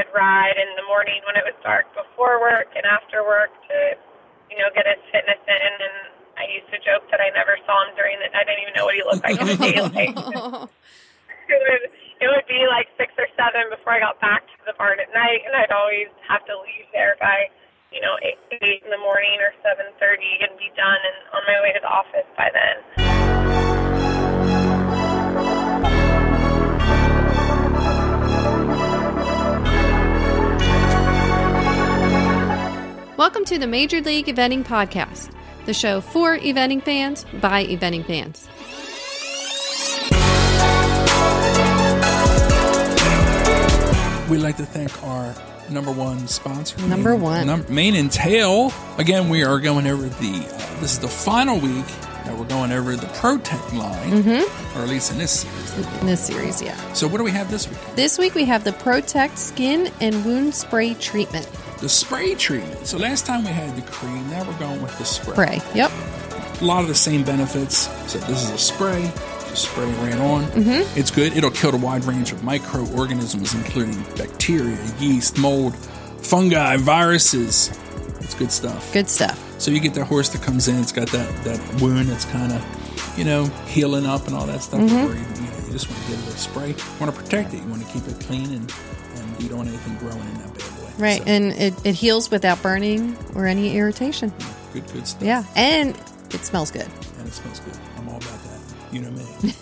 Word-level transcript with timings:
would 0.00 0.08
ride 0.16 0.56
in 0.56 0.72
the 0.80 0.86
morning 0.88 1.20
when 1.28 1.36
it 1.36 1.44
was 1.44 1.52
dark 1.60 1.84
before 1.92 2.40
work 2.40 2.72
and 2.72 2.88
after 2.88 3.20
work 3.20 3.52
to, 3.68 3.76
you 4.48 4.56
know, 4.56 4.72
get 4.72 4.88
his 4.88 4.96
fitness 5.12 5.36
in. 5.44 5.72
And 5.76 5.96
I 6.40 6.48
used 6.48 6.72
to 6.72 6.80
joke 6.80 7.04
that 7.12 7.20
I 7.20 7.28
never 7.36 7.60
saw 7.68 7.84
him 7.84 7.92
during 8.00 8.16
the. 8.16 8.32
I 8.32 8.48
didn't 8.48 8.64
even 8.64 8.74
know 8.80 8.88
what 8.88 8.96
he 8.96 9.04
looked 9.04 9.20
like 9.20 9.36
in 9.36 9.44
the 9.44 9.60
daylight. 9.68 10.16
it 11.52 11.60
would 11.60 11.84
it 12.16 12.28
would 12.32 12.48
be 12.48 12.64
like 12.72 12.88
six 12.96 13.12
or 13.20 13.28
seven 13.36 13.68
before 13.68 13.92
I 13.92 14.00
got 14.00 14.16
back 14.24 14.48
to 14.48 14.60
the 14.64 14.72
barn 14.80 14.96
at 15.04 15.12
night, 15.12 15.44
and 15.44 15.52
I'd 15.52 15.72
always 15.72 16.08
have 16.24 16.44
to 16.48 16.56
leave 16.64 16.88
there 16.96 17.20
by, 17.20 17.52
you 17.92 18.00
know, 18.00 18.16
eight, 18.24 18.40
eight 18.64 18.80
in 18.80 18.88
the 18.88 19.00
morning 19.04 19.36
or 19.44 19.52
seven 19.60 19.92
thirty 20.00 20.40
and 20.40 20.56
be 20.56 20.72
done 20.80 21.00
and 21.04 21.18
on 21.36 21.44
my 21.44 21.60
way 21.60 21.76
to 21.76 21.80
the 21.84 21.92
office 21.92 22.28
by 22.40 22.48
then. 22.56 23.79
Welcome 33.20 33.44
to 33.44 33.58
the 33.58 33.66
Major 33.66 34.00
League 34.00 34.28
Eventing 34.28 34.64
Podcast, 34.64 35.30
the 35.66 35.74
show 35.74 36.00
for 36.00 36.38
eventing 36.38 36.82
fans 36.82 37.26
by 37.34 37.66
eventing 37.66 38.06
fans. 38.06 38.48
We'd 44.30 44.38
like 44.38 44.56
to 44.58 44.64
thank 44.64 45.02
our 45.02 45.34
number 45.70 45.90
one 45.90 46.28
sponsor, 46.28 46.80
Number 46.86 47.10
Mane- 47.14 47.20
one. 47.20 47.46
num- 47.48 47.66
Mane 47.68 47.96
and 47.96 48.12
Tail. 48.12 48.72
Again, 48.96 49.28
we 49.28 49.42
are 49.42 49.58
going 49.58 49.88
over 49.88 50.04
the. 50.08 50.46
Uh, 50.46 50.80
this 50.80 50.92
is 50.92 50.98
the 51.00 51.08
final 51.08 51.58
week 51.58 51.84
that 52.24 52.38
we're 52.38 52.44
going 52.44 52.70
over 52.70 52.94
the 52.94 53.08
Protect 53.08 53.72
line, 53.74 54.22
Mm-hmm. 54.22 54.78
or 54.78 54.82
at 54.84 54.88
least 54.88 55.10
in 55.10 55.18
this 55.18 55.32
series. 55.40 56.00
In 56.00 56.06
this 56.06 56.24
series, 56.24 56.62
yeah. 56.62 56.76
So, 56.92 57.08
what 57.08 57.18
do 57.18 57.24
we 57.24 57.32
have 57.32 57.50
this 57.50 57.68
week? 57.68 57.78
This 57.96 58.18
week 58.18 58.36
we 58.36 58.44
have 58.44 58.62
the 58.62 58.72
Protect 58.72 59.36
Skin 59.36 59.90
and 60.00 60.24
Wound 60.24 60.54
Spray 60.54 60.94
Treatment. 60.94 61.48
The 61.80 61.88
spray 61.88 62.34
treatment. 62.34 62.86
So, 62.86 62.98
last 62.98 63.26
time 63.26 63.44
we 63.44 63.50
had 63.50 63.74
the 63.76 63.82
cream. 63.90 64.28
Now 64.30 64.44
we're 64.44 64.58
going 64.58 64.82
with 64.82 64.96
the 64.98 65.04
spray. 65.04 65.32
Spray. 65.32 65.60
Yep. 65.74 65.90
A 66.60 66.64
lot 66.64 66.82
of 66.82 66.88
the 66.88 66.94
same 66.94 67.24
benefits. 67.24 67.88
So, 68.10 68.18
this 68.18 68.42
is 68.44 68.50
a 68.50 68.58
spray. 68.58 69.10
Just 69.48 69.64
spray 69.64 69.90
right 69.94 70.18
on. 70.18 70.44
Mm-hmm. 70.44 70.98
It's 70.98 71.10
good. 71.10 71.36
It'll 71.36 71.50
kill 71.50 71.74
a 71.74 71.78
wide 71.78 72.04
range 72.04 72.32
of 72.32 72.44
microorganisms, 72.44 73.54
including 73.54 74.00
bacteria, 74.16 74.78
yeast, 74.98 75.38
mold, 75.38 75.74
fungi, 76.20 76.76
viruses. 76.76 77.70
It's 78.20 78.34
good 78.34 78.52
stuff. 78.52 78.92
Good 78.92 79.08
stuff. 79.08 79.38
So 79.60 79.70
you 79.70 79.80
get 79.80 79.94
that 79.94 80.04
horse 80.04 80.28
that 80.30 80.42
comes 80.42 80.68
in, 80.68 80.76
it's 80.76 80.92
got 80.92 81.08
that, 81.08 81.44
that 81.44 81.82
wound 81.82 82.08
that's 82.08 82.24
kind 82.26 82.52
of, 82.52 83.18
you 83.18 83.24
know, 83.24 83.46
healing 83.66 84.06
up 84.06 84.26
and 84.26 84.36
all 84.36 84.46
that 84.46 84.62
stuff. 84.62 84.80
Mm-hmm. 84.80 84.94
You, 84.94 85.50
know, 85.50 85.66
you 85.66 85.72
just 85.72 85.90
want 85.90 86.02
to 86.02 86.10
give 86.10 86.20
it 86.28 86.34
a 86.34 86.38
spray. 86.38 86.68
You 86.68 87.00
want 87.00 87.14
to 87.14 87.20
protect 87.20 87.52
it. 87.52 87.62
You 87.62 87.68
want 87.68 87.84
to 87.84 87.92
keep 87.92 88.06
it 88.06 88.20
clean 88.24 88.52
and, 88.52 88.72
and 89.16 89.42
you 89.42 89.48
don't 89.48 89.58
want 89.58 89.68
anything 89.68 89.96
growing 89.98 90.20
in 90.20 90.34
that. 90.34 90.49
Right. 91.00 91.18
So, 91.22 91.24
And 91.28 91.52
it, 91.54 91.74
it 91.86 91.94
heals 91.94 92.30
without 92.30 92.62
burning 92.62 93.16
or 93.34 93.46
any 93.46 93.76
irritation. 93.76 94.32
good, 94.72 94.86
good 94.92 95.06
stuff. 95.06 95.22
Yeah. 95.22 95.44
And 95.56 95.90
it 96.32 96.44
smells 96.44 96.70
good. 96.70 96.88
And 97.18 97.26
it 97.26 97.32
smells 97.32 97.60
good. 97.60 97.74
I'm 97.96 98.08
all 98.08 98.16
about 98.16 98.28
that. 98.44 98.60
You 98.92 99.00
know 99.00 99.10
me. 99.10 99.24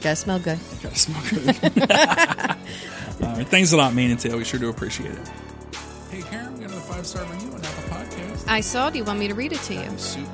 Gotta 0.00 0.16
smell 0.16 0.38
good. 0.38 0.58
I 0.58 0.82
gotta 0.82 0.96
smell 0.96 1.22
good. 1.28 1.48
all 3.22 3.36
right. 3.36 3.46
Thanks 3.46 3.72
a 3.72 3.76
lot, 3.76 3.92
Mane 3.92 4.10
and 4.12 4.18
Tail. 4.18 4.38
We 4.38 4.44
sure 4.44 4.58
do 4.58 4.70
appreciate 4.70 5.10
it. 5.10 5.28
Hey, 6.10 6.22
Karen, 6.22 6.54
we 6.54 6.60
got 6.60 6.70
another 6.70 6.80
five 6.80 7.06
star 7.06 7.22
review 7.30 7.50
on 7.52 7.62
Apple 7.62 7.82
Podcast. 7.94 8.48
I 8.48 8.62
saw. 8.62 8.88
Do 8.88 8.96
you 8.96 9.04
want 9.04 9.18
me 9.18 9.28
to 9.28 9.34
read 9.34 9.52
it 9.52 9.60
to 9.64 9.74
you? 9.74 9.98
Super. 9.98 10.30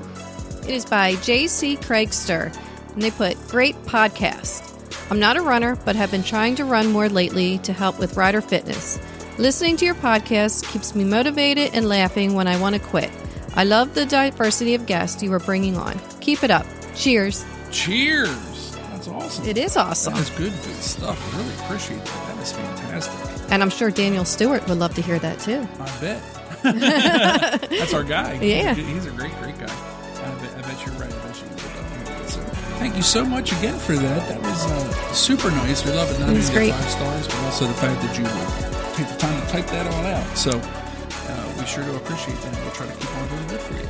It 0.60 0.70
is 0.70 0.84
by 0.84 1.16
J.C. 1.16 1.76
Craigster, 1.78 2.56
and 2.94 3.02
they 3.02 3.10
put, 3.10 3.36
Great 3.48 3.74
podcast. 3.86 4.62
I'm 5.10 5.18
not 5.18 5.36
a 5.36 5.42
runner, 5.42 5.74
but 5.84 5.96
have 5.96 6.12
been 6.12 6.22
trying 6.22 6.54
to 6.56 6.64
run 6.64 6.92
more 6.92 7.08
lately 7.08 7.58
to 7.58 7.72
help 7.72 7.98
with 7.98 8.16
rider 8.16 8.40
fitness. 8.40 9.00
Listening 9.38 9.76
to 9.76 9.84
your 9.84 9.94
podcast 9.94 10.66
keeps 10.72 10.94
me 10.94 11.04
motivated 11.04 11.74
and 11.74 11.86
laughing 11.86 12.32
when 12.32 12.48
I 12.48 12.58
want 12.58 12.74
to 12.74 12.80
quit. 12.80 13.10
I 13.54 13.64
love 13.64 13.94
the 13.94 14.06
diversity 14.06 14.74
of 14.74 14.86
guests 14.86 15.22
you 15.22 15.30
are 15.34 15.38
bringing 15.38 15.76
on. 15.76 16.00
Keep 16.20 16.42
it 16.42 16.50
up. 16.50 16.64
Cheers. 16.94 17.44
Cheers. 17.70 18.74
That's 18.90 19.08
awesome. 19.08 19.46
It 19.46 19.58
is 19.58 19.76
awesome. 19.76 20.14
That 20.14 20.22
is 20.22 20.30
good, 20.30 20.52
good 20.52 20.82
stuff. 20.82 21.34
I 21.34 21.38
really 21.38 21.54
appreciate 21.56 22.02
that. 22.02 22.34
That 22.34 22.42
is 22.42 22.52
fantastic. 22.52 23.52
And 23.52 23.62
I'm 23.62 23.68
sure 23.68 23.90
Daniel 23.90 24.24
Stewart 24.24 24.66
would 24.68 24.78
love 24.78 24.94
to 24.94 25.02
hear 25.02 25.18
that 25.18 25.38
too. 25.40 25.68
I 25.80 26.00
bet. 26.00 26.22
That's 27.70 27.92
our 27.92 28.04
guy. 28.04 28.40
Yeah. 28.40 28.72
He's 28.72 29.04
a, 29.04 29.10
great, 29.10 29.36
great 29.38 29.58
guy. 29.58 29.66
I 29.66 30.34
bet, 30.40 30.56
I 30.56 30.62
bet 30.62 30.86
you're 30.86 30.94
right. 30.94 31.12
I 31.12 31.26
bet 31.26 31.42
you 31.42 31.48
would. 31.48 32.30
So, 32.30 32.40
thank 32.80 32.96
you 32.96 33.02
so 33.02 33.22
much 33.24 33.52
again 33.52 33.78
for 33.78 33.92
that. 33.96 34.28
That 34.28 34.40
was 34.40 34.64
uh, 34.64 35.12
super 35.12 35.50
nice. 35.50 35.84
We 35.84 35.92
love 35.92 36.10
it. 36.10 36.18
Not 36.20 36.30
only 36.30 36.40
the 36.40 36.52
great. 36.52 36.72
five 36.72 36.90
stars, 36.90 37.26
but 37.28 37.36
also 37.44 37.66
the 37.66 37.74
fact 37.74 38.00
that 38.00 38.16
you 38.16 38.24
would 38.24 38.76
take 38.96 39.08
the 39.08 39.16
time 39.18 39.35
type 39.48 39.66
that 39.66 39.86
all 39.86 40.04
out. 40.06 40.36
So, 40.36 40.50
uh, 40.50 41.54
we 41.58 41.66
sure 41.66 41.84
do 41.84 41.94
appreciate 41.96 42.40
that. 42.42 42.54
We'll 42.62 42.70
try 42.72 42.86
to 42.86 42.92
keep 42.92 43.16
on 43.16 43.28
doing 43.28 43.46
good 43.48 43.60
for 43.60 43.74
you. 43.74 43.88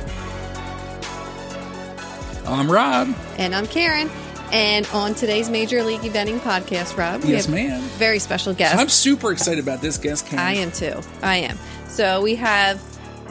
I'm 2.47 2.71
Rob. 2.71 3.13
And 3.37 3.53
I'm 3.53 3.67
Karen. 3.67 4.09
And 4.53 4.87
on 4.93 5.13
today's 5.13 5.49
Major 5.49 5.83
League 5.83 5.99
Eventing 6.01 6.39
podcast, 6.39 6.97
Rob, 6.97 7.21
we 7.23 7.31
Yes, 7.31 7.45
have 7.47 7.53
ma'am. 7.55 7.79
a 7.83 7.87
very 7.97 8.19
special 8.19 8.53
guest. 8.53 8.77
I'm 8.77 8.87
super 8.87 9.33
excited 9.33 9.59
about 9.61 9.81
this 9.81 9.97
guest. 9.97 10.25
Karen. 10.27 10.45
I 10.45 10.53
am 10.53 10.71
too. 10.71 11.01
I 11.21 11.37
am. 11.37 11.57
So 11.89 12.21
we 12.21 12.35
have 12.35 12.81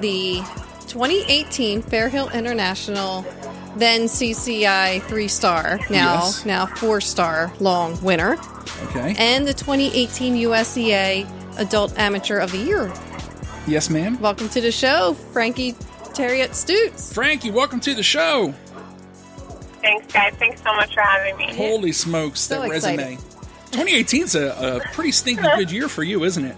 the 0.01 0.43
2018 0.89 1.83
Fairhill 1.83 2.31
International, 2.35 3.25
then 3.77 4.09
CCI 4.09 5.01
three 5.09 5.29
star, 5.29 5.79
now 5.89 6.25
Yes. 6.25 6.45
now 6.45 6.67
four 6.67 7.01
star 7.01 7.51
long 7.61 7.99
winner, 8.03 8.37
Okay. 8.89 9.15
and 9.19 9.47
the 9.49 9.55
2018 9.55 10.35
USEA 10.37 11.27
Adult 11.59 11.97
Amateur 11.99 12.39
of 12.39 12.53
the 12.53 12.59
Year. 12.59 12.93
yes, 13.67 13.91
ma'am. 13.91 14.21
Welcome 14.21 14.49
to 14.51 14.61
the 14.61 14.71
show, 14.73 15.15
Frankie 15.33 15.73
Thieriot 15.73 16.51
Stutes. 16.51 17.13
Frankie, 17.13 17.51
welcome 17.51 17.81
to 17.81 17.95
the 17.95 18.03
show. 18.03 18.55
Thanks, 19.83 20.13
guys. 20.13 20.35
Thanks 20.39 20.63
so 20.63 20.75
much 20.75 20.93
for 20.95 21.01
having 21.03 21.37
me. 21.37 21.55
Holy 21.55 21.93
smokes, 21.93 22.41
So 22.41 22.61
that 22.61 22.71
excited. 22.73 22.99
resume. 22.99 23.17
2018 23.73 24.23
is 24.23 24.35
a, 24.35 24.49
a 24.49 24.81
pretty 24.95 25.13
stinking 25.13 25.45
good 25.57 25.71
year 25.71 25.89
for 25.89 26.03
you, 26.03 26.25
isn't 26.25 26.45
it? 26.45 26.57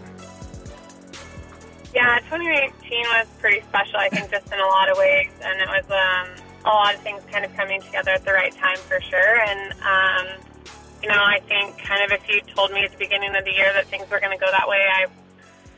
Yeah, 1.95 2.19
2018 2.31 3.01
was 3.17 3.27
pretty 3.41 3.61
special, 3.63 3.97
I 3.99 4.09
think, 4.09 4.31
just 4.31 4.47
in 4.53 4.59
a 4.61 4.67
lot 4.67 4.89
of 4.91 4.97
ways. 4.99 5.31
And 5.43 5.61
it 5.61 5.69
was 5.69 5.85
um, 5.91 6.45
a 6.65 6.69
lot 6.69 6.95
of 6.95 7.01
things 7.03 7.23
kind 7.33 7.45
of 7.45 7.55
coming 7.57 7.81
together 7.83 8.13
at 8.13 8.25
the 8.25 8.33
right 8.33 8.55
time 8.55 8.77
for 8.79 9.01
sure. 9.01 9.41
And, 9.41 9.73
um, 9.83 10.27
you 11.03 11.09
know, 11.09 11.15
I 11.15 11.41
think 11.49 11.79
kind 11.79 12.03
of 12.05 12.19
if 12.21 12.29
you 12.29 12.41
told 12.55 12.73
me 12.73 12.85
at 12.85 12.93
the 12.93 12.99
beginning 12.99 13.35
of 13.37 13.45
the 13.45 13.53
year 13.53 13.73
that 13.75 13.87
things 13.87 14.09
were 14.11 14.21
going 14.21 14.37
to 14.37 14.45
go 14.45 14.51
that 14.51 14.69
way, 14.69 14.85
I 14.91 15.07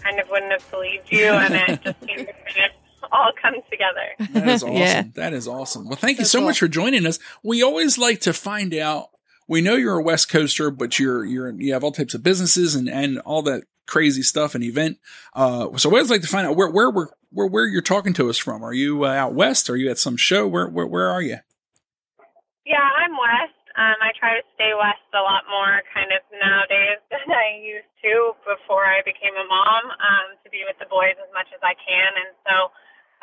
kind 0.03 0.19
of 0.21 0.29
wouldn't 0.31 0.53
have 0.53 0.71
believed 0.71 1.11
you. 1.11 1.27
And 1.27 1.55
it 1.55 1.83
just 1.85 2.01
seemed 2.01 2.27
to 2.27 2.33
kind 2.33 2.71
of 3.03 3.09
all 3.13 3.33
come 3.41 3.55
together. 3.71 4.33
That 4.33 4.49
is 4.49 4.63
awesome. 4.63 4.77
Yeah. 4.77 5.03
That 5.15 5.33
is 5.33 5.47
awesome. 5.49 5.87
Well, 5.89 5.97
thank 5.97 6.19
you 6.19 6.25
So 6.25 6.31
so 6.31 6.39
cool. 6.39 6.49
much 6.49 6.59
for 6.61 6.69
joining 6.69 7.07
us. 7.07 7.19
We 7.43 7.63
always 7.63 7.99
like 7.99 8.21
to 8.23 8.33
find 8.33 8.75
out. 8.75 9.09
We 9.49 9.61
know 9.63 9.75
you're 9.75 9.99
a 9.99 10.03
West 10.03 10.29
Coaster, 10.31 10.71
but 10.71 10.99
you're 11.01 11.25
you're 11.25 11.51
you 11.61 11.73
have 11.73 11.83
all 11.83 11.91
types 11.93 12.15
of 12.15 12.23
businesses 12.23 12.77
and 12.77 12.89
and 12.89 13.19
all 13.21 13.43
that 13.43 13.65
crazy 13.89 14.23
stuff 14.23 14.55
and 14.55 14.63
event. 14.63 14.99
Uh, 15.35 15.77
so 15.77 15.89
we 15.89 15.97
always 15.97 16.11
like 16.11 16.21
to 16.23 16.29
find 16.29 16.47
out 16.47 16.55
where 16.57 16.71
where 16.71 16.89
we're 16.89 17.09
where 17.31 17.49
where 17.49 17.67
you're 17.67 17.83
talking 17.83 18.13
to 18.15 18.31
us 18.31 18.39
from. 18.39 18.63
Are 18.63 18.73
you 18.73 19.05
uh, 19.05 19.09
out 19.09 19.35
west? 19.35 19.69
Are 19.69 19.77
you 19.77 19.91
at 19.91 19.99
some 19.99 20.17
show? 20.17 20.47
Where 20.47 20.69
where 20.69 20.87
where 20.87 21.09
are 21.09 21.21
you? 21.21 21.39
Yeah, 22.65 22.79
I'm 22.79 23.11
West. 23.11 23.55
Um, 23.81 23.97
I 24.05 24.13
try 24.13 24.37
to 24.37 24.45
stay 24.61 24.77
West 24.77 25.09
a 25.17 25.25
lot 25.25 25.49
more 25.49 25.81
kind 25.97 26.13
of 26.13 26.21
nowadays 26.37 27.01
than 27.13 27.25
I 27.33 27.57
used 27.65 27.89
to 28.05 28.37
before 28.45 28.85
I 28.85 29.01
became 29.09 29.33
a 29.33 29.47
mom, 29.49 29.85
um, 29.89 30.27
to 30.45 30.53
be 30.53 30.69
with 30.69 30.77
the 30.77 30.91
boys 30.93 31.17
as 31.17 31.33
much 31.33 31.49
as 31.57 31.65
I 31.65 31.73
can. 31.81 32.11
And 32.13 32.31
so 32.45 32.57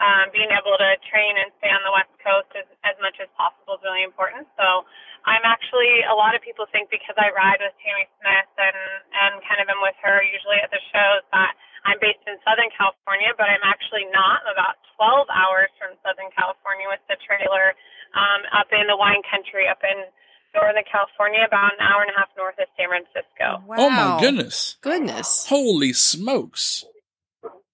um, 0.02 0.26
being 0.34 0.50
able 0.50 0.74
to 0.74 0.90
train 1.14 1.38
and 1.38 1.54
stay 1.62 1.70
on 1.70 1.86
the 1.86 1.94
West 1.94 2.10
Coast 2.26 2.50
as, 2.58 2.66
as 2.82 2.98
much 3.06 3.22
as 3.22 3.30
possible 3.38 3.78
is 3.78 3.86
really 3.86 4.02
important. 4.02 4.50
So 4.58 4.82
I'm 5.30 5.46
actually, 5.46 6.02
a 6.10 6.18
lot 6.18 6.34
of 6.34 6.42
people 6.42 6.66
think 6.74 6.90
because 6.90 7.18
I 7.22 7.30
ride 7.38 7.62
with 7.62 7.78
Tamie 7.86 8.10
Smith 8.18 8.50
and, 8.58 8.78
and 9.14 9.32
kind 9.46 9.62
of 9.62 9.70
am 9.70 9.78
with 9.86 9.98
her 10.02 10.26
usually 10.26 10.58
at 10.58 10.74
the 10.74 10.82
shows 10.90 11.22
that 11.38 11.54
I'm 11.86 12.02
based 12.02 12.26
in 12.26 12.34
Southern 12.42 12.74
California, 12.74 13.30
but 13.38 13.46
I'm 13.46 13.62
actually 13.62 14.10
not. 14.10 14.42
I'm 14.42 14.58
about 14.58 14.82
12 14.98 15.30
hours 15.30 15.70
from 15.78 15.94
Southern 16.02 16.34
California 16.34 16.90
with 16.90 17.02
the 17.06 17.22
trailer 17.22 17.78
um, 18.18 18.42
up 18.58 18.74
in 18.74 18.90
the 18.90 18.98
wine 18.98 19.22
country, 19.30 19.70
up 19.70 19.86
in 19.86 20.10
Northern 20.60 20.84
California, 20.92 21.40
about 21.48 21.74
an 21.74 21.80
hour 21.86 22.02
and 22.02 22.12
a 22.16 22.18
half 22.18 22.30
north 22.38 22.56
of 22.60 22.68
San 22.78 22.88
Francisco. 22.90 23.64
Wow. 23.68 23.76
Oh 23.80 23.90
my 23.90 24.20
goodness! 24.20 24.78
Goodness. 24.82 25.46
Holy 25.48 25.94
smokes! 25.94 26.84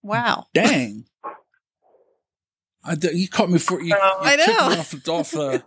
Wow. 0.01 0.47
Dang. 0.53 1.05
I, 2.85 2.95
d- 2.95 3.11
you 3.13 3.29
caught 3.29 3.49
me 3.49 3.59
for 3.59 3.79
you. 3.81 3.87
you 3.95 3.97
I 3.99 4.35
took 4.35 4.47
know. 4.57 4.69
Me 4.69 4.75
off, 4.77 5.07
off 5.07 5.35
uh, 5.35 5.59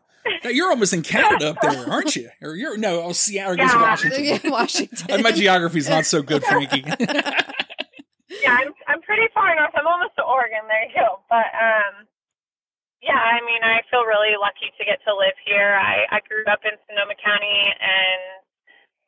you're 0.50 0.68
almost 0.68 0.92
in 0.92 1.00
Canada 1.02 1.50
up 1.50 1.56
there, 1.62 1.88
aren't 1.90 2.14
you? 2.14 2.28
Or 2.42 2.54
you're 2.54 2.76
no, 2.76 3.00
oh, 3.02 3.12
Seattle, 3.12 3.54
I 3.54 3.56
guess 3.56 3.72
Yeah. 3.72 3.80
Washington. 3.80 4.24
Yeah, 4.44 4.50
Washington. 4.50 5.22
My 5.22 5.32
geography's 5.32 5.88
not 5.88 6.04
so 6.04 6.20
good, 6.22 6.44
Frankie. 6.44 6.84
Yeah, 8.42 8.52
I'm 8.52 8.69
I'm 8.86 9.00
pretty 9.02 9.22
far 9.32 9.54
north. 9.56 9.70
I'm 9.74 9.86
almost 9.86 10.14
to 10.19 10.22
Oregon. 10.22 10.58
There 10.69 10.82
you 10.88 10.94
go. 10.94 11.20
But 11.30 11.46
um, 11.56 12.06
yeah, 13.06 13.23
I 13.23 13.38
mean, 13.47 13.62
I 13.62 13.87
feel 13.88 14.03
really 14.03 14.35
lucky 14.35 14.75
to 14.75 14.82
get 14.82 14.99
to 15.06 15.14
live 15.14 15.38
here. 15.47 15.79
I 15.79 16.11
I 16.11 16.19
grew 16.26 16.43
up 16.50 16.67
in 16.67 16.75
Sonoma 16.91 17.14
County, 17.23 17.62
and 17.70 18.23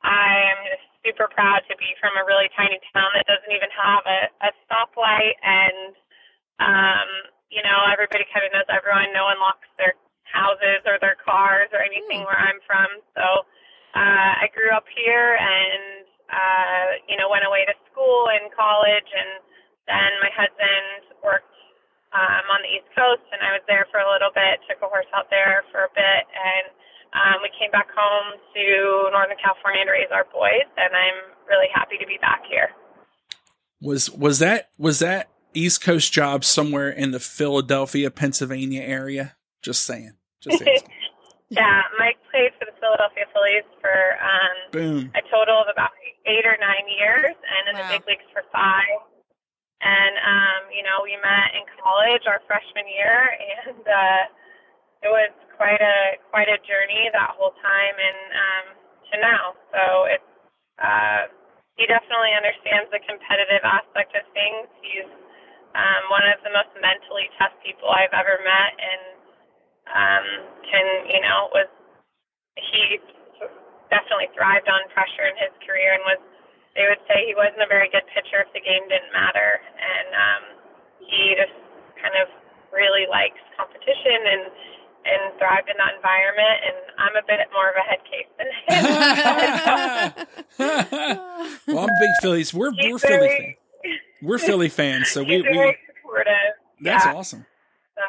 I'm 0.07 0.59
just 0.71 0.87
super 1.03 1.27
proud 1.27 1.67
to 1.67 1.75
be 1.77 1.91
from 1.99 2.15
a 2.15 2.23
really 2.23 2.47
tiny 2.55 2.79
town 2.95 3.11
that 3.19 3.27
doesn't 3.27 3.51
even 3.51 3.71
have 3.75 4.03
a, 4.07 4.21
a 4.47 4.51
stoplight 4.67 5.35
and 5.43 5.95
um, 6.59 7.09
you 7.49 7.63
know, 7.65 7.87
everybody 7.89 8.27
kind 8.29 8.45
of 8.45 8.53
knows 8.53 8.69
everyone. 8.69 9.09
No 9.15 9.25
one 9.31 9.41
locks 9.41 9.67
their 9.81 9.97
houses 10.29 10.85
or 10.85 11.01
their 11.01 11.17
cars 11.17 11.73
or 11.73 11.81
anything 11.81 12.23
mm. 12.23 12.27
where 12.29 12.39
I'm 12.39 12.61
from. 12.69 12.89
So 13.17 13.25
uh, 13.97 14.33
I 14.45 14.53
grew 14.53 14.69
up 14.75 14.85
here 14.93 15.39
and, 15.39 16.05
uh, 16.29 16.87
you 17.09 17.17
know, 17.17 17.33
went 17.33 17.49
away 17.49 17.65
to 17.65 17.75
school 17.89 18.29
and 18.29 18.53
college. 18.53 19.09
And 19.09 19.31
then 19.89 20.11
my 20.21 20.31
husband 20.35 21.17
worked 21.25 21.57
um, 22.13 22.45
on 22.49 22.61
the 22.65 22.71
East 22.73 22.89
Coast 22.97 23.25
and 23.33 23.41
I 23.45 23.53
was 23.57 23.65
there 23.69 23.85
for 23.93 24.01
a 24.01 24.09
little 24.09 24.33
bit, 24.33 24.65
took 24.65 24.81
a 24.81 24.89
horse 24.89 25.09
out 25.13 25.29
there 25.29 25.65
for 25.73 25.85
a 25.85 25.93
bit. 25.93 26.23
And 26.33 26.67
um, 27.13 27.37
we 27.45 27.53
came 27.57 27.73
back 27.73 27.89
home 27.93 28.37
to 28.37 28.65
Northern 29.13 29.37
California 29.41 29.85
to 29.85 29.93
raise 29.93 30.13
our 30.13 30.25
boys. 30.33 30.69
And 30.77 30.93
I'm 30.93 31.37
really 31.49 31.69
happy 31.73 31.97
to 32.01 32.07
be 32.09 32.17
back 32.21 32.45
here. 32.49 32.73
Was 33.81 34.11
was 34.11 34.41
that 34.41 34.71
was 34.77 34.99
that 34.99 35.31
East 35.55 35.81
Coast 35.81 36.13
job 36.13 36.45
somewhere 36.45 36.91
in 36.91 37.13
the 37.13 37.21
Philadelphia, 37.21 38.11
Pennsylvania 38.11 38.83
area? 38.83 39.37
Just 39.63 39.85
saying. 39.85 40.19
Just 40.41 40.59
saying. 40.65 40.83
yeah, 41.49 41.83
Mike 41.99 42.19
played 42.31 42.51
for 42.59 42.67
the 42.67 42.77
Philadelphia 42.81 43.25
Phillies 43.33 43.69
for 43.81 44.19
um, 44.19 44.57
Boom. 44.73 45.13
a 45.15 45.23
total 45.31 45.63
of 45.63 45.69
about 45.71 45.91
eight 46.27 46.45
or 46.45 46.57
nine 46.61 46.87
years, 46.91 47.35
and 47.39 47.63
in 47.71 47.75
wow. 47.79 47.87
the 47.87 47.99
big 47.99 48.05
leagues 48.09 48.29
for 48.33 48.43
five. 48.53 49.08
And 49.79 50.15
um, 50.19 50.61
you 50.75 50.83
know, 50.83 51.03
we 51.07 51.15
met 51.23 51.55
in 51.55 51.63
college 51.79 52.27
our 52.27 52.43
freshman 52.51 52.87
year, 52.91 53.15
and 53.39 53.85
uh, 53.85 54.23
it 55.07 55.11
was 55.11 55.31
quite 55.55 55.79
a 55.79 56.19
quite 56.35 56.51
a 56.51 56.59
journey 56.67 57.07
that 57.15 57.39
whole 57.39 57.55
time, 57.63 57.97
and 57.97 58.21
um, 58.35 58.67
to 59.11 59.15
now. 59.23 59.45
So 59.71 59.83
it's 60.11 60.33
uh, 60.83 61.21
he 61.79 61.87
definitely 61.87 62.35
understands 62.35 62.91
the 62.91 62.99
competitive 63.07 63.63
aspect 63.63 64.19
of 64.19 64.27
things. 64.35 64.67
He's 64.83 65.11
um, 65.79 66.03
one 66.11 66.27
of 66.27 66.43
the 66.43 66.51
most 66.51 66.75
mentally 66.83 67.31
tough 67.39 67.55
people 67.63 67.87
I've 67.87 68.15
ever 68.15 68.43
met, 68.43 68.73
and 68.75 69.03
um, 69.95 70.27
can 70.67 70.87
you 71.07 71.23
know 71.23 71.55
was 71.55 71.71
he 72.59 72.99
definitely 73.91 74.29
thrived 74.35 74.69
on 74.69 74.83
pressure 74.93 75.27
in 75.31 75.37
his 75.39 75.55
career 75.65 75.97
and 75.97 76.05
was 76.05 76.21
they 76.79 76.87
would 76.87 77.03
say 77.11 77.27
he 77.27 77.35
wasn't 77.35 77.59
a 77.59 77.67
very 77.67 77.91
good 77.91 78.07
pitcher 78.15 78.39
if 78.39 78.47
the 78.55 78.63
game 78.63 78.87
didn't 78.87 79.11
matter, 79.11 79.59
and 79.59 80.09
um, 80.15 80.43
he 81.03 81.35
just 81.35 81.51
kind 81.99 82.15
of 82.23 82.31
really 82.71 83.11
likes 83.11 83.43
competition 83.59 84.23
and 84.31 84.47
and 85.03 85.35
thrived 85.43 85.67
in 85.67 85.75
that 85.83 85.99
environment. 85.99 86.59
And 86.63 86.79
I'm 87.03 87.19
a 87.19 87.25
bit 87.27 87.43
more 87.51 87.67
of 87.67 87.75
a 87.75 87.83
head 87.83 87.99
case 88.07 88.31
than 88.39 88.47
him. 88.63 88.79
well, 91.75 91.83
I'm 91.83 91.95
big 91.99 92.15
Phillies. 92.23 92.55
We're 92.55 92.71
He's 92.79 92.93
we're 92.93 92.99
Philly 93.03 93.29
fans. 93.29 93.59
We're 94.23 94.39
Philly 94.39 94.69
fans, 94.69 95.11
so 95.11 95.23
we, 95.23 95.43
we 95.43 95.77
supportive. 95.99 96.55
That's 96.81 97.05
yeah. 97.05 97.15
awesome. 97.15 97.47
So, 97.99 98.03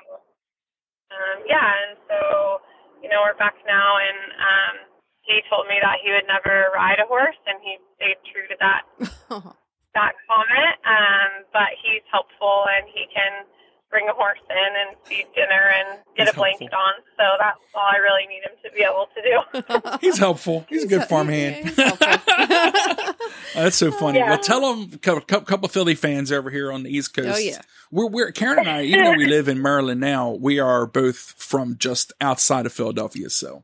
um, 1.09 1.41
yeah, 1.49 1.73
and 1.89 1.97
so 2.05 2.61
you 3.01 3.09
know 3.09 3.25
we're 3.25 3.37
back 3.37 3.55
now, 3.65 3.97
and 3.97 4.19
um, 4.37 4.88
he 5.29 5.45
told 5.45 5.69
me 5.69 5.77
that 5.81 6.01
he 6.01 6.09
would 6.09 6.25
never 6.25 6.73
ride 6.73 6.97
a 6.97 7.05
horse, 7.05 7.37
and 7.45 7.61
he 7.61 7.77
stayed 7.95 8.17
true 8.25 8.49
to 8.49 8.57
that 8.57 8.81
that 9.93 10.13
comment. 10.25 10.75
Um, 10.81 11.45
but 11.53 11.69
he's 11.77 12.01
helpful, 12.11 12.65
and 12.73 12.89
he 12.89 13.05
can 13.13 13.45
bring 13.89 14.07
a 14.09 14.13
horse 14.13 14.39
in 14.49 14.71
and 14.87 14.97
feed 15.03 15.25
dinner 15.33 15.69
and 15.73 15.99
get 16.15 16.27
He's 16.27 16.33
a 16.33 16.37
blanket 16.37 16.69
helpful. 16.71 16.77
on. 16.77 16.93
So 17.17 17.23
that's 17.39 17.57
all 17.73 17.89
I 17.89 17.97
really 17.97 18.27
need 18.29 18.43
him 18.45 18.53
to 18.63 18.69
be 18.73 18.83
able 18.85 19.07
to 19.15 19.21
do. 19.21 19.97
He's 20.07 20.17
helpful. 20.19 20.65
He's, 20.69 20.83
He's 20.83 20.91
a 20.91 20.95
good 20.95 21.07
farmhand. 21.09 21.69
that's 23.55 23.75
so 23.75 23.91
funny. 23.91 24.19
Yeah. 24.19 24.29
Well, 24.29 24.37
tell 24.37 24.61
them 24.75 24.91
a 24.93 24.97
couple, 24.97 25.41
couple 25.41 25.67
Philly 25.69 25.95
fans 25.95 26.31
over 26.31 26.51
here 26.51 26.71
on 26.71 26.83
the 26.83 26.95
East 26.95 27.15
Coast. 27.15 27.29
Oh 27.33 27.37
yeah. 27.39 27.61
We're, 27.91 28.07
we're 28.07 28.31
Karen 28.31 28.59
and 28.59 28.69
I, 28.69 28.83
even 28.83 29.05
though 29.05 29.17
we 29.17 29.25
live 29.25 29.47
in 29.47 29.59
Maryland 29.59 29.99
now, 29.99 30.31
we 30.31 30.59
are 30.59 30.85
both 30.85 31.17
from 31.17 31.75
just 31.79 32.13
outside 32.21 32.67
of 32.67 32.73
Philadelphia. 32.73 33.31
So, 33.31 33.63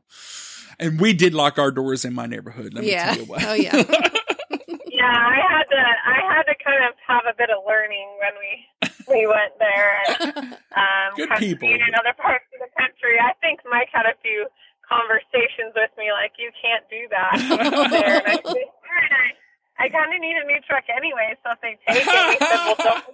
and 0.78 1.00
we 1.00 1.12
did 1.12 1.34
lock 1.34 1.58
our 1.58 1.70
doors 1.70 2.04
in 2.04 2.14
my 2.14 2.26
neighborhood. 2.26 2.74
Let 2.74 2.84
yeah. 2.84 3.10
me 3.10 3.16
tell 3.16 3.24
you 3.24 3.30
what. 3.30 3.44
Oh 3.44 3.54
yeah. 3.54 3.82
Yeah, 4.96 5.12
I 5.12 5.44
had 5.44 5.68
to. 5.68 5.76
I 5.76 6.18
had 6.24 6.44
to 6.48 6.56
kind 6.56 6.80
of 6.88 6.96
have 7.04 7.28
a 7.28 7.36
bit 7.36 7.52
of 7.52 7.60
learning 7.68 8.08
when 8.16 8.32
we 8.40 8.52
we 9.12 9.26
went 9.28 9.52
there 9.60 9.92
and 10.08 10.56
um, 10.72 11.10
Good 11.20 11.28
people. 11.36 11.68
in 11.68 11.92
other 12.00 12.16
parts 12.16 12.48
of 12.56 12.64
the 12.64 12.72
country. 12.80 13.20
I 13.20 13.36
think 13.44 13.60
Mike 13.68 13.92
had 13.92 14.08
a 14.08 14.16
few 14.24 14.48
conversations 14.88 15.76
with 15.76 15.92
me 16.00 16.16
like, 16.16 16.32
"You 16.40 16.48
can't 16.56 16.88
do 16.88 17.04
that." 17.12 17.36
there. 17.92 18.24
And 18.24 18.26
I 18.26 18.40
said, 18.40 18.72
I, 19.76 19.84
I 19.84 19.88
kind 19.92 20.16
of 20.16 20.18
need 20.18 20.40
a 20.40 20.48
new 20.48 20.64
truck 20.64 20.88
anyway, 20.88 21.36
so 21.44 21.52
if 21.52 21.60
they 21.60 21.76
take 21.84 22.00
it, 22.00 22.08
he 22.08 22.40
said, 22.40 22.56
"Well, 22.56 22.76
don't." 22.80 23.04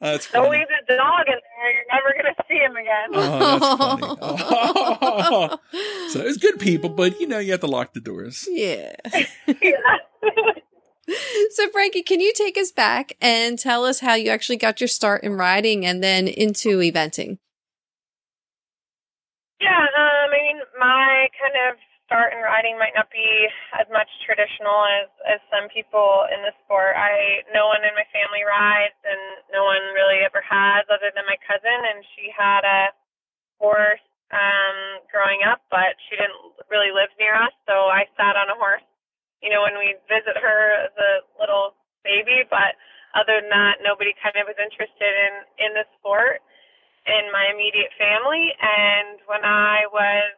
That's 0.00 0.30
Don't 0.30 0.50
leave 0.50 0.66
the 0.88 0.94
dog 0.94 1.26
in 1.26 1.34
there. 1.34 1.72
You're 1.72 1.84
never 1.92 2.12
going 2.14 2.34
to 2.34 2.44
see 2.48 2.58
him 2.58 2.76
again. 2.76 3.08
Oh, 3.12 3.58
that's 3.58 3.66
funny. 3.78 4.16
Oh. 5.00 5.58
So 6.10 6.20
it's 6.20 6.38
good 6.38 6.58
people, 6.58 6.90
but 6.90 7.20
you 7.20 7.26
know, 7.26 7.38
you 7.38 7.52
have 7.52 7.60
to 7.60 7.66
lock 7.66 7.92
the 7.92 8.00
doors. 8.00 8.46
Yeah. 8.50 8.94
yeah. 9.62 9.96
so 11.50 11.68
Frankie, 11.70 12.02
can 12.02 12.20
you 12.20 12.32
take 12.34 12.58
us 12.58 12.70
back 12.70 13.16
and 13.20 13.58
tell 13.58 13.84
us 13.84 14.00
how 14.00 14.14
you 14.14 14.30
actually 14.30 14.56
got 14.56 14.80
your 14.80 14.88
start 14.88 15.24
in 15.24 15.32
riding 15.34 15.86
and 15.86 16.02
then 16.02 16.28
into 16.28 16.78
eventing? 16.78 17.38
Yeah, 19.60 19.74
um, 19.74 19.88
I 19.96 20.28
mean, 20.30 20.56
my 20.78 21.26
kind 21.40 21.56
of 21.68 21.78
start 22.04 22.32
in 22.32 22.40
riding 22.40 22.78
might 22.78 22.94
not 22.94 23.08
be 23.12 23.48
as 23.80 23.88
much 23.92 24.08
traditional 24.24 24.84
as 25.00 25.08
as 25.28 25.40
some 25.48 25.68
people 25.72 26.28
in 26.28 26.44
the 26.44 26.52
sport. 26.64 26.96
I 26.96 27.44
no 27.56 27.68
one 27.68 27.84
in 27.84 27.92
my 27.96 28.04
family 28.12 28.44
rides, 28.44 28.96
and 29.04 29.07
no 29.58 29.66
one 29.66 29.82
really 29.98 30.22
ever 30.22 30.38
has, 30.38 30.86
other 30.86 31.10
than 31.10 31.26
my 31.26 31.38
cousin, 31.42 31.78
and 31.90 32.06
she 32.14 32.30
had 32.30 32.62
a 32.62 32.94
horse 33.58 34.06
um, 34.30 35.02
growing 35.10 35.42
up, 35.42 35.66
but 35.66 35.98
she 36.06 36.14
didn't 36.14 36.38
really 36.70 36.94
live 36.94 37.10
near 37.18 37.34
us, 37.34 37.50
so 37.66 37.90
I 37.90 38.06
sat 38.14 38.38
on 38.38 38.54
a 38.54 38.54
horse 38.54 38.86
you 39.42 39.50
know, 39.50 39.62
when 39.62 39.78
we 39.78 39.94
visit 40.10 40.34
her 40.34 40.90
as 40.90 40.94
a 40.98 41.12
little 41.38 41.78
baby, 42.02 42.42
but 42.50 42.74
other 43.14 43.38
than 43.38 43.50
that, 43.50 43.78
nobody 43.82 44.14
kind 44.18 44.34
of 44.36 44.50
was 44.50 44.58
interested 44.58 45.12
in 45.14 45.32
in 45.62 45.70
the 45.74 45.86
sport 45.98 46.42
in 47.06 47.30
my 47.32 47.48
immediate 47.54 47.94
family. 47.96 48.52
And 48.58 49.22
when 49.30 49.42
I 49.46 49.86
was 49.90 50.34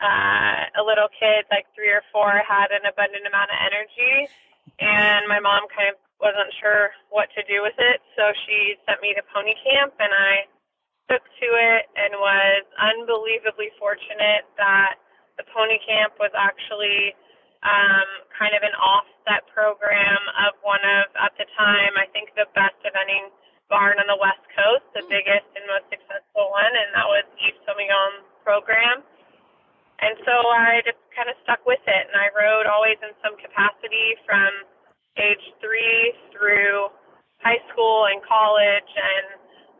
uh, 0.00 0.80
a 0.80 0.82
little 0.82 1.10
kid, 1.10 1.46
like 1.50 1.66
three 1.74 1.90
or 1.90 2.02
four, 2.14 2.30
I 2.30 2.46
had 2.46 2.70
an 2.70 2.86
abundant 2.86 3.26
amount 3.26 3.50
of 3.50 3.58
energy, 3.58 4.30
and 4.78 5.26
my 5.26 5.42
mom 5.42 5.66
kind 5.74 5.90
of 5.90 5.98
wasn't 6.22 6.54
sure 6.62 6.94
what 7.10 7.28
to 7.34 7.42
do 7.50 7.66
with 7.66 7.74
it, 7.76 7.98
so 8.14 8.30
she 8.46 8.78
sent 8.86 9.02
me 9.02 9.10
to 9.18 9.22
pony 9.34 9.58
camp, 9.66 9.92
and 9.98 10.14
I 10.14 10.46
took 11.10 11.26
to 11.26 11.48
it 11.50 11.84
and 11.98 12.14
was 12.16 12.62
unbelievably 12.78 13.74
fortunate 13.76 14.46
that 14.56 15.02
the 15.36 15.44
pony 15.50 15.82
camp 15.82 16.14
was 16.22 16.30
actually 16.38 17.12
um, 17.66 18.08
kind 18.34 18.54
of 18.54 18.62
an 18.62 18.74
offset 18.78 19.46
program 19.50 20.22
of 20.46 20.54
one 20.62 20.82
of, 20.82 21.10
at 21.18 21.34
the 21.38 21.46
time, 21.58 21.94
I 21.98 22.06
think 22.14 22.34
the 22.38 22.46
best 22.54 22.78
eventing 22.86 23.30
barn 23.70 23.98
on 23.98 24.06
the 24.10 24.18
West 24.18 24.42
Coast, 24.52 24.86
the 24.94 25.02
hmm. 25.02 25.10
biggest 25.10 25.48
and 25.58 25.64
most 25.66 25.86
successful 25.90 26.50
one, 26.54 26.70
and 26.70 26.88
that 26.94 27.06
was 27.06 27.26
Yves 27.42 27.58
Sauvignon 27.66 28.26
program. 28.46 29.02
And 30.02 30.18
so 30.26 30.34
I 30.34 30.82
just 30.82 30.98
kind 31.14 31.30
of 31.30 31.38
stuck 31.46 31.62
with 31.62 31.82
it, 31.86 32.04
and 32.10 32.16
I 32.18 32.26
rode 32.34 32.66
always 32.66 32.98
in 33.06 33.14
some 33.22 33.38
capacity 33.38 34.18
from 34.26 34.50
age 35.18 35.44
three 35.60 36.14
through 36.32 36.88
high 37.44 37.60
school 37.72 38.06
and 38.08 38.22
college, 38.24 38.90
and 38.96 39.26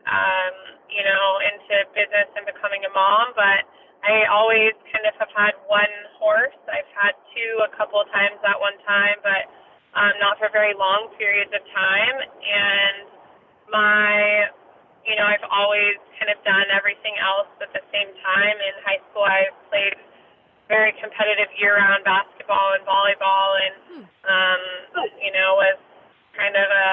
um, 0.05 0.53
you 0.91 1.03
know 1.03 1.25
into 1.47 1.75
business 1.95 2.29
and 2.35 2.45
becoming 2.45 2.83
a 2.85 2.91
mom. 2.93 3.33
But 3.33 3.65
I 4.03 4.27
always 4.27 4.75
kind 4.91 5.07
of 5.07 5.15
have 5.17 5.31
had 5.31 5.55
one 5.71 5.93
horse. 6.19 6.55
I've 6.67 6.89
had 6.91 7.15
two 7.31 7.53
a 7.63 7.71
couple 7.73 8.03
of 8.03 8.07
times 8.11 8.35
at 8.43 8.59
one 8.59 8.75
time, 8.83 9.17
but 9.23 9.47
um, 9.95 10.13
not 10.19 10.37
for 10.37 10.51
very 10.51 10.75
long 10.75 11.07
periods 11.15 11.53
of 11.55 11.63
time. 11.71 12.17
And 12.19 13.07
my, 13.71 14.51
you 15.07 15.15
know, 15.15 15.23
I've 15.23 15.45
always 15.47 15.95
kind 16.19 16.29
of 16.33 16.37
done 16.43 16.67
everything 16.73 17.15
else 17.21 17.49
at 17.63 17.71
the 17.71 17.83
same 17.95 18.11
time. 18.21 18.55
In 18.59 18.73
high 18.83 19.01
school, 19.09 19.23
I 19.23 19.49
played 19.71 19.95
very 20.73 20.97
competitive 20.97 21.53
year-round 21.61 22.01
basketball 22.01 22.73
and 22.73 22.81
volleyball, 22.81 23.49
and 23.61 23.75
hmm. 23.93 24.05
um, 24.25 24.61
you 25.21 25.29
know, 25.29 25.61
was 25.61 25.77
kind 26.33 26.57
of 26.57 26.65
a 26.65 26.89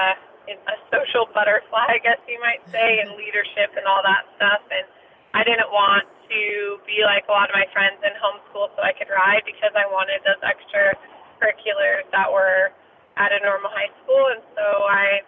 a 0.51 0.77
social 0.93 1.25
butterfly, 1.31 1.87
I 1.89 1.99
guess 2.01 2.19
you 2.29 2.37
might 2.41 2.61
say, 2.69 2.99
and 3.01 3.17
leadership 3.17 3.73
and 3.73 3.89
all 3.89 4.05
that 4.05 4.29
stuff. 4.37 4.61
And 4.69 4.85
I 5.33 5.41
didn't 5.41 5.71
want 5.73 6.05
to 6.29 6.77
be 6.85 7.01
like 7.07 7.25
a 7.25 7.33
lot 7.33 7.49
of 7.49 7.55
my 7.55 7.65
friends 7.73 7.97
in 8.05 8.13
homeschool 8.19 8.69
so 8.75 8.79
I 8.83 8.93
could 8.93 9.09
ride 9.09 9.47
because 9.47 9.71
I 9.73 9.87
wanted 9.89 10.21
those 10.27 10.41
extra 10.43 10.93
curriculars 11.39 12.05
that 12.11 12.27
were 12.29 12.75
at 13.15 13.31
a 13.31 13.39
normal 13.41 13.71
high 13.71 13.91
school. 14.03 14.27
And 14.33 14.43
so 14.53 14.65
I 14.91 15.23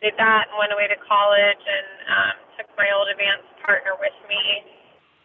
did 0.00 0.16
that 0.16 0.50
and 0.50 0.56
went 0.56 0.72
away 0.72 0.88
to 0.88 0.98
college 1.04 1.62
and 1.62 1.88
um, 2.08 2.34
took 2.56 2.68
my 2.80 2.88
old 2.96 3.12
advanced 3.12 3.50
partner 3.60 3.92
with 4.00 4.16
me 4.26 4.42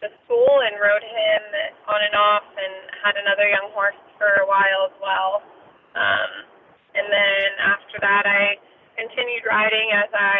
to 0.01 0.07
school 0.25 0.61
and 0.65 0.77
rode 0.77 1.03
him 1.05 1.41
on 1.89 1.99
and 2.01 2.15
off 2.15 2.45
and 2.53 2.73
had 3.01 3.15
another 3.17 3.49
young 3.49 3.69
horse 3.73 3.97
for 4.17 4.29
a 4.41 4.45
while 4.45 4.89
as 4.89 4.95
well. 5.01 5.41
Um, 5.97 6.31
and 6.93 7.07
then 7.09 7.49
after 7.61 7.97
that, 8.01 8.25
I 8.25 8.57
continued 8.97 9.45
riding 9.45 9.93
as 9.93 10.09
I 10.13 10.39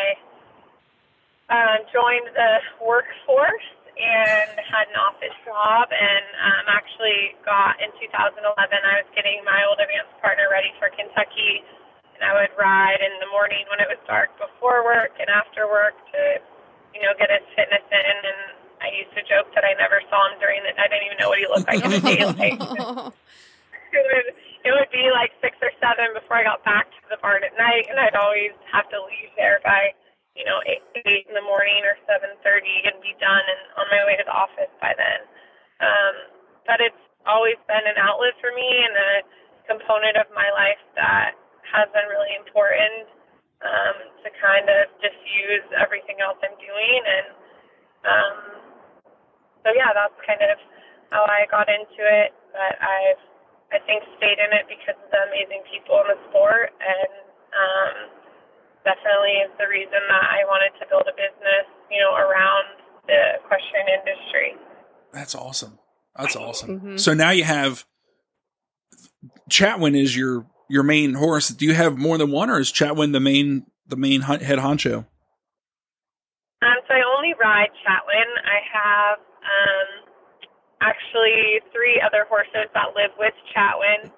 uh, 1.49 1.77
joined 1.93 2.29
the 2.33 2.51
workforce 2.81 3.69
and 3.97 4.53
had 4.61 4.85
an 4.93 4.97
office 5.01 5.37
job. 5.41 5.89
And 5.89 6.25
um, 6.37 6.65
actually, 6.69 7.33
got 7.41 7.81
in 7.81 7.89
2011, 7.97 8.45
I 8.45 9.01
was 9.01 9.09
getting 9.17 9.41
my 9.41 9.65
old 9.65 9.81
advanced 9.81 10.13
partner 10.21 10.49
ready 10.53 10.69
for 10.77 10.93
Kentucky, 10.93 11.65
and 12.13 12.21
I 12.21 12.37
would 12.37 12.53
ride 12.57 13.01
in 13.01 13.13
the 13.21 13.29
morning 13.33 13.65
when 13.73 13.81
it 13.81 13.89
was 13.89 14.01
dark 14.05 14.33
before 14.37 14.85
work 14.85 15.17
and 15.17 15.29
after 15.29 15.65
work 15.65 15.97
to, 16.13 16.21
you 16.93 17.01
know, 17.01 17.13
get 17.17 17.33
his 17.33 17.45
fitness 17.57 17.85
in. 17.89 18.17
And 18.21 18.41
I 18.81 18.93
used 18.93 19.13
to 19.17 19.23
joke 19.25 19.49
that 19.57 19.65
I 19.65 19.73
never 19.77 20.01
saw 20.09 20.21
him 20.29 20.37
during 20.37 20.61
the. 20.61 20.71
I 20.77 20.85
didn't 20.87 21.05
even 21.09 21.17
know 21.17 21.29
what 21.33 21.41
he 21.41 21.47
looked 21.49 21.67
like 21.67 21.81
in 21.81 21.91
the 21.91 22.03
daylight. 22.03 22.59
it 23.95 24.03
would 24.05 24.27
it 24.67 24.71
would 24.75 24.91
be 24.93 25.09
like 25.13 25.33
six 25.41 25.57
or 25.63 25.73
seven 25.81 26.13
before 26.13 26.37
I 26.37 26.45
got 26.45 26.61
back 26.61 26.91
to 26.91 27.03
the 27.09 27.17
barn 27.21 27.41
at 27.41 27.57
night, 27.57 27.89
and 27.89 27.97
I'd 27.97 28.17
always 28.17 28.53
have 28.69 28.85
to 28.93 28.99
leave 29.01 29.33
there 29.33 29.63
by 29.65 29.93
you 30.37 30.45
know 30.45 30.61
eight, 30.69 30.85
eight 31.09 31.25
in 31.25 31.33
the 31.33 31.45
morning 31.45 31.81
or 31.87 31.97
seven 32.05 32.37
thirty 32.45 32.85
and 32.85 32.97
be 33.01 33.17
done 33.17 33.45
and 33.45 33.61
on 33.81 33.85
my 33.89 34.05
way 34.05 34.15
to 34.19 34.25
the 34.25 34.35
office 34.35 34.71
by 34.77 34.93
then. 34.93 35.19
Um, 35.81 36.13
but 36.69 36.77
it's 36.83 37.03
always 37.25 37.57
been 37.65 37.85
an 37.85 37.97
outlet 37.97 38.37
for 38.37 38.53
me 38.53 38.65
and 38.65 38.93
a 38.93 39.11
component 39.67 40.15
of 40.15 40.29
my 40.31 40.47
life 40.55 40.79
that 40.95 41.35
has 41.67 41.91
been 41.91 42.07
really 42.07 42.33
important 42.39 43.11
um, 43.61 43.95
to 44.23 44.29
kind 44.39 44.67
of 44.71 44.87
diffuse 45.03 45.65
everything 45.75 46.23
else 46.23 46.39
I'm 46.39 46.55
doing. 46.55 47.01
And 47.03 47.27
um, 48.07 48.35
so, 49.67 49.75
yeah, 49.75 49.91
that's 49.91 50.15
kind 50.23 50.39
of 50.39 50.55
how 51.11 51.27
I 51.27 51.43
got 51.51 51.67
into 51.67 52.07
it. 52.07 52.31
But 52.55 52.79
I've, 52.79 53.19
I 53.75 53.79
think, 53.83 54.07
stayed 54.15 54.39
in 54.39 54.55
it 54.55 54.71
because 54.71 54.95
of 54.95 55.11
the 55.11 55.21
amazing 55.27 55.67
people 55.67 55.99
in 56.07 56.15
the 56.15 56.19
sport. 56.31 56.71
And 56.79 57.11
um, 57.51 57.95
definitely 58.87 59.43
is 59.43 59.51
the 59.59 59.67
reason 59.67 59.99
that 60.07 60.23
I 60.23 60.47
wanted 60.47 60.71
to 60.79 60.87
build 60.87 61.03
a 61.03 61.15
business, 61.19 61.67
you 61.91 61.99
know, 61.99 62.15
around 62.15 62.79
the 63.11 63.43
equestrian 63.43 63.91
industry. 63.91 64.55
That's 65.11 65.35
awesome. 65.35 65.79
That's 66.15 66.35
awesome. 66.35 66.69
Mm-hmm. 66.69 66.97
So 66.97 67.13
now 67.13 67.29
you 67.29 67.43
have 67.43 67.85
Chatwin 69.49 69.95
is 69.95 70.15
your 70.15 70.45
your 70.69 70.83
main 70.83 71.13
horse. 71.13 71.49
Do 71.49 71.65
you 71.65 71.73
have 71.73 71.97
more 71.97 72.17
than 72.17 72.31
one, 72.31 72.49
or 72.49 72.59
is 72.59 72.71
Chatwin 72.71 73.13
the 73.13 73.19
main 73.19 73.65
the 73.87 73.95
main 73.95 74.21
head 74.21 74.59
honcho? 74.59 75.05
Um, 76.61 76.77
so 76.87 76.93
I 76.93 77.01
only 77.15 77.33
ride 77.39 77.69
Chatwin. 77.85 78.29
I 78.43 78.59
have 78.73 79.19
actually 80.81 81.61
three 81.73 82.01
other 82.01 82.25
horses 82.29 82.69
that 82.73 82.93
live 82.95 83.11
with 83.17 83.33
Chatwin. 83.53 84.11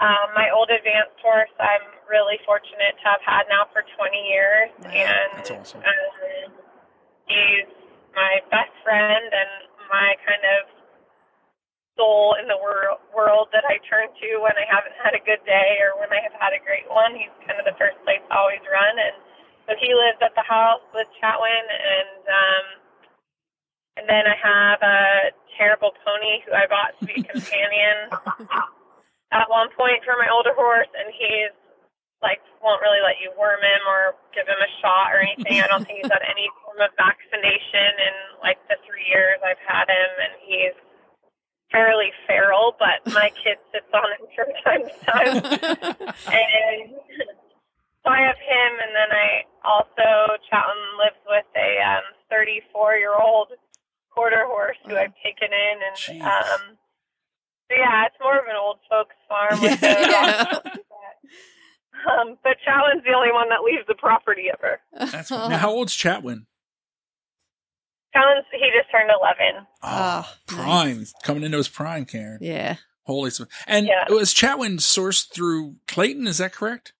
Um, 0.00 0.34
my 0.34 0.50
old 0.50 0.66
advanced 0.72 1.14
horse, 1.22 1.52
I'm 1.62 1.86
really 2.10 2.40
fortunate 2.42 2.98
to 2.98 3.06
have 3.06 3.22
had 3.22 3.46
now 3.46 3.70
for 3.70 3.86
20 3.86 4.18
years, 4.26 4.70
and 4.82 5.30
That's 5.38 5.52
awesome. 5.54 5.84
um, 5.84 6.50
he's 7.30 7.70
my 8.10 8.42
best 8.50 8.74
friend 8.82 9.24
and 9.30 9.52
my 9.86 10.18
kind 10.26 10.42
of 10.58 10.60
soul 11.94 12.34
in 12.40 12.48
the 12.48 12.56
wor- 12.58 12.98
world 13.14 13.52
that 13.52 13.62
I 13.68 13.78
turn 13.86 14.08
to 14.10 14.28
when 14.42 14.56
I 14.58 14.66
haven't 14.66 14.96
had 14.98 15.14
a 15.14 15.22
good 15.22 15.44
day 15.46 15.78
or 15.86 16.00
when 16.00 16.10
I 16.10 16.24
have 16.24 16.34
had 16.34 16.50
a 16.56 16.60
great 16.64 16.88
one. 16.90 17.14
He's 17.14 17.30
kind 17.46 17.60
of 17.60 17.68
the 17.68 17.76
first 17.78 18.00
place 18.02 18.24
I 18.26 18.42
always 18.42 18.64
run, 18.66 18.94
and 18.98 19.14
so 19.68 19.78
he 19.78 19.94
lives 19.94 20.18
at 20.18 20.34
the 20.34 20.42
house 20.42 20.82
with 20.96 21.06
Chatwin, 21.22 21.64
and 21.70 22.22
um, 22.26 22.64
and 23.96 24.08
then 24.08 24.24
I 24.24 24.36
have 24.36 24.80
a 24.80 25.00
terrible 25.56 25.92
pony 26.04 26.40
who 26.46 26.52
I 26.52 26.66
bought 26.66 26.96
to 27.00 27.04
be 27.04 27.20
a 27.20 27.24
companion 27.24 27.96
at 29.32 29.46
one 29.48 29.68
point 29.76 30.04
for 30.04 30.16
my 30.16 30.28
older 30.32 30.54
horse, 30.56 30.88
and 30.96 31.12
he's 31.12 31.52
like 32.22 32.40
won't 32.62 32.80
really 32.80 33.02
let 33.02 33.18
you 33.18 33.34
worm 33.34 33.58
him 33.58 33.82
or 33.90 34.14
give 34.30 34.46
him 34.46 34.60
a 34.62 34.70
shot 34.80 35.10
or 35.10 35.18
anything. 35.18 35.60
I 35.60 35.66
don't 35.66 35.84
think 35.84 36.00
he's 36.00 36.12
had 36.12 36.22
any 36.24 36.46
form 36.62 36.78
of 36.78 36.94
vaccination 36.94 37.98
in 37.98 38.14
like 38.40 38.62
the 38.70 38.78
three 38.86 39.04
years 39.10 39.42
I've 39.42 39.60
had 39.66 39.90
him, 39.90 40.10
and 40.22 40.32
he's 40.46 40.76
fairly 41.74 42.12
feral, 42.26 42.76
but 42.78 43.02
my 43.12 43.32
kid 43.42 43.58
sits 43.72 43.90
on 43.92 44.08
him 44.14 44.24
from 44.36 44.48
time 44.62 44.82
to 44.86 44.94
time. 45.02 45.36
and 46.30 46.94
so 48.04 48.06
I 48.10 48.20
have 48.22 48.38
him, 48.38 48.70
and 48.78 48.92
then 48.94 49.10
I 49.10 49.28
also 49.64 50.38
Chatwin 50.46 50.82
lives 51.02 51.22
with 51.26 51.50
a 51.56 51.70
um, 51.82 52.06
34 52.30 52.96
year 52.96 53.14
old 53.18 53.48
quarter 54.14 54.44
horse 54.46 54.76
who 54.86 54.96
I've 54.96 55.14
taken 55.24 55.48
in, 55.52 55.76
and 55.86 55.96
Jeez. 55.96 56.22
um, 56.24 56.76
so 57.70 57.76
yeah, 57.76 58.06
it's 58.06 58.16
more 58.20 58.36
of 58.38 58.44
an 58.46 58.56
old 58.60 58.78
folks 58.88 59.16
farm 59.28 59.60
with. 59.62 59.80
Yeah. 59.82 60.58
Um, 62.04 62.36
but 62.42 62.56
Chatwin's 62.66 63.04
the 63.04 63.12
only 63.14 63.30
one 63.32 63.48
that 63.50 63.62
leaves 63.64 63.84
the 63.86 63.94
property 63.94 64.46
ever. 64.52 64.80
That's 65.12 65.30
now. 65.30 65.50
How 65.50 65.70
old's 65.70 65.94
Chatwin? 65.96 66.46
Chatwin's 68.12 68.44
he 68.50 68.70
just 68.76 68.90
turned 68.90 69.08
11. 69.10 69.66
Oh, 69.84 70.26
Oh, 70.26 70.34
prime 70.46 70.98
nice. 70.98 71.14
coming 71.22 71.44
into 71.44 71.58
his 71.58 71.68
prime, 71.68 72.04
Karen. 72.04 72.38
Yeah. 72.40 72.76
Holy 73.04 73.30
sm- 73.30 73.44
and 73.68 73.86
Yeah. 73.86 74.04
was 74.10 74.34
Chatwin 74.34 74.78
sourced 74.80 75.32
through 75.32 75.76
Clayton? 75.86 76.26
Is 76.26 76.38
that 76.38 76.52
correct? 76.52 76.92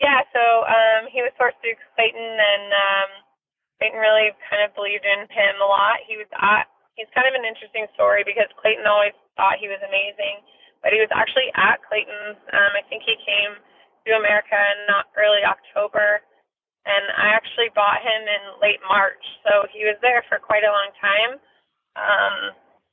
Yeah, 0.00 0.20
so 0.32 0.40
um, 0.40 1.08
he 1.12 1.20
was 1.20 1.32
sourced 1.38 1.58
through 1.60 1.74
Clayton, 1.96 2.20
and 2.22 2.72
um, 2.72 3.10
Clayton 3.84 4.00
really 4.00 4.32
kind 4.48 4.64
of 4.64 4.72
believed 4.72 5.04
in 5.04 5.28
him 5.28 5.60
a 5.60 5.68
lot. 5.68 6.00
He 6.08 6.16
was 6.16 6.24
at, 6.40 6.72
he's 6.96 7.10
kind 7.12 7.28
of 7.28 7.36
an 7.36 7.44
interesting 7.44 7.84
story 7.92 8.24
because 8.24 8.48
Clayton 8.56 8.88
always 8.88 9.12
thought 9.36 9.60
he 9.60 9.68
was 9.68 9.76
amazing, 9.84 10.40
but 10.80 10.96
he 10.96 11.04
was 11.04 11.12
actually 11.12 11.52
at 11.52 11.84
Clayton's. 11.84 12.40
Um, 12.48 12.72
I 12.72 12.80
think 12.88 13.04
he 13.04 13.12
came 13.20 13.60
to 14.08 14.16
America 14.16 14.56
in 14.56 14.88
not 14.88 15.12
early 15.20 15.44
October, 15.44 16.24
and 16.88 17.04
I 17.12 17.36
actually 17.36 17.68
bought 17.76 18.00
him 18.00 18.24
in 18.24 18.56
late 18.64 18.80
March, 18.88 19.20
so 19.44 19.68
he 19.68 19.84
was 19.84 20.00
there 20.00 20.24
for 20.32 20.40
quite 20.40 20.64
a 20.64 20.72
long 20.72 20.88
time. 20.96 21.32
Um, 22.00 22.36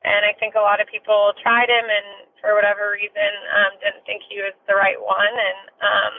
and 0.03 0.27
I 0.27 0.35
think 0.43 0.59
a 0.59 0.65
lot 0.65 0.83
of 0.83 0.91
people 0.91 1.31
tried 1.39 1.71
him, 1.71 1.87
and 1.87 2.27
for 2.43 2.51
whatever 2.51 2.91
reason, 2.91 3.31
um, 3.55 3.79
didn't 3.79 4.03
think 4.03 4.27
he 4.27 4.43
was 4.43 4.55
the 4.67 4.75
right 4.75 4.99
one, 4.99 5.35
and 5.39 5.59
um, 5.79 6.13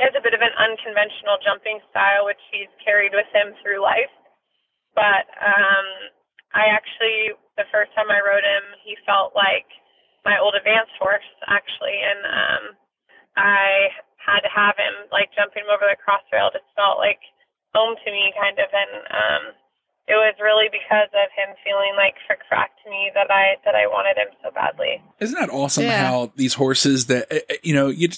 has 0.00 0.12
a 0.12 0.20
bit 0.20 0.36
of 0.36 0.44
an 0.44 0.52
unconventional 0.60 1.40
jumping 1.40 1.80
style, 1.88 2.28
which 2.28 2.40
he's 2.52 2.68
carried 2.84 3.16
with 3.16 3.28
him 3.32 3.56
through 3.60 3.80
life. 3.80 4.12
But 4.92 5.28
um, 5.40 5.86
I 6.52 6.68
actually, 6.72 7.36
the 7.56 7.68
first 7.72 7.92
time 7.96 8.12
I 8.12 8.20
rode 8.20 8.44
him, 8.44 8.64
he 8.84 8.96
felt 9.04 9.32
like 9.32 9.68
my 10.24 10.36
old 10.40 10.56
advanced 10.56 10.96
horse, 11.00 11.26
actually, 11.48 11.96
and 11.96 12.20
um, 12.24 12.62
I 13.36 13.92
had 14.20 14.42
to 14.42 14.50
have 14.50 14.74
him 14.76 15.06
like 15.12 15.30
jumping 15.32 15.64
him 15.64 15.72
over 15.72 15.86
the 15.86 15.96
cross 15.96 16.24
rail. 16.32 16.50
Just 16.52 16.68
felt 16.74 16.98
like 16.98 17.20
home 17.72 17.96
to 17.96 18.08
me, 18.10 18.32
kind 18.36 18.58
of, 18.58 18.68
and 18.72 18.92
um, 19.12 19.42
it 20.08 20.18
was 20.18 20.34
really 20.40 20.68
because 20.72 21.08
of 21.12 21.28
him 21.36 21.54
feeling 21.64 21.94
like 21.96 22.14
frick 22.26 22.40
frack 22.50 22.72
to 22.84 22.90
me 22.90 23.10
that 23.14 23.30
I 23.30 23.56
that 23.64 23.74
I 23.74 23.86
wanted 23.86 24.16
him 24.16 24.32
so 24.42 24.50
badly. 24.50 25.02
Isn't 25.20 25.38
that 25.38 25.50
awesome? 25.50 25.84
Yeah. 25.84 26.08
How 26.08 26.32
these 26.36 26.54
horses 26.54 27.06
that 27.06 27.30
uh, 27.30 27.36
uh, 27.48 27.54
you 27.62 27.74
know 27.74 27.88
you 27.88 28.08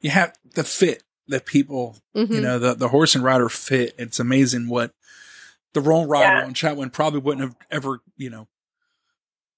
you 0.00 0.10
have 0.10 0.32
the 0.54 0.64
fit 0.64 1.02
that 1.30 1.46
people 1.46 1.96
Mhm. 2.14 2.30
you 2.34 2.40
know 2.40 2.58
the 2.58 2.74
the 2.74 2.88
horse 2.88 3.14
and 3.14 3.24
rider 3.24 3.48
fit. 3.48 3.94
It's 3.98 4.18
amazing 4.20 4.68
what 4.68 4.92
the 5.72 5.80
wrong 5.80 6.06
rider 6.08 6.38
Yeah. 6.38 6.44
on 6.44 6.54
Chatwin 6.54 6.92
probably 6.92 7.20
wouldn't 7.20 7.46
have 7.46 7.56
ever 7.70 8.00
you 8.16 8.30
know 8.30 8.48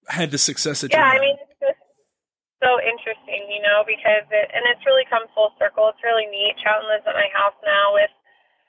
had 0.08 0.30
the 0.30 0.38
success 0.38 0.80
that 0.82 0.92
yeah, 0.92 1.04
I 1.14 1.18
mean, 1.18 1.36
it's 1.40 1.58
just 1.60 1.78
so 2.62 2.78
interesting, 2.82 3.46
you 3.50 3.62
know, 3.62 3.82
because 3.86 4.26
it 4.30 4.46
and 4.54 4.62
it's 4.70 4.84
really 4.86 5.04
come 5.10 5.26
full 5.34 5.54
circle. 5.58 5.88
It's 5.88 6.02
really 6.02 6.26
neat. 6.26 6.56
Chatwin 6.62 6.88
lives 6.90 7.06
at 7.06 7.14
my 7.14 7.28
house 7.34 7.56
now 7.64 7.94
with 7.94 8.10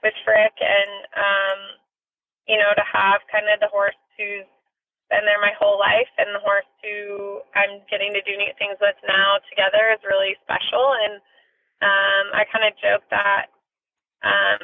with 0.03 0.13
Frick, 0.25 0.53
and 0.61 0.91
um, 1.17 1.59
you 2.47 2.57
know, 2.57 2.71
to 2.75 2.83
have 2.85 3.21
kind 3.31 3.47
of 3.49 3.59
the 3.59 3.67
horse 3.71 3.95
who's 4.17 4.45
been 5.09 5.25
there 5.25 5.41
my 5.41 5.53
whole 5.57 5.79
life, 5.79 6.09
and 6.17 6.29
the 6.35 6.39
horse 6.43 6.67
who 6.83 7.41
I'm 7.55 7.81
getting 7.89 8.13
to 8.13 8.21
do 8.23 8.37
neat 8.37 8.55
things 8.57 8.77
with 8.79 8.95
now 9.07 9.39
together 9.49 9.91
is 9.93 10.01
really 10.05 10.35
special. 10.45 10.85
And 11.07 11.21
um, 11.83 12.25
I 12.31 12.47
kind 12.47 12.63
of 12.63 12.73
joke 12.79 13.03
that 13.11 13.51
um, 14.23 14.59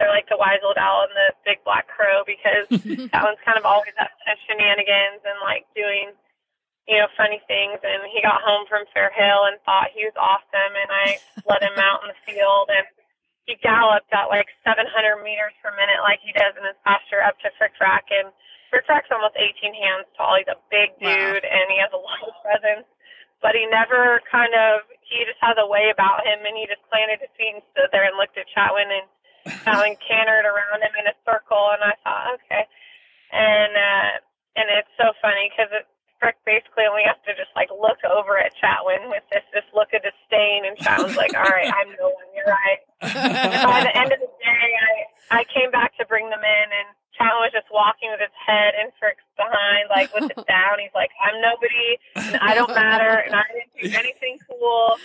they're 0.00 0.10
like 0.10 0.26
the 0.32 0.40
wise 0.40 0.64
old 0.64 0.80
owl 0.80 1.04
and 1.06 1.14
the 1.14 1.28
big 1.44 1.60
black 1.62 1.86
crow 1.86 2.24
because 2.24 2.66
that 3.12 3.22
one's 3.22 3.42
kind 3.44 3.60
of 3.60 3.68
always 3.68 3.94
up 4.00 4.10
to 4.10 4.32
shenanigans 4.48 5.20
and 5.22 5.38
like 5.44 5.68
doing, 5.76 6.10
you 6.88 6.96
know, 6.98 7.08
funny 7.14 7.38
things. 7.46 7.78
And 7.84 8.02
he 8.10 8.24
got 8.24 8.40
home 8.42 8.64
from 8.66 8.88
Fair 8.96 9.12
Hill 9.12 9.46
and 9.52 9.60
thought 9.68 9.92
he 9.94 10.02
was 10.08 10.16
awesome, 10.16 10.72
and 10.74 10.90
I 10.90 11.20
let 11.46 11.62
him 11.62 11.76
out 11.78 12.02
in 12.02 12.10
the 12.10 12.20
field, 12.24 12.72
and 12.72 12.88
he 13.44 13.60
galloped 13.60 14.08
at 14.10 14.32
like 14.32 14.48
700 14.64 14.88
meters 15.20 15.52
per 15.60 15.68
minute, 15.76 16.00
like 16.00 16.18
he 16.24 16.32
does 16.32 16.56
in 16.56 16.64
his 16.64 16.80
pasture, 16.80 17.20
up 17.20 17.36
to 17.44 17.52
Frick 17.60 17.76
Frack. 17.76 18.08
And 18.08 18.32
Frick 18.72 18.88
Frack's 18.88 19.12
almost 19.12 19.36
18 19.36 19.76
hands 19.76 20.08
tall. 20.16 20.40
He's 20.40 20.48
a 20.48 20.56
big 20.72 20.96
Wow. 20.98 21.12
dude, 21.12 21.44
and 21.44 21.66
he 21.68 21.76
has 21.76 21.92
a 21.92 22.00
lot 22.00 22.24
of 22.24 22.32
presence. 22.44 22.88
But 23.44 23.52
he 23.52 23.68
never 23.68 24.24
kind 24.32 24.56
of, 24.56 24.88
he 25.14 25.22
just 25.22 25.38
has 25.38 25.54
a 25.56 25.70
way 25.70 25.94
about 25.94 26.26
him, 26.26 26.42
and 26.42 26.58
he 26.58 26.66
just 26.66 26.82
planted 26.90 27.22
his 27.22 27.30
feet 27.38 27.54
and 27.54 27.62
stood 27.70 27.90
there 27.94 28.04
and 28.04 28.18
looked 28.18 28.34
at 28.34 28.50
Chatwin 28.50 28.90
and 28.90 29.06
Chatwin 29.62 29.94
cantered 30.02 30.44
around 30.44 30.82
him 30.82 30.94
in 30.98 31.06
a 31.06 31.16
circle, 31.22 31.70
and 31.76 31.86
I 31.86 31.94
thought, 32.02 32.26
okay. 32.42 32.64
And 33.30 33.72
uh, 33.72 34.10
and 34.58 34.66
it's 34.74 34.90
so 34.98 35.14
funny 35.22 35.50
because 35.50 35.70
Frick 36.18 36.38
basically 36.46 36.86
only 36.88 37.04
has 37.04 37.18
to 37.26 37.34
just 37.34 37.50
like 37.54 37.68
look 37.70 38.00
over 38.06 38.38
at 38.38 38.54
Chatwin 38.58 39.10
with 39.10 39.22
this 39.30 39.44
this 39.54 39.66
look 39.74 39.94
of 39.94 40.02
disdain, 40.02 40.66
and 40.66 40.74
Chatwin's 40.78 41.18
like, 41.18 41.34
"All 41.34 41.46
right, 41.46 41.70
I'm 41.70 41.90
the 41.94 42.08
one. 42.10 42.28
You're 42.34 42.50
right." 42.50 42.80
By 43.70 43.80
the 43.84 43.94
end 43.94 44.10
of 44.10 44.20
the 44.22 44.32
day, 44.42 44.66
I 45.30 45.42
I 45.42 45.42
came 45.50 45.70
back 45.70 45.96
to 45.98 46.06
bring 46.06 46.30
them 46.30 46.42
in, 46.42 46.68
and 46.72 46.88
Chatwin 47.18 47.46
was 47.46 47.52
just 47.54 47.70
walking 47.70 48.10
with 48.10 48.20
his 48.20 48.34
head 48.34 48.74
and 48.78 48.90
Frick's 48.98 49.22
behind, 49.36 49.86
like 49.90 50.10
with 50.14 50.30
it 50.30 50.40
down. 50.50 50.78
He's 50.82 50.94
like, 50.94 51.10
"I'm 51.22 51.38
nobody, 51.40 51.98
and 52.16 52.36
I 52.42 52.54
don't 52.54 52.74
matter, 52.74 53.22
and 53.24 53.34
I 53.34 53.42
didn't 53.54 53.72
do 53.78 53.98
anything 53.98 54.38
cool." 54.50 54.96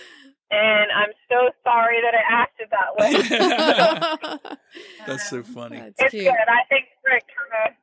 And 0.50 0.90
I'm 0.90 1.14
so 1.30 1.50
sorry 1.62 1.98
that 2.02 2.10
I 2.10 2.22
acted 2.26 2.68
that 2.74 2.90
way. 2.98 4.50
That's 5.06 5.30
so 5.30 5.38
um, 5.38 5.42
funny. 5.44 5.78
That's 5.78 5.94
It's 5.98 6.10
cute. 6.10 6.24
good. 6.24 6.48
I 6.48 6.66
think 6.68 6.86
Frick 7.02 7.22
kind 7.30 7.70
of. 7.70 7.74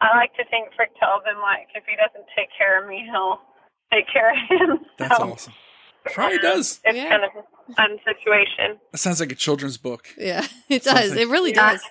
I 0.00 0.16
like 0.16 0.34
to 0.36 0.44
think 0.50 0.68
Frick 0.76 0.90
tells 0.98 1.22
him 1.24 1.40
like 1.40 1.68
if 1.74 1.84
he 1.86 1.96
doesn't 1.96 2.26
take 2.36 2.48
care 2.56 2.82
of 2.82 2.88
me, 2.88 3.06
he'll 3.10 3.40
take 3.92 4.06
care 4.12 4.30
of 4.32 4.36
him. 4.48 4.84
That's 4.98 5.16
so, 5.16 5.32
awesome. 5.32 5.52
Probably 6.12 6.36
um, 6.38 6.42
does. 6.42 6.80
It's 6.84 6.96
Yeah. 6.96 7.08
kind 7.10 7.24
of 7.24 7.30
a 7.36 7.74
fun 7.74 7.98
situation. 8.04 8.78
That 8.92 8.98
sounds 8.98 9.20
like 9.20 9.32
a 9.32 9.34
children's 9.36 9.76
book. 9.78 10.08
Yeah, 10.18 10.46
it 10.68 10.82
does. 10.82 11.12
It 11.12 11.28
really 11.28 11.52
Yeah. 11.52 11.72
does. 11.72 11.82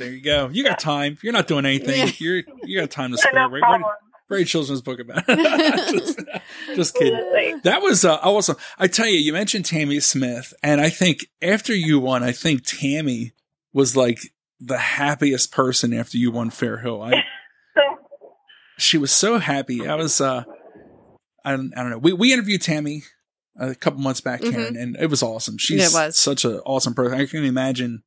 There 0.00 0.10
you 0.10 0.20
go. 0.22 0.48
You 0.48 0.64
got 0.64 0.78
time. 0.80 1.18
You're 1.22 1.32
not 1.32 1.46
doing 1.46 1.64
anything. 1.66 1.98
Yeah. 2.08 2.12
You're 2.18 2.42
you 2.64 2.80
got 2.80 2.90
time 2.90 3.12
to 3.12 3.18
spare. 3.18 3.48
Right, 3.48 3.82
right, 4.28 4.42
a 4.42 4.44
children's 4.44 4.80
book 4.82 4.98
about 5.00 5.24
it. 5.28 5.92
just, 5.98 6.20
just 6.74 6.94
kidding. 6.96 7.60
That 7.64 7.82
was 7.82 8.04
uh, 8.04 8.16
awesome. 8.22 8.56
I 8.78 8.86
tell 8.86 9.06
you, 9.06 9.18
you 9.18 9.32
mentioned 9.32 9.66
Tamie 9.66 10.00
Smith, 10.00 10.54
and 10.62 10.80
I 10.80 10.88
think 10.88 11.26
after 11.42 11.74
you 11.74 12.00
won, 12.00 12.22
I 12.22 12.32
think 12.32 12.64
Tamie 12.64 13.32
was 13.72 13.96
like 13.96 14.18
the 14.58 14.78
happiest 14.78 15.52
person 15.52 15.92
after 15.92 16.16
you 16.18 16.30
won 16.30 16.50
Fair 16.50 16.78
Hill. 16.78 17.02
I, 17.02 17.22
she 18.78 18.96
was 18.98 19.12
so 19.12 19.38
happy. 19.38 19.86
I 19.86 19.94
was, 19.94 20.20
uh, 20.20 20.44
I 21.44 21.50
don't, 21.50 21.72
I 21.76 21.82
don't 21.82 21.90
know. 21.90 21.98
We 21.98 22.12
we 22.14 22.32
interviewed 22.32 22.62
Tamie 22.62 23.02
a 23.58 23.74
couple 23.74 24.00
months 24.00 24.20
back, 24.22 24.40
Mhm. 24.40 24.50
Karen, 24.52 24.76
and 24.76 24.96
it 24.96 25.06
was 25.10 25.22
awesome. 25.22 25.58
She's 25.58 25.92
It 25.92 25.94
was. 25.96 26.16
such 26.16 26.44
an 26.46 26.60
awesome 26.64 26.94
person. 26.94 27.20
I 27.20 27.26
can 27.26 27.44
imagine 27.44 28.02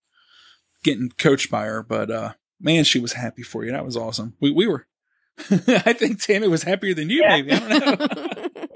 getting 0.84 1.10
coached 1.18 1.50
by 1.50 1.66
her, 1.66 1.82
but 1.84 2.12
uh, 2.12 2.34
man, 2.60 2.84
she 2.84 3.00
was 3.00 3.14
happy 3.14 3.42
for 3.44 3.64
you. 3.66 3.72
That 3.72 3.86
was 3.86 3.98
awesome. 3.98 4.36
We 4.40 4.52
we 4.52 4.68
were. 4.68 4.88
I 5.50 5.94
think 5.94 6.22
Tamie 6.22 6.48
was 6.48 6.64
happier 6.64 6.94
than 6.94 7.10
you, 7.10 7.22
Yeah. 7.24 7.30
maybe. 7.30 7.52
I 7.54 7.80
don't 7.80 8.00
know. 8.00 8.08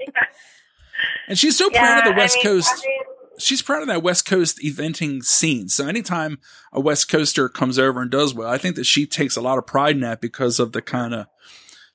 And 1.28 1.38
she's 1.38 1.58
so 1.58 1.68
proud 1.68 1.98
of 1.98 2.04
the 2.14 2.18
West 2.18 2.36
I 2.36 2.38
mean, 2.38 2.44
Coast. 2.44 2.84
I 2.84 2.88
mean, 2.88 2.98
she's 3.38 3.60
proud 3.62 3.82
of 3.82 3.88
that 3.88 4.02
West 4.02 4.24
Coast 4.26 4.58
eventing 4.64 5.22
scene. 5.22 5.68
So 5.68 5.86
anytime 5.86 6.38
a 6.72 6.80
West 6.80 7.10
Coaster 7.10 7.48
comes 7.50 7.78
over 7.78 8.00
and 8.00 8.10
does 8.10 8.34
well, 8.34 8.48
I 8.48 8.56
think 8.58 8.76
that 8.76 8.86
she 8.86 9.06
takes 9.06 9.36
a 9.36 9.42
lot 9.42 9.58
of 9.58 9.66
pride 9.66 9.94
in 9.96 10.00
that 10.00 10.20
because 10.22 10.58
of 10.58 10.72
the 10.72 10.80
kind 10.82 11.14
of 11.14 11.26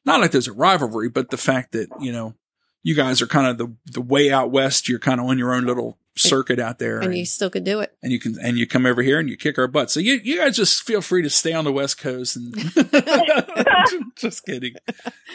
not 0.06 0.20
like 0.22 0.32
there's 0.32 0.48
a 0.48 0.54
rivalry, 0.54 1.10
but 1.10 1.32
the 1.32 1.38
fact 1.38 1.72
that 1.72 1.88
you 2.00 2.12
know 2.12 2.36
you 2.84 2.94
guys 2.96 3.22
are 3.24 3.28
kind 3.28 3.48
of 3.48 3.58
the 3.58 3.76
the 3.92 4.02
way 4.02 4.32
out 4.32 4.52
west. 4.52 4.88
You're 4.88 5.00
kind 5.00 5.20
of 5.20 5.26
on 5.26 5.40
your 5.40 5.54
own 5.54 5.66
little 5.66 5.98
circuit 6.16 6.60
out 6.60 6.80
there, 6.80 7.00
and 7.00 7.16
you 7.18 7.26
still 7.26 7.50
could 7.50 7.64
do 7.64 7.80
it. 7.80 7.96
and 8.04 8.12
you 8.12 8.20
can 8.20 8.38
and 8.42 8.58
you 8.58 8.68
come 8.68 8.86
over 8.86 9.02
here 9.02 9.20
and 9.20 9.30
you 9.30 9.36
kick 9.38 9.58
our 9.58 9.68
butt. 9.68 9.90
So 9.92 10.00
you 10.00 10.20
you 10.24 10.38
guys 10.38 10.56
just 10.56 10.84
feel 10.84 11.02
free 11.02 11.22
to 11.24 11.30
stay 11.30 11.54
on 11.54 11.66
the 11.66 11.72
West 11.72 11.98
Coast 11.98 12.36
and 12.38 12.54
just 14.18 14.46
kidding, 14.46 14.76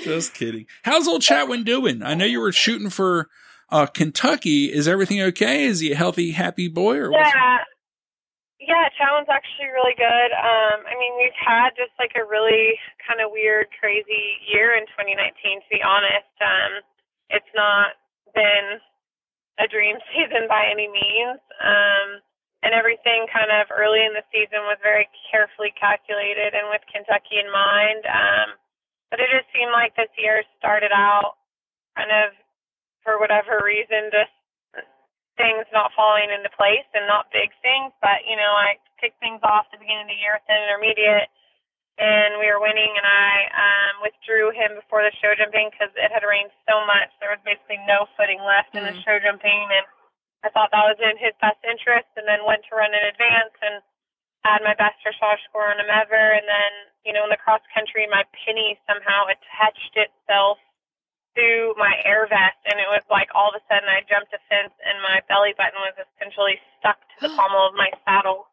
just 0.04 0.35
kidding. 0.35 0.66
How's 0.82 1.08
old 1.08 1.23
Chatwin 1.23 1.64
doing? 1.64 2.02
I 2.02 2.14
know 2.14 2.25
you 2.25 2.40
were 2.40 2.52
shooting 2.52 2.90
for 2.90 3.28
uh, 3.70 3.87
Kentucky. 3.87 4.73
Is 4.73 4.87
everything 4.88 5.20
okay? 5.23 5.64
Is 5.64 5.80
he 5.80 5.92
a 5.92 5.97
healthy, 5.97 6.30
happy 6.32 6.68
boy? 6.68 6.97
Or 6.97 7.11
what's- 7.11 7.32
Yeah. 7.35 7.58
Yeah, 8.61 8.85
Chatwin's 9.00 9.30
actually 9.32 9.73
really 9.73 9.94
good. 9.97 10.30
Um, 10.37 10.85
I 10.85 10.92
mean, 11.00 11.12
we've 11.16 11.32
had 11.40 11.70
just 11.73 11.92
like 11.99 12.12
a 12.20 12.25
really 12.28 12.76
kind 13.00 13.16
of 13.25 13.32
weird, 13.32 13.64
crazy 13.80 14.37
year 14.52 14.76
in 14.76 14.85
2019, 14.92 15.64
to 15.64 15.68
be 15.73 15.80
honest. 15.80 16.28
Um, 16.44 16.85
it's 17.32 17.49
not 17.56 17.97
been 18.37 18.76
a 19.58 19.66
dream 19.66 19.98
season 20.14 20.46
by 20.48 20.66
any 20.70 20.88
means. 20.88 21.42
Um, 21.60 22.22
and 22.62 22.74
everything 22.74 23.30
kind 23.30 23.54
of 23.54 23.70
early 23.70 24.02
in 24.02 24.10
the 24.18 24.26
season 24.34 24.66
was 24.66 24.82
very 24.82 25.06
carefully 25.30 25.70
calculated 25.78 26.58
and 26.58 26.66
with 26.74 26.82
Kentucky 26.90 27.38
in 27.38 27.47
mind. 27.54 28.02
Um, 28.10 28.49
but 29.14 29.23
it 29.23 29.30
just 29.30 29.47
seemed 29.54 29.71
like 29.71 29.94
this 29.94 30.10
year 30.18 30.42
started 30.58 30.90
out 30.90 31.38
kind 31.94 32.10
of, 32.10 32.34
for 33.06 33.23
whatever 33.23 33.62
reason, 33.62 34.10
just 34.10 34.34
things 35.38 35.71
not 35.71 35.94
falling 35.94 36.34
into 36.34 36.50
place 36.58 36.86
and 36.99 37.06
not 37.06 37.30
big 37.30 37.54
things. 37.62 37.94
But, 38.02 38.26
you 38.26 38.34
know, 38.34 38.50
I 38.50 38.75
kicked 38.99 39.23
things 39.23 39.38
off 39.47 39.71
the 39.71 39.78
beginning 39.78 40.10
of 40.10 40.12
the 40.12 40.18
year 40.18 40.34
with 40.34 40.50
an 40.50 40.58
intermediate 40.66 41.30
and 41.99 42.39
we 42.39 42.47
were 42.47 42.63
winning 42.63 42.95
and 42.95 43.06
I 43.06 43.34
um, 43.52 43.93
withdrew 44.06 44.54
him 44.54 44.78
before 44.78 45.02
the 45.02 45.13
show 45.19 45.34
jumping 45.34 45.71
because 45.75 45.91
it 45.99 46.11
had 46.15 46.23
rained 46.23 46.54
so 46.71 46.87
much. 46.87 47.11
There 47.19 47.34
was 47.34 47.43
basically 47.43 47.82
no 47.91 48.06
footing 48.15 48.39
left 48.43 48.75
in 48.78 48.87
the 48.87 48.95
Mm. 48.95 49.02
show 49.04 49.19
jumping 49.19 49.67
and 49.75 49.87
I 50.47 50.49
thought 50.54 50.71
that 50.71 50.87
was 50.87 50.99
in 51.02 51.19
his 51.19 51.34
best 51.43 51.58
interest 51.67 52.06
and 52.15 52.23
then 52.26 52.47
went 52.47 52.63
to 52.71 52.78
run 52.78 52.95
in 52.95 53.02
advance 53.11 53.54
and 53.61 53.82
had 54.47 54.63
my 54.63 54.75
best 54.78 55.02
dressage 55.02 55.43
score 55.50 55.67
on 55.67 55.82
him 55.82 55.91
ever. 55.91 56.39
And 56.39 56.47
then, 56.47 56.73
you 57.02 57.11
know, 57.13 57.26
in 57.26 57.30
the 57.34 57.43
cross 57.43 57.63
country, 57.75 58.06
my 58.06 58.23
pinny 58.47 58.78
somehow 58.87 59.26
attached 59.26 59.95
itself 59.99 60.63
to 61.34 61.75
my 61.78 61.95
air 62.06 62.26
vest 62.26 62.58
and 62.67 62.78
it 62.82 62.87
was 62.91 63.02
like 63.11 63.30
all 63.34 63.50
of 63.50 63.58
a 63.58 63.63
sudden 63.71 63.87
I 63.91 64.02
jumped 64.06 64.34
a 64.34 64.41
fence 64.50 64.75
and 64.82 64.99
my 65.02 65.23
belly 65.30 65.54
button 65.58 65.78
was 65.82 65.95
essentially 65.99 66.58
stuck 66.78 66.99
to 66.99 67.26
the 67.26 67.30
pommel 67.39 67.67
of 67.71 67.75
my 67.75 67.91
saddle. 68.06 68.47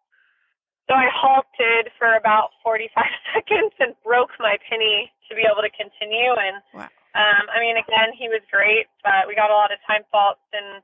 So 0.85 0.93
I 0.93 1.09
halted 1.09 1.89
for 1.97 2.13
about 2.13 2.53
45 2.61 2.93
seconds 3.33 3.73
and 3.81 3.97
broke 4.05 4.29
my 4.37 4.57
pinny 4.69 5.09
to 5.29 5.33
be 5.33 5.41
able 5.41 5.65
to 5.65 5.73
continue. 5.73 6.33
And 6.37 6.61
Wow. 6.77 6.89
um, 7.17 7.43
I 7.49 7.57
mean, 7.59 7.77
again, 7.77 8.13
he 8.13 8.29
was 8.29 8.45
great, 8.53 8.85
but 9.01 9.25
we 9.25 9.33
got 9.33 9.49
a 9.49 9.57
lot 9.57 9.73
of 9.73 9.81
time 9.89 10.05
faults, 10.13 10.45
and 10.53 10.81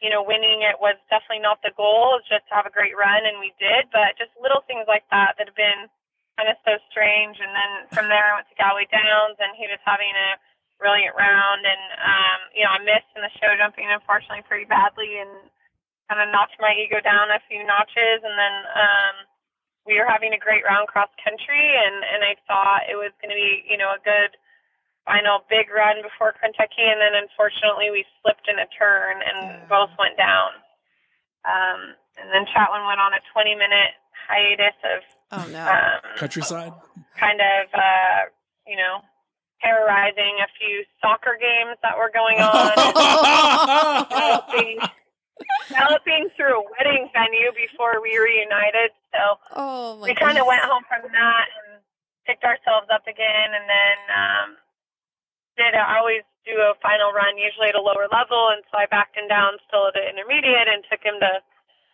you 0.00 0.12
know, 0.12 0.20
winning 0.20 0.60
it 0.60 0.76
was 0.76 0.96
definitely 1.08 1.40
not 1.40 1.60
the 1.64 1.72
goal. 1.76 2.20
Just 2.28 2.44
to 2.48 2.52
have 2.56 2.68
a 2.68 2.72
great 2.72 2.96
run, 2.96 3.24
and 3.24 3.40
we 3.40 3.52
did. 3.60 3.88
But 3.92 4.16
just 4.20 4.32
little 4.40 4.60
things 4.68 4.84
like 4.88 5.04
that 5.12 5.36
that 5.36 5.48
have 5.48 5.56
been 5.56 5.88
kind 6.36 6.52
of 6.52 6.56
so 6.68 6.76
strange. 6.92 7.40
And 7.40 7.48
then 7.52 7.70
from 7.92 8.08
there, 8.12 8.28
I 8.32 8.40
went 8.40 8.48
to 8.52 8.56
Galway 8.60 8.84
Downs, 8.92 9.40
and 9.40 9.56
he 9.56 9.64
was 9.68 9.80
having 9.88 10.12
a 10.12 10.36
brilliant 10.76 11.16
round. 11.16 11.64
And 11.64 11.84
um, 12.00 12.38
you 12.56 12.64
know, 12.64 12.72
I 12.76 12.80
missed 12.84 13.08
in 13.16 13.24
the 13.24 13.32
show 13.40 13.52
jumping, 13.56 13.88
unfortunately, 13.88 14.44
pretty 14.48 14.68
badly, 14.68 15.16
and 15.20 15.32
kind 16.08 16.22
of 16.22 16.30
knocked 16.30 16.54
my 16.62 16.70
ego 16.74 17.00
down 17.02 17.30
a 17.34 17.40
few 17.50 17.62
notches. 17.66 18.22
And 18.22 18.36
then 18.38 18.54
um, 18.74 19.14
we 19.86 19.98
were 19.98 20.06
having 20.08 20.32
a 20.34 20.38
great 20.40 20.64
round 20.66 20.88
cross 20.88 21.10
country, 21.22 21.74
and 21.76 22.02
and 22.06 22.22
I 22.26 22.34
thought 22.46 22.88
it 22.90 22.96
was 22.98 23.12
going 23.22 23.30
to 23.30 23.38
be 23.38 23.62
you 23.68 23.76
know 23.78 23.94
a 23.94 24.00
good 24.02 24.34
final 25.06 25.46
big 25.46 25.70
run 25.70 26.02
before 26.02 26.34
Kentucky, 26.34 26.82
and 26.82 26.98
then 26.98 27.14
unfortunately 27.14 27.94
we 27.94 28.02
slipped 28.22 28.48
in 28.50 28.58
a 28.58 28.66
turn 28.74 29.22
and 29.22 29.38
Yeah. 29.62 29.66
both 29.70 29.90
went 29.98 30.16
down. 30.18 30.50
Um, 31.46 31.94
and 32.18 32.26
then 32.34 32.42
Chatwin 32.50 32.82
went 32.90 32.98
on 32.98 33.14
a 33.14 33.22
20 33.30 33.54
minute 33.54 33.94
hiatus 34.26 34.74
of 34.82 35.00
Oh 35.30 35.46
no. 35.50 35.62
um, 35.62 36.02
Countryside. 36.18 36.72
kind 37.18 37.38
of 37.40 37.66
uh, 37.74 38.20
you 38.66 38.74
know 38.76 38.98
terrorizing 39.62 40.42
a 40.42 40.48
few 40.58 40.82
soccer 41.00 41.38
games 41.40 41.78
that 41.86 41.94
were 41.96 42.10
going 42.10 42.38
on. 42.42 42.74
galloping, 45.68 46.28
through 46.36 46.60
a 46.60 46.64
wedding 46.76 47.10
venue 47.12 47.52
before 47.52 48.00
we 48.00 48.16
reunited. 48.16 48.94
So 49.12 49.40
oh 49.56 50.00
my 50.00 50.10
we 50.10 50.14
kind 50.14 50.38
of 50.38 50.46
went 50.46 50.64
home 50.64 50.84
from 50.88 51.04
that 51.10 51.46
and 51.52 51.82
picked 52.26 52.44
ourselves 52.44 52.88
up 52.90 53.06
again, 53.06 53.48
and 53.54 53.66
then 53.68 53.98
um, 54.10 54.48
did 55.56 55.72
I 55.72 55.98
always 55.98 56.26
do 56.44 56.54
a 56.62 56.78
final 56.78 57.10
run, 57.10 57.38
usually 57.38 57.70
at 57.70 57.78
a 57.78 57.82
lower 57.82 58.06
level, 58.10 58.54
and 58.54 58.62
so 58.70 58.78
I 58.78 58.86
backed 58.86 59.18
him 59.18 59.26
down 59.26 59.58
still 59.66 59.90
at 59.90 59.98
an 59.98 60.06
intermediate 60.14 60.70
and 60.70 60.86
took 60.86 61.02
him 61.02 61.18
to 61.18 61.42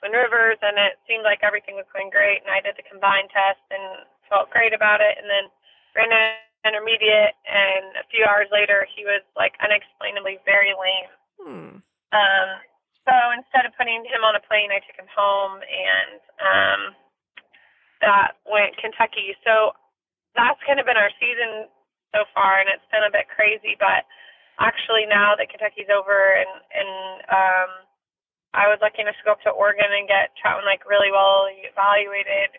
Twin 0.01 0.13
Rivers, 0.13 0.61
and 0.61 0.77
it 0.77 0.99
seemed 1.07 1.25
like 1.25 1.41
everything 1.41 1.79
was 1.79 1.89
going 1.95 2.11
great, 2.11 2.43
and 2.43 2.51
I 2.53 2.61
did 2.61 2.77
the 2.77 2.85
combined 2.85 3.31
test 3.33 3.63
and 3.73 4.05
felt 4.29 4.51
great 4.51 4.75
about 4.75 5.01
it, 5.01 5.17
and 5.17 5.31
then 5.31 5.47
ran 5.95 6.11
an 6.11 6.43
intermediate, 6.67 7.39
and 7.47 7.97
a 7.97 8.05
few 8.11 8.27
hours 8.27 8.51
later 8.53 8.85
he 8.93 9.07
was 9.07 9.23
like 9.39 9.57
unexplainably 9.63 10.43
very 10.45 10.75
lame. 10.75 11.13
Hmm. 11.39 11.73
Um, 12.13 12.49
so 13.09 13.15
instead 13.35 13.67
of 13.67 13.75
putting 13.75 14.07
him 14.07 14.23
on 14.23 14.39
a 14.39 14.43
plane, 14.47 14.71
I 14.71 14.79
took 14.83 14.95
him 14.95 15.11
home, 15.11 15.59
and 15.59 16.21
um, 16.39 16.81
that 17.99 18.39
went 18.47 18.79
Kentucky. 18.79 19.35
So 19.43 19.75
that's 20.39 20.61
kind 20.63 20.79
of 20.79 20.87
been 20.87 21.01
our 21.01 21.11
season 21.19 21.67
so 22.15 22.29
far, 22.31 22.63
and 22.63 22.71
it's 22.71 22.87
been 22.95 23.03
a 23.03 23.11
bit 23.11 23.27
crazy. 23.27 23.75
But 23.75 24.07
actually, 24.63 25.11
now 25.11 25.35
that 25.35 25.51
Kentucky's 25.51 25.91
over, 25.91 26.39
and 26.39 26.53
and 26.71 26.93
um, 27.27 27.71
I 28.55 28.71
was 28.71 28.79
lucky 28.79 29.03
enough 29.03 29.19
to 29.19 29.27
go 29.27 29.35
up 29.35 29.43
to 29.49 29.51
Oregon 29.51 29.91
and 29.91 30.07
get 30.07 30.37
Chatwin 30.39 30.69
like 30.69 30.87
really 30.87 31.11
well 31.11 31.51
evaluated 31.51 32.55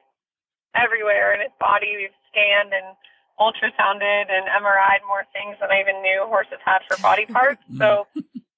everywhere 0.75 1.37
in 1.37 1.45
his 1.45 1.55
body. 1.55 1.95
We've 1.95 2.19
scanned 2.27 2.73
and 2.73 2.97
ultrasounded 3.39 4.29
and 4.29 4.45
MRI'd 4.59 5.05
more 5.07 5.25
things 5.33 5.57
than 5.61 5.71
I 5.71 5.81
even 5.81 6.01
knew 6.01 6.25
horses 6.27 6.61
had 6.65 6.81
for 6.89 6.99
body 7.01 7.25
parts. 7.25 7.61
So 7.77 8.07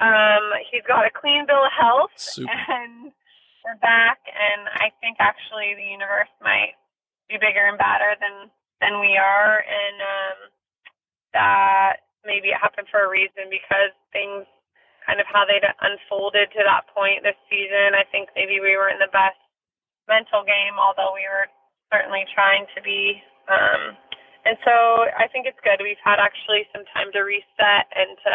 um, 0.00 0.44
he's 0.70 0.86
got 0.86 1.06
a 1.06 1.12
clean 1.12 1.46
bill 1.46 1.64
of 1.64 1.74
health, 1.74 2.14
Super. 2.16 2.50
and 2.50 3.10
we're 3.66 3.80
back. 3.82 4.22
And 4.30 4.70
I 4.78 4.94
think 5.02 5.18
actually 5.18 5.74
the 5.74 5.90
universe 5.90 6.30
might 6.42 6.78
be 7.28 7.36
bigger 7.36 7.66
and 7.66 7.78
badder 7.78 8.14
than 8.22 8.50
than 8.80 9.00
we 9.02 9.18
are, 9.18 9.58
and 9.58 9.96
um, 9.98 10.38
that 11.34 12.06
maybe 12.24 12.54
it 12.54 12.62
happened 12.62 12.86
for 12.90 13.02
a 13.02 13.10
reason 13.10 13.50
because 13.50 13.90
things 14.14 14.46
kind 15.02 15.18
of 15.18 15.26
how 15.26 15.42
they'd 15.48 15.64
unfolded 15.64 16.52
to 16.52 16.62
that 16.62 16.86
point 16.92 17.24
this 17.24 17.38
season. 17.50 17.96
I 17.96 18.04
think 18.12 18.28
maybe 18.36 18.60
we 18.60 18.76
were 18.76 18.92
in 18.92 19.00
the 19.00 19.10
best 19.10 19.40
mental 20.06 20.44
game, 20.44 20.76
although 20.76 21.16
we 21.16 21.24
were 21.26 21.48
certainly 21.90 22.28
trying 22.30 22.68
to 22.76 22.80
be. 22.84 23.18
Um, 23.48 23.96
and 24.44 24.56
so 24.62 25.08
I 25.16 25.26
think 25.32 25.48
it's 25.48 25.60
good. 25.64 25.80
We've 25.80 26.00
had 26.04 26.20
actually 26.20 26.68
some 26.70 26.84
time 26.92 27.08
to 27.16 27.24
reset 27.24 27.88
and 27.96 28.14
to 28.22 28.34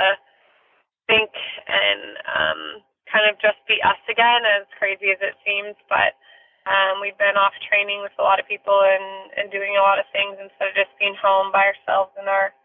think 1.07 1.31
and 1.67 2.03
um, 2.27 2.61
kind 3.09 3.29
of 3.29 3.37
just 3.39 3.59
be 3.67 3.77
us 3.83 3.99
again, 4.09 4.41
as 4.47 4.65
crazy 4.79 5.11
as 5.13 5.19
it 5.21 5.35
seems. 5.45 5.75
But 5.91 6.17
um, 6.65 7.03
we've 7.03 7.17
been 7.19 7.35
off 7.35 7.53
training 7.67 8.01
with 8.01 8.15
a 8.17 8.25
lot 8.25 8.39
of 8.39 8.47
people 8.47 8.75
and, 8.75 9.31
and 9.35 9.51
doing 9.51 9.75
a 9.75 9.83
lot 9.83 9.99
of 9.99 10.07
things 10.15 10.39
instead 10.39 10.71
of 10.71 10.75
just 10.79 10.95
being 10.97 11.15
home 11.19 11.51
by 11.51 11.67
ourselves 11.67 12.15
in 12.15 12.25
our 12.27 12.55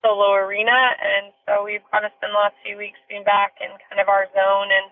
solo 0.00 0.32
arena. 0.34 0.96
And 0.96 1.34
so 1.44 1.62
we've 1.62 1.84
kind 1.92 2.08
of 2.08 2.14
spent 2.16 2.32
the 2.32 2.40
last 2.40 2.56
few 2.64 2.78
weeks 2.78 2.98
being 3.10 3.26
back 3.26 3.58
in 3.60 3.70
kind 3.90 4.00
of 4.00 4.08
our 4.08 4.26
zone. 4.32 4.70
And 4.72 4.88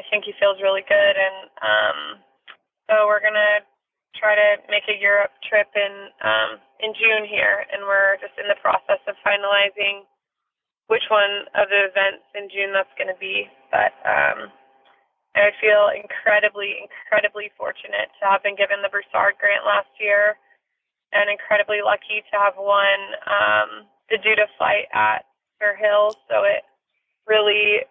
I 0.00 0.02
think 0.08 0.24
he 0.24 0.32
feels 0.40 0.62
really 0.64 0.86
good. 0.86 1.14
And 1.18 1.36
um, 1.60 1.98
so 2.88 3.04
we're 3.04 3.22
going 3.22 3.36
to 3.38 3.62
try 4.16 4.34
to 4.34 4.58
make 4.72 4.88
a 4.88 4.96
Europe 4.96 5.36
trip 5.46 5.68
in 5.76 6.10
um, 6.24 6.58
in 6.80 6.94
June 6.94 7.26
here. 7.28 7.66
And 7.70 7.84
we're 7.84 8.16
just 8.22 8.34
in 8.40 8.48
the 8.48 8.58
process 8.62 9.02
of 9.04 9.14
finalizing 9.20 10.08
which 10.88 11.04
one 11.12 11.48
of 11.54 11.68
the 11.68 11.88
events 11.88 12.24
in 12.34 12.48
June 12.48 12.72
that's 12.72 12.92
going 12.96 13.12
to 13.12 13.20
be. 13.20 13.48
But 13.70 13.92
um, 14.04 14.48
I 15.36 15.52
feel 15.60 15.92
incredibly, 15.92 16.80
incredibly 16.82 17.52
fortunate 17.54 18.10
to 18.20 18.24
have 18.26 18.42
been 18.42 18.56
given 18.56 18.80
the 18.80 18.90
Broussard 18.90 19.36
grant 19.38 19.68
last 19.68 19.92
year 20.00 20.36
and 21.12 21.28
incredibly 21.28 21.80
lucky 21.84 22.24
to 22.28 22.34
have 22.36 22.56
won 22.56 22.98
um, 23.28 23.70
the 24.12 24.20
Dutta 24.20 24.48
flight 24.56 24.88
at 24.92 25.24
Fair 25.60 25.76
Hill. 25.76 26.16
So 26.28 26.44
it 26.44 26.64
really 27.28 27.84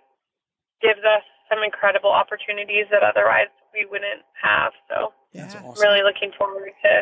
gives 0.82 1.02
us 1.02 1.26
some 1.50 1.64
incredible 1.64 2.12
opportunities 2.12 2.86
that 2.92 3.02
otherwise 3.02 3.50
we 3.74 3.86
wouldn't 3.86 4.26
have. 4.42 4.74
So 4.90 5.14
That's 5.34 5.56
I'm 5.56 5.66
awesome. 5.66 5.82
really 5.82 6.02
looking 6.04 6.34
forward 6.38 6.74
to, 6.84 6.94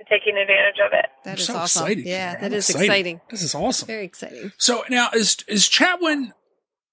to 0.00 0.04
taking 0.08 0.36
advantage 0.36 0.80
of 0.84 0.92
it. 0.92 1.06
That 1.24 1.30
I'm 1.30 1.36
is 1.36 1.46
so 1.46 1.56
awesome. 1.56 1.84
excited. 1.84 2.06
Yeah, 2.06 2.34
I'm 2.36 2.40
that 2.42 2.52
is 2.56 2.68
excited. 2.70 2.86
exciting. 2.86 3.20
This 3.30 3.42
is 3.42 3.54
awesome. 3.54 3.86
Very 3.86 4.04
exciting. 4.04 4.52
So 4.56 4.84
now 4.88 5.10
is 5.14 5.36
is 5.46 5.68
Chatwin 5.68 6.32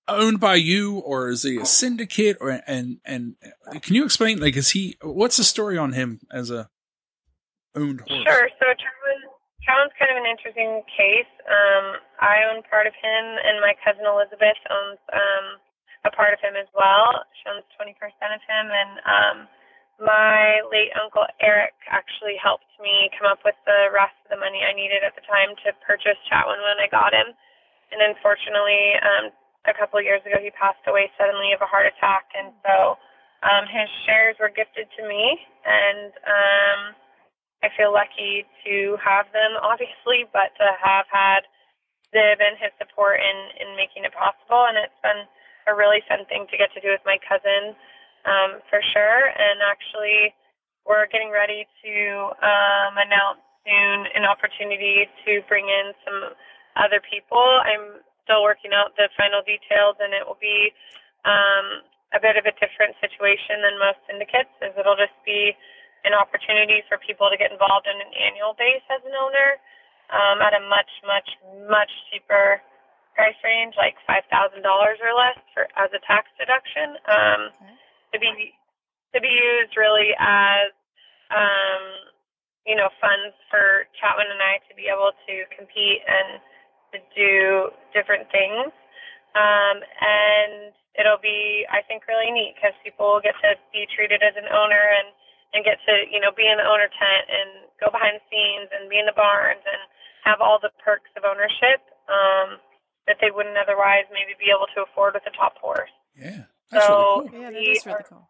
owned 0.07 0.39
by 0.39 0.55
you 0.55 0.99
or 0.99 1.29
is 1.29 1.43
he 1.43 1.57
a 1.57 1.65
syndicate 1.65 2.37
or 2.39 2.61
and 2.67 2.99
and 3.05 3.35
can 3.81 3.95
you 3.95 4.03
explain 4.03 4.39
like 4.39 4.55
is 4.55 4.71
he 4.71 4.97
what's 5.01 5.37
the 5.37 5.43
story 5.43 5.77
on 5.77 5.93
him 5.93 6.19
as 6.31 6.51
a 6.51 6.69
owned 7.75 8.01
horse? 8.01 8.23
Sure. 8.27 8.49
So 8.59 8.65
Charlin, 8.75 9.21
Charlin's 9.63 9.95
kind 9.99 10.11
of 10.11 10.17
an 10.19 10.27
interesting 10.27 10.83
case. 10.91 11.31
Um, 11.47 11.99
I 12.19 12.43
own 12.51 12.63
part 12.67 12.87
of 12.87 12.93
him, 12.99 13.23
and 13.43 13.61
my 13.63 13.73
cousin 13.83 14.03
Elizabeth 14.03 14.59
owns 14.67 14.99
um, 15.13 15.45
a 16.03 16.11
part 16.11 16.33
of 16.33 16.39
him 16.43 16.59
as 16.59 16.67
well. 16.75 17.23
She 17.39 17.47
owns 17.47 17.63
20% 17.79 17.93
of 17.95 18.41
him, 18.43 18.65
and 18.67 18.91
um, 19.05 19.37
my 20.01 20.61
late 20.69 20.93
uncle 20.97 21.25
Eric 21.41 21.73
actually 21.89 22.37
helped 22.37 22.69
me 22.81 23.09
come 23.17 23.29
up 23.29 23.41
with 23.45 23.57
the 23.65 23.89
rest 23.93 24.13
of 24.25 24.37
the 24.37 24.41
money 24.41 24.61
I 24.61 24.73
needed 24.73 25.01
at 25.01 25.17
the 25.17 25.25
time 25.25 25.57
to 25.65 25.73
purchase 25.85 26.17
Chatwin 26.29 26.61
when 26.61 26.77
I 26.81 26.89
got 26.89 27.13
him. 27.13 27.33
And 27.89 28.01
unfortunately, 28.03 28.97
um, 29.01 29.25
a 29.65 29.73
couple 29.75 29.99
of 29.99 30.05
years 30.05 30.23
ago, 30.23 30.39
he 30.39 30.51
passed 30.55 30.83
away 30.87 31.11
suddenly 31.17 31.51
of 31.51 31.61
a 31.63 31.69
heart 31.69 31.87
attack, 31.87 32.29
and 32.35 32.53
so 32.63 32.99
um, 33.43 33.67
his 33.67 33.87
shares 34.07 34.35
were 34.39 34.51
gifted 34.51 34.87
to 34.97 35.03
me, 35.07 35.39
and 35.67 36.11
um, 36.27 36.79
I 37.63 37.71
feel 37.75 37.91
lucky 37.91 38.47
to 38.67 38.99
have 39.03 39.27
them, 39.35 39.59
obviously, 39.63 40.27
but 40.31 40.55
to 40.59 40.67
have 40.79 41.07
had 41.11 41.47
Zib 42.15 42.39
and 42.39 42.55
his 42.59 42.71
support 42.79 43.19
in 43.19 43.37
in 43.59 43.75
making 43.75 44.07
it 44.07 44.15
possible, 44.15 44.67
and 44.67 44.79
it's 44.79 45.01
been 45.03 45.27
a 45.67 45.75
really 45.75 45.99
fun 46.07 46.23
thing 46.31 46.47
to 46.47 46.59
get 46.59 46.71
to 46.75 46.83
do 46.83 46.91
with 46.91 47.03
my 47.03 47.19
cousin, 47.27 47.75
um, 48.27 48.59
for 48.69 48.83
sure. 48.93 49.31
And 49.31 49.63
actually, 49.63 50.35
we're 50.83 51.07
getting 51.07 51.31
ready 51.31 51.65
to 51.83 51.93
um, 52.43 52.93
announce 52.99 53.41
soon 53.67 54.07
an 54.15 54.23
opportunity 54.23 55.07
to 55.27 55.43
bring 55.51 55.67
in 55.67 55.91
some 56.07 56.35
other 56.79 57.03
people. 57.03 57.41
I'm 57.41 57.99
still 58.23 58.43
working 58.43 58.71
out 58.71 58.95
the 58.95 59.07
final 59.15 59.43
details, 59.43 59.99
and 59.99 60.11
it 60.15 60.23
will 60.23 60.39
be 60.39 60.71
um, 61.27 61.83
a 62.15 62.19
bit 62.23 62.39
of 62.39 62.47
a 62.47 62.55
different 62.59 62.95
situation 63.03 63.59
than 63.63 63.75
most 63.79 63.99
syndicates, 64.07 64.51
as 64.63 64.71
it'll 64.79 64.99
just 64.99 65.15
be 65.27 65.51
an 66.07 66.15
opportunity 66.15 66.79
for 66.87 66.95
people 67.03 67.27
to 67.27 67.35
get 67.35 67.51
involved 67.51 67.87
in 67.87 67.97
an 67.99 68.11
annual 68.15 68.55
base 68.55 68.83
as 68.87 69.03
an 69.03 69.11
owner 69.11 69.59
um, 70.15 70.39
at 70.39 70.55
a 70.55 70.63
much, 70.71 70.87
much, 71.03 71.27
much 71.67 71.91
cheaper 72.07 72.63
price 73.11 73.35
range, 73.43 73.73
like 73.75 73.97
five 74.05 74.23
thousand 74.29 74.61
dollars 74.61 75.01
or 75.01 75.11
less 75.11 75.35
for 75.51 75.65
as 75.75 75.89
a 75.91 75.99
tax 76.05 76.29
deduction. 76.37 76.95
Um, 77.09 77.41
to 78.13 78.19
be 78.19 78.53
to 79.15 79.19
be 79.21 79.31
used 79.31 79.73
really 79.75 80.11
as 80.19 80.71
um, 81.31 81.83
you 82.65 82.75
know 82.75 82.89
funds 82.99 83.35
for 83.49 83.87
Chatwin 83.99 84.27
and 84.27 84.41
I 84.41 84.59
to 84.69 84.75
be 84.75 84.91
able 84.91 85.11
to 85.11 85.35
compete 85.55 86.03
and 86.05 86.39
to 86.93 86.97
do 87.15 87.33
different 87.91 88.27
things. 88.31 88.71
Um, 89.35 89.77
and 89.83 90.73
it'll 90.97 91.21
be, 91.21 91.67
I 91.69 91.85
think, 91.85 92.09
really 92.09 92.33
neat 92.33 92.57
because 92.57 92.73
people 92.81 93.05
will 93.13 93.23
get 93.23 93.37
to 93.45 93.53
be 93.69 93.85
treated 93.93 94.25
as 94.25 94.33
an 94.33 94.49
owner 94.49 94.81
and 94.81 95.13
and 95.55 95.63
get 95.63 95.79
to 95.87 95.93
you 96.11 96.19
know 96.19 96.31
be 96.35 96.43
in 96.43 96.59
the 96.59 96.67
owner 96.67 96.91
tent 96.91 97.25
and 97.31 97.49
go 97.79 97.87
behind 97.87 98.19
the 98.19 98.25
scenes 98.27 98.67
and 98.75 98.91
be 98.91 98.99
in 98.99 99.07
the 99.07 99.15
barns 99.15 99.63
and 99.63 99.81
have 100.27 100.43
all 100.43 100.59
the 100.59 100.73
perks 100.83 101.07
of 101.15 101.23
ownership 101.23 101.79
um, 102.11 102.59
that 103.07 103.15
they 103.23 103.31
wouldn't 103.31 103.55
otherwise 103.55 104.03
maybe 104.11 104.35
be 104.35 104.51
able 104.51 104.67
to 104.75 104.83
afford 104.83 105.15
with 105.15 105.23
a 105.23 105.33
top 105.37 105.55
horse. 105.61 105.93
Yeah. 106.17 106.51
That's 106.71 106.85
so 106.85 107.23
really 107.23 107.29
cool. 107.29 107.39
Yeah, 107.39 107.51
that 107.51 107.59
we 107.59 107.67
is 107.71 107.85
really 107.85 107.99
are- 107.99 108.07
cool. 108.09 108.27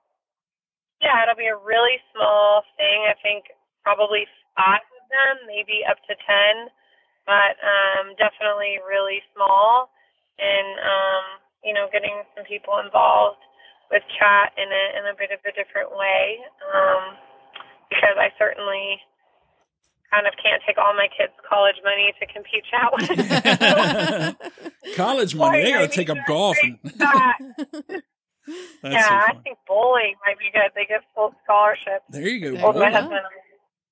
yeah, 1.01 1.23
it'll 1.23 1.37
be 1.39 1.47
a 1.49 1.57
really 1.57 1.97
small 2.13 2.63
thing. 2.77 3.05
I 3.09 3.15
think 3.21 3.45
probably 3.83 4.25
five 4.55 4.81
of 4.83 5.03
them, 5.09 5.47
maybe 5.47 5.81
up 5.89 5.97
to 6.09 6.13
ten, 6.25 6.69
but 7.25 7.57
um, 7.63 8.13
definitely 8.17 8.77
really 8.87 9.21
small. 9.33 9.89
And 10.37 10.69
um, 10.79 11.23
you 11.65 11.73
know, 11.73 11.87
getting 11.91 12.21
some 12.35 12.45
people 12.45 12.77
involved 12.77 13.41
with 13.89 14.03
chat 14.19 14.53
in 14.57 14.69
a 14.69 14.83
in 14.99 15.03
a 15.09 15.15
bit 15.17 15.31
of 15.33 15.39
a 15.45 15.51
different 15.57 15.89
way, 15.97 16.37
um, 16.73 17.17
because 17.89 18.17
I 18.19 18.29
certainly 18.37 18.99
kind 20.13 20.27
of 20.27 20.33
can't 20.41 20.61
take 20.65 20.77
all 20.77 20.93
my 20.93 21.07
kids' 21.11 21.33
college 21.47 21.75
money 21.83 22.13
to 22.19 22.25
compete 22.31 22.63
chat 22.69 22.93
with. 22.93 23.09
College 24.95 25.35
money, 25.35 25.63
they 25.63 25.71
gotta 25.71 25.87
take 25.89 26.09
up 26.09 26.17
golf. 26.27 26.55
And, 26.63 26.81
break 26.81 26.97
that. 26.97 27.37
that's 28.81 28.93
yeah, 28.95 29.07
so 29.07 29.15
I 29.15 29.33
think 29.43 29.57
bowling 29.67 30.15
might 30.25 30.39
be 30.39 30.49
good. 30.53 30.71
They 30.75 30.85
give 30.85 31.01
full 31.15 31.33
scholarships. 31.43 32.05
There 32.09 32.27
you 32.27 32.39
go. 32.41 32.51
There 32.55 32.63
Well, 32.63 32.73
you 32.73 32.79
my 32.79 32.89
go. 32.91 32.95
husband 33.01 33.19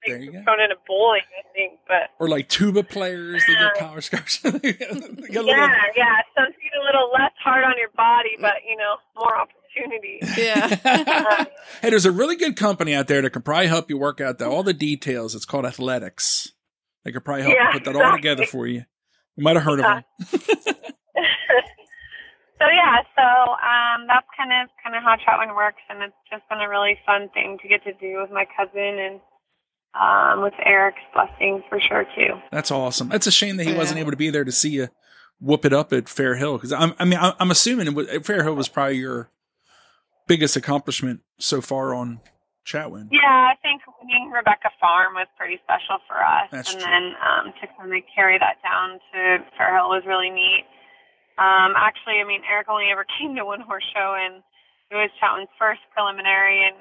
There 0.05 0.17
you 0.19 0.31
go. 0.31 0.43
thrown 0.43 0.61
into 0.61 0.75
bowling, 0.87 1.21
I 1.37 1.43
think, 1.53 1.79
but 1.87 2.09
Or 2.19 2.29
like 2.29 2.47
tuba 2.49 2.83
players, 2.83 3.43
they 3.47 3.53
get 3.53 3.73
college 3.77 4.05
scholarships. 4.05 4.39
They 4.61 4.73
get 4.73 4.91
a 4.91 4.93
little- 4.95 5.45
yeah, 5.47 5.75
yeah, 5.95 6.17
something 6.37 6.69
a 6.81 6.85
little 6.85 7.09
less 7.13 7.31
hard 7.43 7.63
on 7.65 7.73
your 7.77 7.89
body, 7.95 8.31
but 8.39 8.53
you 8.67 8.77
know, 8.77 8.95
more 9.15 9.35
opportunity. 9.37 10.19
Yeah. 10.37 11.45
hey, 11.81 11.89
there's 11.89 12.05
a 12.05 12.11
really 12.11 12.35
good 12.35 12.55
company 12.55 12.93
out 12.93 13.07
there 13.07 13.21
that 13.21 13.31
can 13.31 13.41
probably 13.41 13.67
help 13.67 13.89
you 13.89 13.97
work 13.97 14.21
out 14.21 14.37
the, 14.37 14.47
all 14.47 14.63
the 14.63 14.73
details. 14.73 15.35
It's 15.35 15.45
called 15.45 15.65
Athletux. 15.65 16.49
They 17.03 17.11
could 17.11 17.25
probably 17.25 17.43
help 17.43 17.55
Yeah, 17.55 17.71
put 17.73 17.83
that 17.85 17.95
all 17.95 18.11
together 18.15 18.45
for 18.45 18.65
you. 18.67 18.83
You 19.35 19.43
might 19.43 19.55
have 19.57 19.63
heard 19.65 19.79
Yeah. 19.79 20.01
of 20.21 20.31
them. 20.31 20.75
so 22.59 22.65
yeah, 22.67 23.01
so 23.15 23.25
um, 23.53 24.07
that's 24.07 24.27
kind 24.37 24.51
of 24.51 24.69
kind 24.83 24.95
of 24.95 25.03
how 25.03 25.15
Chatwin 25.15 25.55
works, 25.55 25.81
and 25.89 26.01
it's 26.01 26.15
just 26.31 26.47
been 26.49 26.59
a 26.59 26.69
really 26.69 26.97
fun 27.05 27.29
thing 27.33 27.57
to 27.61 27.67
get 27.67 27.83
to 27.83 27.93
do 27.93 28.21
with 28.21 28.31
my 28.31 28.45
cousin 28.55 28.99
and 28.99 29.19
um, 29.95 30.43
with 30.43 30.53
Eric's 30.65 30.99
blessing 31.13 31.63
for 31.69 31.79
sure 31.79 32.05
too. 32.15 32.35
That's 32.51 32.71
awesome. 32.71 33.09
That's 33.09 33.27
a 33.27 33.31
shame 33.31 33.57
that 33.57 33.65
he 33.65 33.73
wasn't 33.73 33.99
able 33.99 34.11
to 34.11 34.17
be 34.17 34.29
there 34.29 34.43
to 34.43 34.51
see 34.51 34.69
you 34.69 34.89
whoop 35.39 35.65
it 35.65 35.73
up 35.73 35.91
at 35.91 36.07
Fair 36.07 36.35
Hill 36.35 36.57
because 36.57 36.71
I'm, 36.71 36.93
I 36.99 37.05
mean, 37.05 37.19
I'm 37.19 37.33
I'm 37.39 37.51
assuming 37.51 37.87
it 37.87 37.93
was, 37.93 38.07
Fair 38.23 38.43
Hill 38.43 38.55
was 38.55 38.67
probably 38.67 38.97
your 38.97 39.29
biggest 40.27 40.55
accomplishment 40.55 41.21
so 41.39 41.61
far 41.61 41.93
on 41.93 42.19
Chatwin. 42.65 43.09
Yeah, 43.11 43.51
I 43.51 43.55
think 43.61 43.81
winning 44.01 44.31
Rebecca 44.31 44.69
Farm 44.79 45.13
was 45.13 45.27
pretty 45.37 45.59
special 45.63 45.99
for 46.07 46.17
us, 46.17 46.49
That's 46.51 46.73
and 46.73 46.81
true. 46.81 46.89
then 46.89 47.03
um, 47.21 47.53
to 47.61 47.67
kind 47.77 47.93
of 47.93 48.03
carry 48.13 48.39
that 48.39 48.57
down 48.63 48.99
to 49.13 49.45
Fair 49.57 49.75
Hill 49.77 49.89
was 49.89 50.03
really 50.07 50.29
neat. 50.29 50.65
Um, 51.37 51.73
actually, 51.75 52.19
I 52.21 52.23
mean, 52.23 52.41
Eric 52.49 52.67
only 52.69 52.87
ever 52.91 53.05
came 53.19 53.35
to 53.35 53.45
one 53.45 53.61
horse 53.61 53.85
show, 53.93 54.15
and 54.17 54.41
it 54.91 54.95
was 54.95 55.09
Chatwin's 55.19 55.49
first 55.59 55.81
preliminary, 55.93 56.63
and 56.65 56.75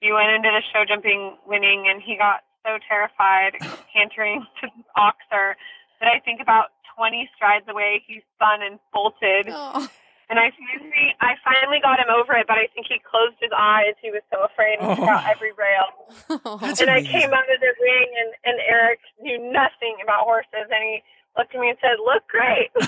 he 0.00 0.12
went 0.12 0.30
into 0.30 0.50
the 0.50 0.62
show 0.72 0.84
jumping 0.86 1.36
winning, 1.46 1.86
and 1.88 2.02
he 2.02 2.16
got 2.16 2.42
so 2.64 2.78
terrified 2.88 3.56
cantering 3.92 4.46
to 4.60 4.66
the 4.70 4.82
oxer 4.96 5.54
that 6.00 6.08
I 6.14 6.20
think 6.24 6.40
about 6.40 6.70
20 6.96 7.28
strides 7.34 7.66
away, 7.68 8.02
he 8.06 8.22
spun 8.34 8.62
and 8.62 8.78
bolted. 8.92 9.48
Oh. 9.50 9.86
And 10.30 10.36
I 10.38 10.52
finally, 10.52 11.08
I 11.24 11.34
finally 11.40 11.80
got 11.80 11.96
him 11.98 12.12
over 12.12 12.36
it, 12.36 12.44
but 12.46 12.58
I 12.60 12.68
think 12.76 12.84
he 12.86 13.00
closed 13.00 13.40
his 13.40 13.48
eyes. 13.56 13.96
He 14.02 14.10
was 14.12 14.20
so 14.28 14.44
afraid 14.44 14.76
and 14.78 14.92
Oh. 14.98 15.08
out 15.08 15.24
every 15.24 15.56
rail. 15.56 15.88
That's 16.60 16.82
and 16.84 16.90
I 16.90 17.00
came 17.00 17.32
out 17.32 17.48
of 17.48 17.58
the 17.64 17.72
ring, 17.80 18.08
and 18.20 18.30
and 18.44 18.56
Eric 18.68 19.00
knew 19.24 19.38
nothing 19.40 19.96
about 20.04 20.28
horses, 20.28 20.68
and 20.68 20.82
he 20.84 21.00
looked 21.38 21.54
at 21.54 21.60
me 21.60 21.70
and 21.70 21.78
said, 21.80 21.96
"Look 22.04 22.26
great." 22.28 22.70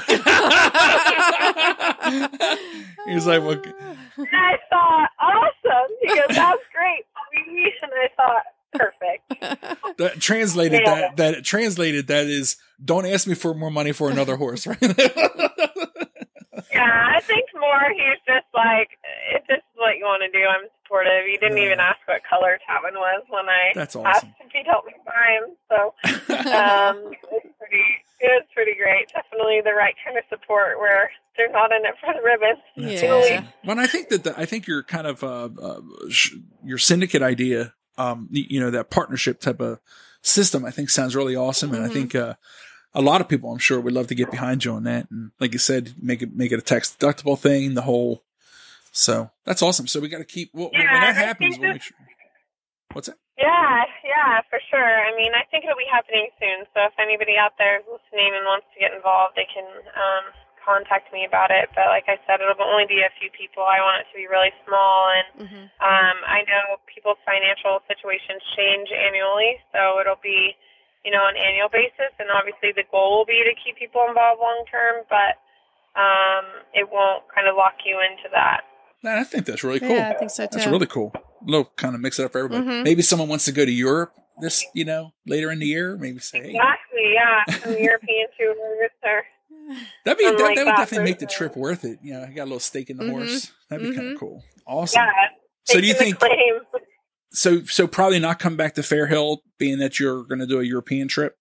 He's 3.06 3.26
like, 3.26 3.40
well, 3.42 3.52
and 3.52 3.64
I 4.32 4.56
thought, 4.68 5.08
"Awesome." 5.18 5.96
He 6.02 6.08
goes, 6.08 6.26
"That's 6.28 6.62
great." 6.74 7.04
And 7.82 7.92
I 7.92 8.08
thought, 8.16 8.42
"Perfect." 8.72 9.22
that 9.98 10.20
translated 10.20 10.80
Yeah. 10.84 10.94
that 10.94 11.16
that 11.16 11.44
translated 11.44 12.06
that 12.08 12.26
is 12.26 12.56
don't 12.84 13.06
ask 13.06 13.26
me 13.26 13.34
for 13.34 13.54
more 13.54 13.70
money 13.70 13.92
for 13.92 14.10
another 14.10 14.36
horse, 14.36 14.66
right? 14.66 14.78
Yeah, 16.72 17.08
I 17.16 17.20
think 17.20 17.44
more 17.58 17.90
he's 17.92 18.18
just 18.26 18.46
like, 18.54 18.90
if 19.34 19.44
this 19.48 19.58
is 19.58 19.74
what 19.76 19.96
you 19.98 20.04
want 20.04 20.22
to 20.22 20.30
do, 20.30 20.44
I'm 20.46 20.66
supportive. 20.82 21.26
He 21.26 21.36
didn't 21.36 21.56
Yeah. 21.58 21.64
even 21.66 21.80
ask 21.80 21.98
what 22.06 22.22
color 22.28 22.58
Tavin 22.68 22.94
was 22.94 23.22
when 23.28 23.48
I 23.48 23.72
That's 23.74 23.96
asked 23.96 24.24
awesome. 24.24 24.34
if 24.40 24.52
he'd 24.52 24.66
help 24.66 24.86
me 24.86 24.92
buy 25.04 25.38
him. 25.40 25.56
So 25.68 25.94
um, 26.54 27.10
it's 27.32 27.46
pretty, 27.58 27.84
it 28.20 28.26
was 28.28 28.46
pretty 28.54 28.74
great. 28.76 29.08
Definitely 29.12 29.60
the 29.64 29.72
right 29.74 29.94
kind 30.04 30.16
of 30.18 30.24
support 30.28 30.78
where 30.78 31.10
they're 31.36 31.50
not 31.50 31.72
in 31.72 31.84
it 31.84 31.94
for 32.00 32.12
the 32.14 32.22
ribbon. 32.22 32.56
That's 32.76 33.02
Yeah. 33.02 33.14
awesome. 33.14 33.48
When 33.64 33.78
I 33.78 33.86
think 33.86 34.08
that 34.10 34.24
the, 34.24 34.38
I 34.38 34.44
think 34.46 34.66
your 34.66 34.82
kind 34.82 35.06
of 35.06 35.24
uh, 35.24 35.48
uh, 35.60 35.80
sh- 36.10 36.34
your 36.64 36.78
syndicate 36.78 37.22
idea, 37.22 37.74
um, 37.98 38.28
you 38.30 38.60
know, 38.60 38.70
that 38.70 38.90
partnership 38.90 39.40
type 39.40 39.60
of 39.60 39.80
system, 40.22 40.64
I 40.64 40.70
think 40.70 40.90
sounds 40.90 41.16
really 41.16 41.34
awesome, 41.36 41.72
and 41.72 41.82
I 41.84 41.88
Mhm. 41.88 41.92
think 41.92 42.14
uh, 42.14 42.34
a 42.94 43.00
lot 43.00 43.20
of 43.20 43.28
people, 43.28 43.50
I'm 43.52 43.58
sure, 43.58 43.80
would 43.80 43.94
love 43.94 44.08
to 44.08 44.14
get 44.14 44.30
behind 44.30 44.64
you 44.64 44.72
on 44.72 44.84
that. 44.84 45.10
And 45.10 45.30
like 45.40 45.52
you 45.52 45.58
said, 45.58 45.94
make 46.02 46.20
it 46.22 46.34
make 46.34 46.52
it 46.52 46.58
a 46.58 46.62
tax 46.62 46.94
deductible 46.98 47.38
thing, 47.38 47.74
the 47.74 47.82
whole. 47.82 48.24
So 48.92 49.30
that's 49.44 49.62
awesome. 49.62 49.86
So 49.86 50.00
we 50.00 50.08
got 50.08 50.18
to 50.18 50.24
keep 50.24 50.50
well, 50.52 50.70
when 50.72 50.84
that 50.86 51.02
I 51.04 51.12
happens. 51.12 51.58
We'll 51.58 51.72
make 51.72 51.82
sure. 51.82 51.96
What's 52.92 53.06
that? 53.08 53.16
Yeah, 53.40 53.88
yeah, 54.04 54.44
for 54.52 54.60
sure. 54.68 55.00
I 55.00 55.16
mean, 55.16 55.32
I 55.32 55.48
think 55.48 55.64
it'll 55.64 55.80
be 55.80 55.88
happening 55.88 56.28
soon. 56.36 56.68
So 56.76 56.84
if 56.84 56.94
anybody 57.00 57.40
out 57.40 57.56
there 57.56 57.80
is 57.80 57.86
listening 57.88 58.36
and 58.36 58.44
wants 58.44 58.68
to 58.74 58.78
get 58.78 58.92
involved, 58.92 59.32
they 59.32 59.48
can 59.48 59.64
um, 59.96 60.24
contact 60.60 61.08
me 61.08 61.24
about 61.24 61.48
it. 61.48 61.72
But 61.72 61.88
like 61.88 62.04
I 62.04 62.20
said, 62.28 62.44
it'll 62.44 62.60
only 62.60 62.84
be 62.84 63.00
a 63.00 63.08
few 63.16 63.32
people. 63.32 63.64
I 63.64 63.80
want 63.80 64.04
it 64.04 64.12
to 64.12 64.16
be 64.20 64.28
really 64.28 64.52
small, 64.68 65.08
and 65.08 65.48
Mhm. 65.48 65.62
um, 65.80 66.16
I 66.28 66.44
know 66.44 66.76
people's 66.84 67.16
financial 67.24 67.80
situations 67.88 68.44
change 68.52 68.92
annually, 68.92 69.56
so 69.72 70.04
it'll 70.04 70.20
be, 70.20 70.52
you 71.04 71.10
know, 71.10 71.24
an 71.24 71.40
annual 71.40 71.72
basis. 71.72 72.12
And 72.20 72.28
obviously, 72.28 72.76
the 72.76 72.84
goal 72.92 73.24
will 73.24 73.24
be 73.24 73.40
to 73.40 73.56
keep 73.56 73.80
people 73.80 74.04
involved 74.04 74.44
long 74.44 74.68
term, 74.68 75.08
but 75.08 75.40
um, 75.96 76.44
it 76.76 76.92
won't 76.92 77.24
kind 77.32 77.48
of 77.48 77.56
lock 77.56 77.80
you 77.88 77.96
into 78.04 78.28
that. 78.36 78.68
I 79.02 79.24
think 79.24 79.46
that's 79.48 79.64
really 79.64 79.80
cool. 79.80 79.96
Yeah, 79.96 80.12
I 80.12 80.18
think 80.20 80.30
so 80.30 80.44
too. 80.44 80.60
That's 80.60 80.68
really 80.68 80.86
cool. 80.86 81.12
Little 81.46 81.70
kind 81.76 81.94
of 81.94 82.00
mix 82.00 82.18
it 82.18 82.24
up 82.24 82.32
for 82.32 82.38
everybody. 82.38 82.66
Mhm. 82.66 82.84
Maybe 82.84 83.02
someone 83.02 83.28
wants 83.28 83.44
to 83.46 83.52
go 83.52 83.64
to 83.64 83.70
Europe 83.72 84.12
this, 84.40 84.64
you 84.74 84.84
know, 84.84 85.12
later 85.26 85.50
in 85.50 85.58
the 85.58 85.66
year. 85.66 85.96
Maybe 85.96 86.18
say, 86.18 86.38
hey, 86.42 86.50
Exactly, 86.50 87.12
yeah. 87.14 87.44
Some 87.58 87.76
European 87.78 88.26
tours 88.38 88.90
or 89.02 89.22
that'd 90.04 90.18
be 90.18 90.24
that, 90.24 90.30
something 90.30 90.36
that 90.38 90.42
like 90.44 90.56
would 90.56 90.66
that 90.66 90.76
definitely 90.76 90.96
for 90.98 91.02
make 91.04 91.18
the 91.18 91.26
trip 91.26 91.56
worth 91.56 91.84
it. 91.84 91.98
You 92.02 92.14
know, 92.14 92.24
I 92.24 92.32
got 92.32 92.42
a 92.42 92.50
little 92.50 92.60
stake 92.60 92.90
in 92.90 92.96
the 92.96 93.04
Mhm. 93.04 93.10
horse. 93.10 93.52
That'd 93.68 93.88
be 93.88 93.94
kind 93.94 94.08
Mhm. 94.08 94.12
of 94.14 94.20
cool. 94.20 94.44
Awesome. 94.66 95.02
yeah. 95.02 95.28
So 95.64 95.80
do 95.80 95.86
you 95.86 95.94
think 95.94 96.18
claim. 96.18 96.60
so? 97.32 97.62
So 97.64 97.86
probably 97.86 98.18
not 98.18 98.38
come 98.38 98.56
back 98.56 98.74
to 98.74 98.80
Fairhill, 98.82 99.38
being 99.58 99.78
that 99.78 100.00
you're 100.00 100.24
going 100.24 100.40
to 100.40 100.46
do 100.46 100.58
a 100.60 100.64
European 100.64 101.06
trip. 101.08 101.36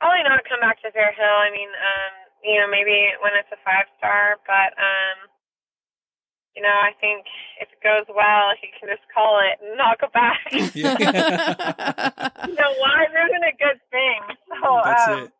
Probably 0.00 0.22
not 0.24 0.44
come 0.48 0.60
back 0.60 0.80
to 0.82 0.88
Fairhill. 0.92 1.38
I 1.40 1.50
mean, 1.50 1.68
um, 1.68 2.12
you 2.44 2.60
know, 2.60 2.68
maybe 2.68 3.10
when 3.22 3.32
it's 3.34 3.48
a 3.50 3.56
five 3.64 3.86
star, 3.98 4.36
but 4.46 4.70
um, 4.78 5.16
you 6.56 6.62
know, 6.62 6.68
I 6.68 6.90
think 7.00 7.24
if 7.60 7.68
it 7.70 7.82
goes 7.84 8.06
well, 8.08 8.50
he 8.60 8.68
can 8.80 8.88
just 8.88 9.06
call 9.14 9.38
it 9.44 9.60
and 9.64 9.76
not 9.76 10.00
go 10.00 10.08
back. 10.12 10.40
Yeah. 10.74 10.96
you 12.48 12.54
know, 12.54 12.72
why 12.80 13.04
ruin 13.12 13.42
a 13.44 13.56
good 13.56 13.80
thing? 13.90 14.20
So 14.48 14.80
That's 14.84 15.08
um, 15.08 15.18
it. 15.24 15.32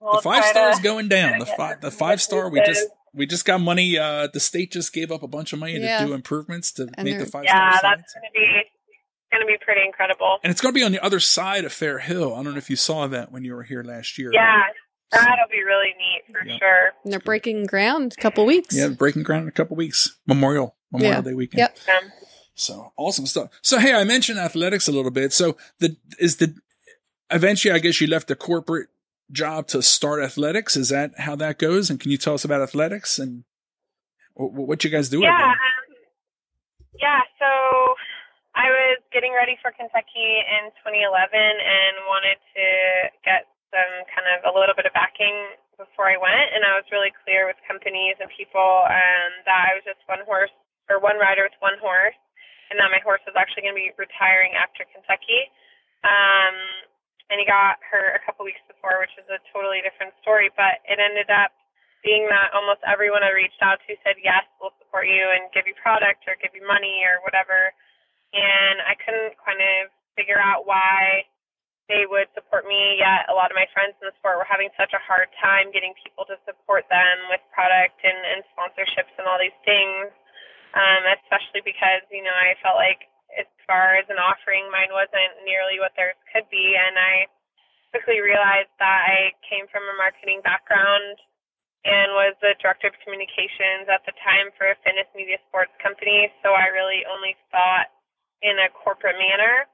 We'll 0.00 0.12
the 0.16 0.22
five 0.22 0.42
try 0.42 0.50
star 0.50 0.70
is 0.70 0.78
going 0.80 1.08
down. 1.08 1.38
The 1.38 1.46
five, 1.58 1.80
the 1.80 1.90
five 1.90 2.20
star. 2.22 2.48
We 2.50 2.60
just 2.64 2.86
we 3.12 3.26
just 3.26 3.44
got 3.44 3.60
money. 3.60 3.98
Uh, 3.98 4.28
the 4.32 4.40
state 4.40 4.70
just 4.72 4.92
gave 4.92 5.10
up 5.10 5.22
a 5.22 5.28
bunch 5.28 5.52
of 5.52 5.58
money 5.58 5.78
Yeah. 5.78 6.00
to 6.00 6.06
do 6.06 6.12
improvements 6.12 6.72
to 6.72 6.88
And 6.94 7.04
make 7.04 7.14
the 7.14 7.24
they're- 7.24 7.26
five 7.26 7.44
Yeah, 7.44 7.78
star. 7.78 7.96
that's 7.96 8.12
going 8.14 8.24
to 8.26 8.32
be 8.34 8.62
going 9.32 9.40
to 9.40 9.46
be 9.46 9.56
pretty 9.64 9.80
incredible. 9.84 10.38
And 10.44 10.50
it's 10.50 10.60
going 10.60 10.72
to 10.72 10.78
be 10.78 10.84
on 10.84 10.92
the 10.92 11.02
other 11.02 11.18
side 11.20 11.64
of 11.64 11.72
Fair 11.72 11.98
Hill. 11.98 12.34
I 12.34 12.42
don't 12.42 12.52
know 12.52 12.58
if 12.58 12.70
you 12.70 12.76
saw 12.76 13.06
that 13.08 13.32
when 13.32 13.44
you 13.44 13.54
were 13.54 13.64
here 13.64 13.82
last 13.82 14.16
year. 14.18 14.30
Yeah, 14.32 14.62
that'll 15.12 15.48
be 15.50 15.62
really 15.62 15.94
neat 15.98 16.22
for 16.32 16.44
Yeah. 16.46 16.58
sure. 16.58 16.92
And 17.04 17.12
they're 17.12 17.20
breaking 17.20 17.66
ground 17.66 18.14
a 18.18 18.20
couple 18.20 18.44
weeks. 18.46 18.76
Yeah, 18.76 18.88
breaking 18.88 19.22
ground 19.22 19.42
in 19.42 19.48
a 19.48 19.52
couple 19.52 19.76
weeks. 19.76 20.18
Memorial 20.26 20.76
Memorial 20.92 21.14
Yeah. 21.16 21.20
Day 21.22 21.34
weekend. 21.34 21.58
Yep. 21.58 21.78
Um, 22.02 22.12
So 22.56 22.92
awesome 22.96 23.26
stuff. 23.26 23.50
So 23.62 23.78
hey, 23.78 23.92
I 23.92 24.04
mentioned 24.04 24.38
Athletux 24.38 24.88
a 24.88 24.92
little 24.92 25.10
bit. 25.10 25.32
So 25.32 25.56
the 25.80 25.96
is 26.18 26.36
the 26.36 26.54
eventually 27.30 27.72
I 27.74 27.78
guess 27.80 28.00
you 28.00 28.06
left 28.06 28.28
the 28.28 28.36
corporate 28.36 28.88
job 29.32 29.66
to 29.68 29.82
start 29.82 30.20
Athletux. 30.20 30.76
Is 30.76 30.88
that 30.90 31.18
how 31.18 31.34
that 31.36 31.58
goes? 31.58 31.90
And 31.90 31.98
can 31.98 32.10
you 32.12 32.18
tell 32.18 32.34
us 32.34 32.44
about 32.44 32.60
Athletux 32.68 33.18
and 33.18 33.44
what, 34.34 34.52
what 34.52 34.84
you 34.84 34.90
guys 34.90 35.08
do? 35.08 35.20
Yeah, 35.20 35.30
um, 35.30 35.54
yeah. 37.00 37.20
So 37.40 37.46
I 38.54 38.70
was 38.70 38.98
getting 39.12 39.32
ready 39.34 39.56
for 39.60 39.72
Kentucky 39.72 40.38
in 40.46 40.70
2011 40.86 41.34
and 41.34 41.94
wanted 42.06 42.38
to 42.54 42.66
get 43.24 43.46
some 43.74 44.06
kind 44.06 44.30
of 44.30 44.46
a 44.46 44.54
little 44.54 44.78
bit 44.78 44.86
of 44.86 44.94
backing 44.94 45.58
before 45.74 46.06
I 46.06 46.14
went, 46.14 46.54
and 46.54 46.62
I 46.62 46.78
was 46.78 46.86
really 46.94 47.10
clear 47.26 47.50
with 47.50 47.58
companies 47.66 48.14
and 48.22 48.30
people 48.30 48.86
um, 48.86 49.30
that 49.42 49.60
I 49.66 49.74
was 49.74 49.82
just 49.82 49.98
one 50.06 50.22
horse 50.22 50.54
or 50.86 51.02
one 51.02 51.18
rider 51.18 51.42
with 51.42 51.58
one 51.58 51.74
horse, 51.82 52.14
and 52.70 52.78
that 52.78 52.94
my 52.94 53.02
horse 53.02 53.20
was 53.26 53.34
actually 53.34 53.66
going 53.66 53.74
to 53.74 53.82
be 53.90 53.98
retiring 53.98 54.54
after 54.54 54.86
Kentucky. 54.86 55.50
Um, 56.06 56.54
and 57.32 57.42
he 57.42 57.48
got 57.48 57.82
hurt 57.82 58.14
a 58.14 58.22
couple 58.22 58.46
weeks 58.46 58.62
before, 58.70 59.02
which 59.02 59.12
is 59.18 59.26
a 59.32 59.42
totally 59.50 59.82
different 59.82 60.14
story. 60.22 60.52
But 60.54 60.84
it 60.86 61.00
ended 61.00 61.32
up 61.32 61.50
being 62.04 62.28
that 62.28 62.52
almost 62.52 62.84
everyone 62.84 63.24
I 63.24 63.32
reached 63.32 63.58
out 63.64 63.80
to 63.88 63.96
said, 64.04 64.20
yes, 64.20 64.44
we'll 64.60 64.76
support 64.76 65.08
you 65.08 65.24
and 65.32 65.48
give 65.56 65.64
you 65.64 65.72
product 65.80 66.28
or 66.28 66.36
give 66.36 66.52
you 66.52 66.62
money 66.68 67.00
or 67.02 67.24
whatever. 67.24 67.72
And 68.36 68.84
I 68.84 68.92
couldn't 69.00 69.40
kind 69.40 69.58
of 69.58 69.88
figure 70.12 70.38
out 70.38 70.68
why 70.68 71.24
they 71.88 72.08
would 72.08 72.32
support 72.32 72.64
me, 72.64 72.96
yet 72.96 73.28
a 73.28 73.36
lot 73.36 73.52
of 73.52 73.56
my 73.60 73.68
friends 73.76 73.92
in 74.00 74.08
the 74.08 74.16
sport 74.16 74.40
were 74.40 74.48
having 74.48 74.72
such 74.72 74.96
a 74.96 75.04
hard 75.04 75.28
time 75.36 75.68
getting 75.68 75.92
people 76.00 76.24
to 76.24 76.40
support 76.48 76.88
them 76.88 77.16
with 77.28 77.44
product 77.52 78.00
and, 78.00 78.16
and 78.16 78.40
sponsorships 78.56 79.12
and 79.20 79.28
all 79.28 79.36
these 79.36 79.56
things, 79.68 80.08
um, 80.72 81.02
especially 81.20 81.60
because, 81.60 82.00
you 82.08 82.24
know, 82.24 82.32
I 82.32 82.56
felt 82.64 82.80
like 82.80 83.04
as 83.36 83.48
far 83.68 84.00
as 84.00 84.08
an 84.08 84.16
offering, 84.16 84.64
mine 84.72 84.96
wasn't 84.96 85.44
nearly 85.44 85.76
what 85.76 85.92
theirs 85.92 86.16
could 86.32 86.48
be. 86.48 86.72
And 86.72 86.96
I 86.96 87.28
quickly 87.92 88.24
realized 88.24 88.72
that 88.80 89.00
I 89.04 89.36
came 89.44 89.68
from 89.68 89.84
a 89.84 89.94
marketing 90.00 90.40
background 90.40 91.20
and 91.84 92.16
was 92.16 92.32
the 92.40 92.56
director 92.64 92.88
of 92.88 92.96
communications 93.04 93.92
at 93.92 94.00
the 94.08 94.16
time 94.24 94.48
for 94.56 94.72
a 94.72 94.76
fitness 94.80 95.08
media 95.12 95.36
sports 95.52 95.74
company. 95.84 96.32
So 96.40 96.56
I 96.56 96.72
really 96.72 97.04
only 97.12 97.36
thought 97.52 97.92
in 98.40 98.56
a 98.56 98.72
corporate 98.72 99.20
manner. 99.20 99.68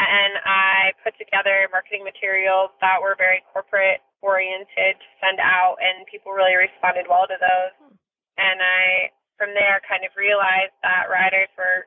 And 0.00 0.40
I 0.48 0.96
put 1.04 1.12
together 1.20 1.68
marketing 1.68 2.08
materials 2.08 2.72
that 2.80 2.96
were 3.04 3.20
very 3.20 3.44
corporate 3.52 4.00
oriented 4.24 4.96
to 4.96 5.08
send 5.20 5.40
out, 5.40 5.76
and 5.80 6.08
people 6.08 6.32
really 6.32 6.56
responded 6.56 7.04
well 7.04 7.28
to 7.28 7.36
those. 7.36 7.72
Hmm. 7.76 7.96
And 8.40 8.58
I, 8.64 9.12
from 9.36 9.52
there, 9.52 9.84
kind 9.84 10.04
of 10.08 10.16
realized 10.16 10.72
that 10.80 11.12
riders 11.12 11.52
were 11.56 11.84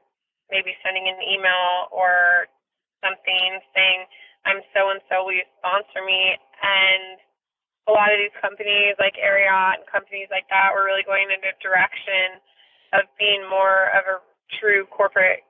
maybe 0.54 0.78
sending 0.86 1.10
an 1.10 1.17
email 1.26 1.89
or 1.89 2.45
something 3.02 3.58
saying, 3.73 4.06
I'm 4.45 4.62
so 4.78 4.93
and 4.93 5.02
so, 5.10 5.26
will 5.26 5.34
you 5.34 5.47
sponsor 5.58 6.06
me? 6.06 6.38
And 6.62 7.17
a 7.89 7.91
lot 7.91 8.13
of 8.13 8.21
these 8.21 8.36
companies 8.38 8.95
like 9.02 9.17
Ariat 9.17 9.82
and 9.82 9.88
companies 9.89 10.30
like 10.30 10.45
that 10.54 10.71
were 10.71 10.86
really 10.86 11.04
going 11.04 11.28
in 11.34 11.41
a 11.41 11.56
direction 11.60 12.39
of 12.93 13.10
being 13.17 13.43
more 13.49 13.89
of 13.97 14.06
a 14.06 14.17
true 14.62 14.86
corporate 14.93 15.41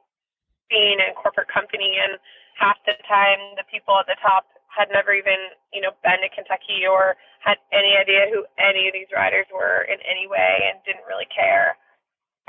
scene 0.72 0.98
and 1.04 1.14
corporate 1.14 1.52
company 1.52 2.00
and 2.00 2.18
half 2.58 2.78
the 2.86 2.96
time 3.08 3.58
the 3.58 3.68
people 3.68 3.98
at 4.00 4.08
the 4.08 4.20
top 4.22 4.50
had 4.70 4.90
never 4.90 5.14
even, 5.14 5.54
you 5.70 5.82
know, 5.82 5.94
been 6.02 6.22
to 6.26 6.30
Kentucky 6.34 6.86
or 6.90 7.14
had 7.46 7.62
any 7.70 7.94
idea 7.94 8.26
who 8.34 8.46
any 8.58 8.90
of 8.90 8.94
these 8.94 9.10
riders 9.14 9.46
were 9.54 9.86
in 9.86 10.02
any 10.02 10.26
way 10.26 10.66
and 10.66 10.82
didn't 10.82 11.06
really 11.06 11.30
care. 11.30 11.78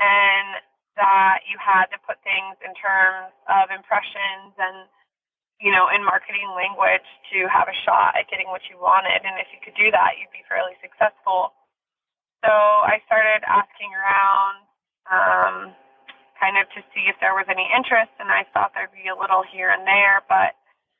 And 0.01 0.57
that 0.97 1.45
you 1.45 1.59
had 1.61 1.91
to 1.93 1.99
put 2.07 2.17
things 2.25 2.57
in 2.65 2.73
terms 2.73 3.29
of 3.45 3.69
impressions 3.69 4.55
and 4.57 4.89
you 5.59 5.71
know, 5.71 5.87
in 5.87 6.03
marketing 6.03 6.51
language 6.51 7.07
to 7.31 7.47
have 7.47 7.71
a 7.71 7.77
shot 7.87 8.15
at 8.19 8.27
getting 8.27 8.51
what 8.51 8.67
you 8.67 8.75
wanted. 8.75 9.23
And 9.23 9.39
if 9.39 9.47
you 9.55 9.59
could 9.63 9.75
do 9.79 9.87
that, 9.91 10.19
you'd 10.19 10.33
be 10.35 10.43
fairly 10.51 10.75
successful. 10.83 11.55
So 12.43 12.51
I 12.51 12.99
started 13.07 13.41
asking 13.47 13.91
around, 13.95 14.55
um, 15.07 15.55
kind 16.39 16.59
of 16.59 16.67
to 16.75 16.81
see 16.91 17.07
if 17.07 17.15
there 17.23 17.35
was 17.35 17.47
any 17.47 17.65
interest, 17.71 18.11
and 18.19 18.27
I 18.29 18.43
thought 18.51 18.75
there'd 18.75 18.93
be 18.93 19.07
a 19.07 19.17
little 19.17 19.43
here 19.47 19.71
and 19.71 19.87
there, 19.87 20.23
but 20.27 20.55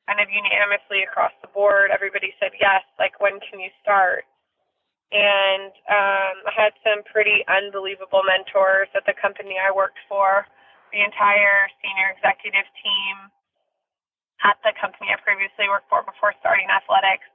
kind 0.07 0.21
of 0.21 0.29
unanimously 0.29 1.03
across 1.03 1.33
the 1.41 1.51
board, 1.51 1.89
everybody 1.89 2.33
said 2.37 2.53
yes. 2.61 2.85
Like, 3.01 3.17
when 3.19 3.41
can 3.41 3.59
you 3.59 3.73
start? 3.81 4.23
And 5.11 5.71
um, 5.89 6.35
I 6.49 6.53
had 6.53 6.73
some 6.81 7.05
pretty 7.09 7.45
unbelievable 7.45 8.25
mentors 8.25 8.89
at 8.97 9.05
the 9.05 9.13
company 9.17 9.57
I 9.57 9.69
worked 9.73 10.01
for. 10.09 10.45
The 10.93 11.01
entire 11.03 11.67
senior 11.83 12.15
executive 12.15 12.65
team 12.79 13.15
at 14.45 14.57
the 14.63 14.71
company 14.77 15.11
I 15.11 15.19
previously 15.21 15.67
worked 15.67 15.89
for 15.91 16.05
before 16.05 16.31
starting 16.39 16.69
Athletux 16.71 17.25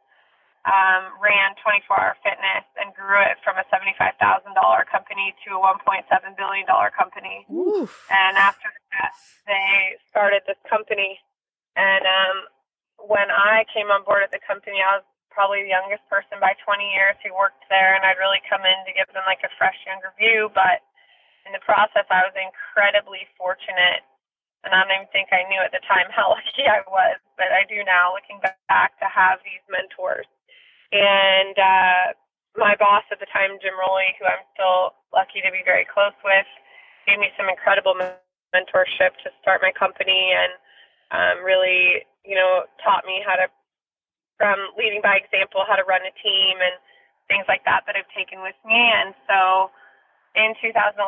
um, 0.69 1.17
ran 1.21 1.57
24 1.65 1.89
Hour 1.97 2.17
Fitness 2.21 2.67
and 2.77 2.93
grew 2.93 3.21
it 3.25 3.41
from 3.41 3.57
a 3.57 3.65
$75,000 3.73 4.17
company 4.93 5.33
to 5.49 5.57
a 5.57 5.61
$1.7 5.61 6.05
billion 6.37 6.67
company. 6.93 7.49
Oof. 7.49 7.89
And 8.13 8.37
after 8.37 8.69
that, 8.93 9.17
they 9.49 9.97
started 10.13 10.45
this 10.45 10.61
company. 10.69 11.17
And 11.81 12.05
um, 12.05 12.37
when 13.09 13.33
I 13.33 13.65
came 13.73 13.89
on 13.89 14.05
board 14.05 14.21
at 14.21 14.33
the 14.37 14.43
company, 14.45 14.85
I 14.85 15.01
was 15.01 15.07
probably 15.33 15.65
the 15.65 15.73
youngest 15.73 16.05
person 16.13 16.37
by 16.43 16.53
20 16.61 16.85
years 16.93 17.17
who 17.25 17.33
worked 17.33 17.65
there, 17.73 17.97
and 17.97 18.05
I'd 18.05 18.21
really 18.21 18.43
come 18.45 18.61
in 18.67 18.79
to 18.85 18.93
give 18.93 19.09
them 19.17 19.25
like 19.25 19.41
a 19.41 19.53
fresh, 19.57 19.79
younger 19.89 20.13
view. 20.21 20.53
But 20.53 20.85
in 21.49 21.57
the 21.57 21.65
process, 21.65 22.05
I 22.13 22.29
was 22.29 22.37
incredibly 22.37 23.25
fortunate 23.41 24.05
and 24.65 24.77
I 24.77 24.85
don't 24.85 24.93
even 24.93 25.09
think 25.09 25.33
I 25.33 25.49
knew 25.49 25.61
at 25.65 25.73
the 25.73 25.81
time 25.89 26.13
how 26.13 26.31
lucky 26.37 26.69
I 26.69 26.85
was, 26.85 27.17
but 27.41 27.49
I 27.49 27.65
do 27.65 27.81
now, 27.85 28.13
looking 28.13 28.41
back, 28.45 28.99
to 29.01 29.09
have 29.09 29.41
these 29.41 29.65
mentors. 29.73 30.29
And 30.91 31.55
uh, 31.55 32.05
my 32.59 32.75
boss 32.75 33.07
at 33.15 33.23
the 33.23 33.31
time, 33.31 33.59
Jim 33.63 33.79
Rowley, 33.79 34.11
who 34.19 34.27
I'm 34.27 34.43
still 34.55 34.99
lucky 35.15 35.39
to 35.43 35.51
be 35.55 35.63
very 35.63 35.87
close 35.87 36.17
with, 36.27 36.51
gave 37.07 37.19
me 37.23 37.31
some 37.39 37.47
incredible 37.47 37.95
mentorship 37.95 39.15
to 39.23 39.31
start 39.43 39.63
my 39.63 39.71
company 39.71 40.35
and 40.35 40.53
um, 41.15 41.35
really, 41.47 42.03
you 42.27 42.35
know, 42.35 42.67
taught 42.83 43.07
me 43.07 43.23
how 43.23 43.39
to, 43.39 43.47
from 44.39 44.59
leading 44.75 45.03
by 45.03 45.19
example, 45.19 45.63
how 45.67 45.79
to 45.79 45.87
run 45.87 46.03
a 46.03 46.15
team 46.23 46.59
and 46.59 46.75
things 47.31 47.47
like 47.47 47.63
that 47.67 47.87
that 47.87 47.95
I've 47.95 48.11
taken 48.11 48.43
with 48.43 48.59
me. 48.67 48.79
And 48.79 49.15
so 49.31 49.71
in 50.35 50.55
2011, 50.59 50.99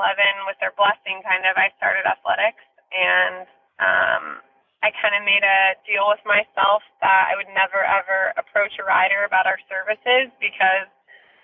with 0.47 0.59
their 0.63 0.75
blessing, 0.79 1.23
kind 1.27 1.43
of, 1.47 1.59
I 1.59 1.75
started 1.79 2.07
Athletux 2.07 2.59
and 2.95 3.47
um, 3.83 4.25
I 4.83 4.91
kind 4.99 5.15
of 5.15 5.23
made 5.23 5.47
a 5.47 5.79
deal 5.87 6.11
with 6.11 6.23
myself 6.27 6.83
that 7.01 7.31
I 7.31 7.39
would 7.39 7.51
never 7.55 7.83
ever 7.83 8.35
approach 8.35 8.75
a 8.79 8.85
rider 8.85 9.23
about 9.23 9.47
our 9.47 9.59
services 9.71 10.35
because 10.43 10.91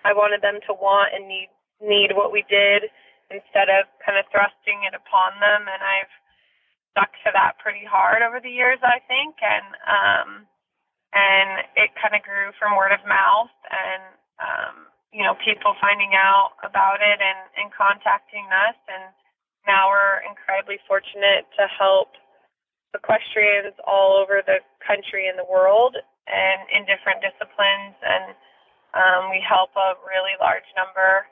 I 0.03 0.11
wanted 0.11 0.43
them 0.43 0.59
to 0.67 0.73
want 0.75 1.15
and 1.15 1.27
need 1.27 1.51
need 1.79 2.11
what 2.15 2.35
we 2.35 2.43
did 2.51 2.91
instead 3.31 3.71
of 3.71 3.87
kind 4.03 4.19
of 4.19 4.27
thrusting 4.31 4.83
it 4.83 4.95
upon 4.95 5.39
them. 5.39 5.71
And 5.71 5.79
I've 5.79 6.13
stuck 6.91 7.11
to 7.23 7.31
that 7.31 7.55
pretty 7.63 7.87
hard 7.87 8.19
over 8.21 8.43
the 8.43 8.51
years, 8.51 8.79
I 8.83 8.99
think, 9.07 9.39
and 9.39 9.67
um, 9.87 10.29
and 11.13 11.65
it 11.73 11.89
kind 11.97 12.13
of 12.13 12.21
grew 12.21 12.53
from 12.59 12.77
word 12.77 12.93
of 12.93 13.01
mouth 13.07 13.53
and 13.71 14.03
um, 14.37 14.75
you 15.13 15.25
know 15.25 15.33
people 15.41 15.73
finding 15.81 16.13
out 16.13 16.53
about 16.61 17.01
it 17.01 17.17
and 17.17 17.41
and 17.57 17.73
contacting 17.73 18.45
us 18.53 18.77
and 18.89 19.09
now 19.65 19.89
we're 19.89 20.21
incredibly 20.25 20.77
fortunate 20.87 21.49
to 21.57 21.65
help 21.77 22.13
equestrians 22.93 23.77
all 23.85 24.17
over 24.17 24.41
the 24.45 24.59
country 24.81 25.29
and 25.29 25.37
the 25.37 25.45
world 25.45 25.95
and 26.27 26.59
in 26.73 26.85
different 26.89 27.21
disciplines. 27.21 27.95
And 28.01 28.33
um, 28.97 29.21
we 29.29 29.41
help 29.41 29.73
a 29.77 29.97
really 30.05 30.33
large 30.41 30.65
number 30.73 31.25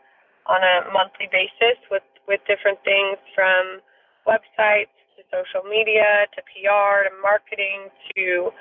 on 0.46 0.62
a 0.62 0.90
monthly 0.94 1.30
basis 1.32 1.78
with 1.90 2.06
with 2.28 2.44
different 2.44 2.78
things 2.84 3.16
from 3.32 3.80
websites 4.28 4.92
to 5.16 5.24
social 5.32 5.64
media 5.64 6.28
to 6.36 6.44
PR 6.52 7.08
to 7.08 7.12
marketing 7.24 7.88
to 8.14 8.52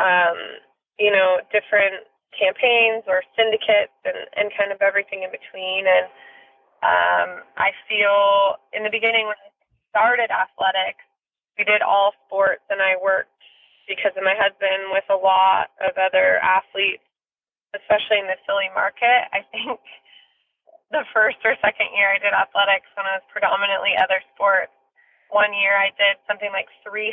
um, 0.00 0.38
you 0.98 1.12
know 1.12 1.38
different 1.52 2.08
campaigns 2.34 3.06
or 3.06 3.22
syndicates 3.38 3.94
and, 4.02 4.26
and 4.34 4.50
kind 4.58 4.74
of 4.74 4.82
everything 4.82 5.22
in 5.22 5.30
between. 5.30 5.86
And 5.86 6.06
um, 6.82 7.28
I 7.56 7.70
feel 7.86 8.58
in 8.74 8.82
the 8.82 8.90
beginning 8.90 9.30
when 9.30 9.38
I 9.38 9.48
started 9.94 10.28
Athletux 10.34 10.98
we 11.58 11.64
did 11.64 11.82
all 11.82 12.12
sports 12.26 12.62
and 12.70 12.82
I 12.82 12.98
worked 12.98 13.30
because 13.86 14.16
of 14.16 14.24
my 14.24 14.34
husband 14.34 14.90
with 14.90 15.04
a 15.12 15.18
lot 15.18 15.70
of 15.84 15.94
other 16.00 16.40
athletes, 16.40 17.04
especially 17.76 18.18
in 18.18 18.28
the 18.28 18.40
Philly 18.48 18.72
market. 18.72 19.28
I 19.30 19.44
think 19.52 19.78
the 20.90 21.04
first 21.12 21.38
or 21.44 21.54
second 21.60 21.92
year 21.92 22.10
I 22.10 22.18
did 22.18 22.32
Athletux 22.32 22.86
when 22.96 23.06
I 23.06 23.20
was 23.20 23.26
predominantly 23.30 23.94
other 23.98 24.22
sports. 24.34 24.72
One 25.32 25.52
year 25.52 25.74
I 25.76 25.90
did 25.98 26.20
something 26.28 26.50
like 26.54 26.70
300 26.86 27.10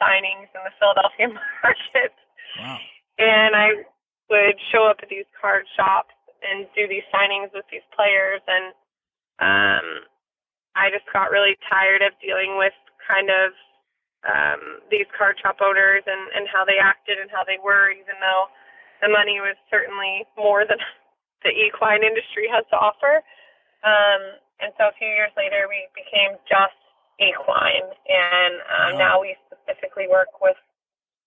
signings 0.00 0.48
in 0.52 0.62
the 0.64 0.74
Philadelphia 0.80 1.28
market. 1.62 2.12
Wow. 2.58 2.78
And 3.18 3.52
I 3.54 3.84
would 4.30 4.56
show 4.70 4.86
up 4.88 5.00
at 5.02 5.08
these 5.08 5.28
card 5.36 5.64
shops 5.76 6.14
and 6.44 6.70
do 6.74 6.86
these 6.86 7.06
signings 7.10 7.50
with 7.50 7.66
these 7.72 7.84
players 7.94 8.42
and 8.46 8.70
um 9.42 9.86
I 10.78 10.94
just 10.94 11.10
got 11.10 11.34
really 11.34 11.58
tired 11.66 12.06
of 12.06 12.14
dealing 12.22 12.54
with 12.54 12.76
kind 13.02 13.30
of 13.30 13.50
um, 14.26 14.82
these 14.90 15.06
card 15.14 15.38
shop 15.38 15.62
owners 15.62 16.02
and, 16.06 16.22
and 16.34 16.50
how 16.50 16.66
they 16.66 16.78
acted 16.80 17.22
and 17.22 17.30
how 17.30 17.46
they 17.46 17.60
were, 17.62 17.90
even 17.94 18.18
though 18.18 18.50
the 19.02 19.10
money 19.10 19.38
was 19.38 19.54
certainly 19.70 20.26
more 20.34 20.66
than 20.66 20.78
the 21.46 21.54
equine 21.54 22.02
industry 22.02 22.50
has 22.50 22.66
to 22.74 22.76
offer. 22.78 23.22
Um, 23.86 24.42
and 24.58 24.74
so 24.74 24.90
a 24.90 24.94
few 24.98 25.06
years 25.06 25.30
later, 25.38 25.70
we 25.70 25.86
became 25.94 26.34
just 26.50 26.74
equine, 27.22 27.86
and 28.10 28.54
um, 28.66 28.90
wow. 28.98 28.98
now 28.98 29.14
we 29.22 29.38
specifically 29.46 30.10
work 30.10 30.42
with 30.42 30.58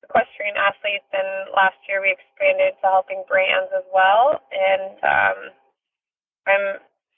equestrian 0.03 0.59
athletes. 0.59 1.07
And 1.15 1.47
last 1.55 1.79
year, 1.87 2.03
we 2.03 2.11
expanded 2.11 2.75
to 2.83 2.87
helping 2.91 3.23
brands 3.31 3.71
as 3.71 3.87
well. 3.95 4.43
And 4.51 4.99
um, 4.99 5.39
I'm 6.43 6.67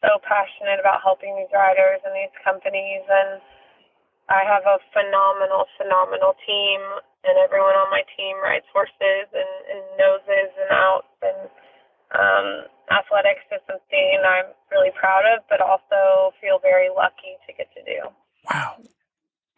so 0.05 0.21
passionate 0.21 0.77
about 0.77 1.01
helping 1.01 1.33
these 1.33 1.49
riders 1.49 2.03
and 2.05 2.13
these 2.13 2.33
companies 2.45 3.01
and 3.09 3.41
I 4.29 4.47
have 4.47 4.63
a 4.63 4.79
phenomenal, 4.95 5.67
phenomenal 5.75 6.33
team, 6.47 6.79
and 7.23 7.35
everyone 7.43 7.75
on 7.75 7.91
my 7.91 8.03
team 8.15 8.39
rides 8.39 8.67
horses 8.71 9.27
and, 9.31 9.53
and 9.67 9.83
noses 9.99 10.51
and 10.55 10.69
outs. 10.71 11.13
And 11.23 11.41
um, 12.15 12.47
Athletux 12.91 13.43
is 13.51 13.61
something 13.67 14.07
I'm 14.23 14.55
really 14.71 14.91
proud 14.95 15.23
of, 15.35 15.43
but 15.49 15.59
also 15.59 16.31
feel 16.39 16.59
very 16.61 16.87
lucky 16.89 17.35
to 17.47 17.53
get 17.53 17.67
to 17.75 17.81
do. 17.83 17.99
Wow, 18.47 18.79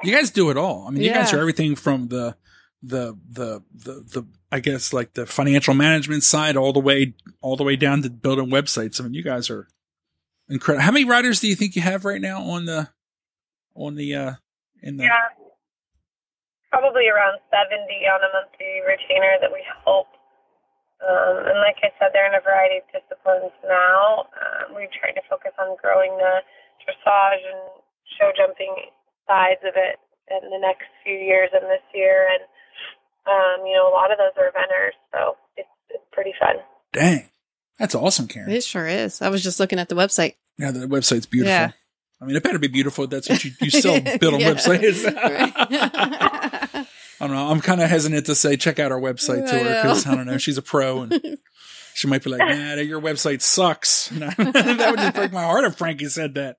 you 0.04 0.14
guys 0.14 0.32
do 0.32 0.50
it 0.50 0.58
all. 0.58 0.86
I 0.88 0.92
mean, 0.92 1.02
you 1.02 1.10
yeah. 1.10 1.22
guys 1.22 1.34
are 1.34 1.40
everything 1.40 1.76
from 1.76 2.08
the 2.08 2.36
the 2.82 3.18
the 3.30 3.64
the 3.74 3.94
the 4.14 4.28
I 4.52 4.60
guess 4.60 4.94
like 4.94 5.14
the 5.14 5.26
financial 5.26 5.74
management 5.74 6.24
side 6.24 6.56
all 6.56 6.74
the 6.74 6.80
way 6.80 7.14
all 7.42 7.56
the 7.56 7.64
way 7.64 7.76
down 7.76 8.02
to 8.04 8.10
building 8.10 8.50
websites. 8.50 9.00
I 9.00 9.04
mean, 9.04 9.14
you 9.14 9.24
guys 9.24 9.50
are 9.50 9.68
incredible. 10.50 10.84
How 10.84 10.92
many 10.92 11.06
riders 11.06 11.40
do 11.40 11.48
you 11.48 11.56
think 11.56 11.76
you 11.76 11.82
have 11.82 12.06
right 12.06 12.22
now 12.22 12.42
on 12.42 12.66
the 12.66 12.90
on 13.76 13.96
the 13.96 14.16
uh 14.16 14.34
in 14.86 14.98
the 14.98 15.04
yeah 15.04 15.34
probably 16.70 17.08
around 17.08 17.40
70 17.50 17.78
on 18.12 18.20
a 18.20 18.30
monthly 18.36 18.84
retainer 18.84 19.40
that 19.40 19.52
we 19.52 19.64
help 19.86 20.12
um, 21.04 21.44
and 21.46 21.60
like 21.60 21.78
I 21.84 21.92
said, 22.00 22.16
they're 22.16 22.26
in 22.26 22.40
a 22.40 22.42
variety 22.42 22.80
of 22.80 22.88
disciplines 22.90 23.52
now. 23.68 24.32
Um, 24.32 24.74
we're 24.74 24.92
trying 24.96 25.14
to 25.20 25.26
focus 25.28 25.52
on 25.60 25.76
growing 25.78 26.16
the 26.16 26.40
dressage 26.82 27.44
and 27.44 27.84
show 28.18 28.32
jumping 28.32 28.74
sides 29.28 29.62
of 29.68 29.76
it 29.76 30.00
in 30.32 30.50
the 30.50 30.62
next 30.62 30.88
few 31.04 31.14
years 31.14 31.52
and 31.54 31.68
this 31.68 31.84
year. 31.94 32.32
And, 32.32 32.44
um, 33.28 33.68
you 33.68 33.76
know, 33.76 33.92
a 33.92 33.94
lot 33.94 34.12
of 34.12 34.18
those 34.18 34.34
are 34.40 34.50
eventers, 34.50 34.96
so 35.12 35.36
it's, 35.58 35.70
it's 35.90 36.08
pretty 36.12 36.34
fun. 36.40 36.64
Dang. 36.94 37.30
That's 37.78 37.94
awesome, 37.94 38.28
Karen. 38.28 38.50
It 38.50 38.64
sure 38.64 38.88
is. 38.88 39.22
I 39.22 39.30
was 39.30 39.44
just 39.44 39.60
looking 39.60 39.80
at 39.80 39.90
the 39.90 39.96
website. 39.96 40.36
Yeah, 40.58 40.72
the 40.72 40.88
website's 40.88 41.26
beautiful. 41.26 41.52
Yeah. 41.52 41.72
I 42.22 42.26
mean, 42.26 42.36
it 42.36 42.44
better 42.44 42.60
be 42.60 42.68
beautiful. 42.68 43.08
That's 43.08 43.30
what 43.30 43.44
you, 43.44 43.52
you 43.62 43.70
still 43.80 44.00
build 44.02 44.36
on 44.36 44.40
websites. 44.40 45.04
I 47.18 47.28
don't 47.28 47.36
know. 47.36 47.50
I'm 47.50 47.62
kind 47.62 47.82
of 47.82 47.90
hesitant 47.90 48.26
to 48.28 48.36
say 48.36 48.58
check 48.58 48.80
out 48.80 48.92
our 48.92 49.00
website 49.00 49.48
to 49.50 49.58
her 49.58 49.82
because 49.82 50.06
I 50.06 50.16
don't 50.16 50.26
know. 50.26 50.38
She's 50.38 50.58
a 50.58 50.62
pro 50.62 51.02
and 51.02 51.38
she 51.94 52.08
might 52.08 52.24
be 52.24 52.30
like, 52.30 52.40
"Nah, 52.40 52.76
your 52.76 53.02
website 53.02 53.42
sucks." 53.42 54.10
that 54.10 54.38
would 54.38 54.98
just 55.00 55.16
break 55.16 55.32
my 55.32 55.44
heart 55.44 55.64
if 55.64 55.78
Frankie 55.78 56.10
said 56.10 56.34
that. 56.36 56.58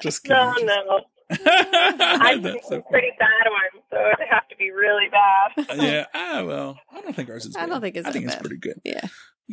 Just 0.00 0.24
kidding. 0.24 0.36
No, 0.36 0.56
no. 0.60 1.00
I 1.30 2.38
think 2.42 2.62
so 2.64 2.82
pretty 2.82 3.12
bad 3.18 3.46
one, 3.48 3.82
so 3.90 3.96
it'd 3.96 4.28
have 4.28 4.48
to 4.48 4.56
be 4.56 4.70
really 4.70 5.06
bad. 5.08 5.76
yeah. 5.80 6.06
Ah, 6.12 6.42
well, 6.44 6.78
I 6.92 7.00
don't 7.00 7.14
think 7.14 7.30
ours 7.30 7.46
is. 7.46 7.54
Bad. 7.54 7.62
I 7.62 7.66
don't 7.66 7.80
think 7.80 7.96
it's. 7.96 8.08
I 8.08 8.12
think 8.12 8.26
bad. 8.26 8.34
it's 8.34 8.40
pretty 8.42 8.58
good. 8.58 8.80
Yeah 8.84 9.06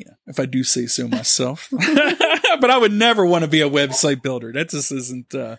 yeah, 0.06 0.14
if 0.28 0.40
I 0.40 0.46
do 0.46 0.64
say 0.64 0.86
so 0.86 1.08
myself. 1.08 1.70
but 1.72 2.70
I 2.70 2.78
would 2.78 2.94
never 2.94 3.26
want 3.26 3.44
to 3.44 3.50
be 3.50 3.62
a 3.62 3.70
website 3.70 4.22
builder. 4.22 4.52
That 4.54 4.70
just 4.70 4.92
isn't 4.92 5.34
uh, 5.34 5.58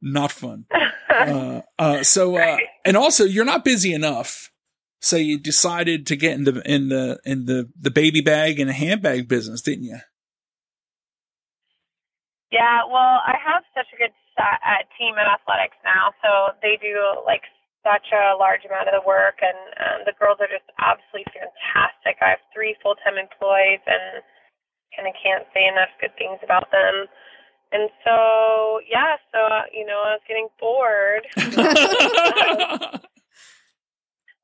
not 0.00 0.32
fun. 0.32 0.66
Uh, 1.08 1.62
uh, 1.78 2.02
so, 2.02 2.36
uh, 2.36 2.58
and 2.84 2.94
also, 2.94 3.24
you're 3.24 3.46
not 3.46 3.64
busy 3.64 3.94
enough. 3.94 4.52
So 5.00 5.16
you 5.16 5.38
decided 5.38 6.06
to 6.08 6.16
get 6.16 6.34
in 6.34 6.44
the 6.44 6.60
in 6.70 6.88
the 6.90 7.18
in 7.24 7.46
the 7.46 7.70
the 7.80 7.90
baby 7.90 8.20
bag 8.20 8.60
and 8.60 8.68
the 8.68 8.74
handbag 8.74 9.26
business, 9.26 9.62
didn't 9.62 9.84
you? 9.84 9.96
Yeah, 12.52 12.84
well, 12.84 13.20
I 13.24 13.34
have 13.40 13.64
such 13.74 13.86
a 13.94 13.96
good 13.96 14.12
uh, 14.38 14.82
team 14.98 15.14
in 15.16 15.24
Athletux 15.24 15.72
now, 15.84 16.12
so 16.22 16.54
they 16.62 16.78
do 16.80 16.96
like 17.24 17.42
such 17.86 18.10
a 18.10 18.34
large 18.34 18.66
amount 18.66 18.90
of 18.90 18.98
the 18.98 19.06
work, 19.06 19.38
and 19.38 19.60
um, 19.78 19.98
the 20.02 20.18
girls 20.18 20.42
are 20.42 20.50
just 20.50 20.66
absolutely 20.82 21.30
fantastic. 21.30 22.18
I 22.18 22.34
have 22.34 22.42
three 22.50 22.74
full 22.82 22.98
time 23.06 23.14
employees, 23.14 23.78
and 23.86 24.26
kind 24.98 25.06
of 25.06 25.14
can't 25.22 25.46
say 25.54 25.70
enough 25.70 25.94
good 26.02 26.10
things 26.18 26.42
about 26.42 26.66
them. 26.74 27.06
And 27.70 27.86
so, 28.02 28.82
yeah, 28.90 29.14
so 29.30 29.38
uh, 29.38 29.70
you 29.70 29.86
know, 29.86 30.02
I 30.02 30.18
was 30.18 30.26
getting 30.26 30.50
bored. 30.58 31.30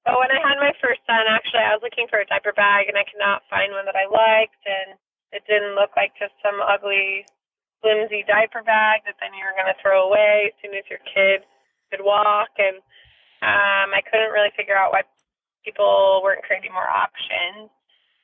but 0.06 0.14
when 0.14 0.30
I 0.30 0.38
had 0.38 0.62
my 0.62 0.70
first 0.78 1.02
son, 1.02 1.26
actually, 1.26 1.66
I 1.66 1.74
was 1.74 1.82
looking 1.82 2.06
for 2.06 2.22
a 2.22 2.28
diaper 2.30 2.54
bag 2.54 2.86
and 2.86 2.94
I 2.94 3.02
could 3.02 3.18
not 3.18 3.42
find 3.50 3.74
one 3.74 3.86
that 3.90 3.98
I 3.98 4.06
liked, 4.06 4.62
and 4.62 4.94
it 5.34 5.42
didn't 5.50 5.74
look 5.74 5.96
like 5.98 6.14
just 6.14 6.36
some 6.44 6.62
ugly, 6.62 7.26
flimsy 7.82 8.22
diaper 8.22 8.62
bag 8.62 9.02
that 9.08 9.18
then 9.18 9.34
you 9.34 9.42
were 9.42 9.58
going 9.58 9.70
to 9.70 9.82
throw 9.82 10.06
away 10.06 10.52
as 10.52 10.54
soon 10.62 10.78
as 10.78 10.86
your 10.86 11.02
kid 11.02 11.42
could 11.90 12.04
walk. 12.04 12.54
And 12.58 12.78
um, 13.42 13.90
I 13.90 14.00
couldn't 14.06 14.30
really 14.30 14.54
figure 14.56 14.78
out 14.78 14.94
why 14.94 15.02
people 15.66 16.20
weren't 16.22 16.42
creating 16.46 16.72
more 16.72 16.88
options. 16.88 17.70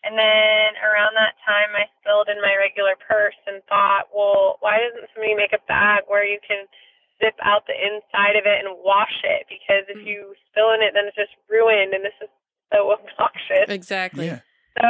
And 0.07 0.15
then 0.15 0.79
around 0.79 1.19
that 1.19 1.35
time, 1.43 1.75
I 1.75 1.91
spilled 1.99 2.31
in 2.31 2.39
my 2.39 2.55
regular 2.55 2.95
purse 3.03 3.37
and 3.51 3.59
thought, 3.67 4.07
well, 4.15 4.63
why 4.63 4.79
doesn't 4.79 5.11
somebody 5.11 5.35
make 5.35 5.51
a 5.51 5.63
bag 5.67 6.07
where 6.07 6.23
you 6.23 6.39
can 6.47 6.71
zip 7.19 7.35
out 7.43 7.67
the 7.67 7.75
inside 7.75 8.39
of 8.39 8.47
it 8.47 8.63
and 8.63 8.79
wash 8.79 9.19
it? 9.27 9.51
Because 9.51 9.91
if 9.91 9.99
Mm. 9.99 10.07
you 10.07 10.19
spill 10.51 10.71
in 10.71 10.83
it, 10.87 10.95
then 10.95 11.11
it's 11.11 11.19
just 11.19 11.35
ruined, 11.51 11.93
and 11.95 12.05
this 12.07 12.15
is 12.23 12.31
so 12.71 12.95
obnoxious. 12.95 13.67
Exactly. 13.67 14.27
Yeah. 14.31 14.41
So 14.79 14.87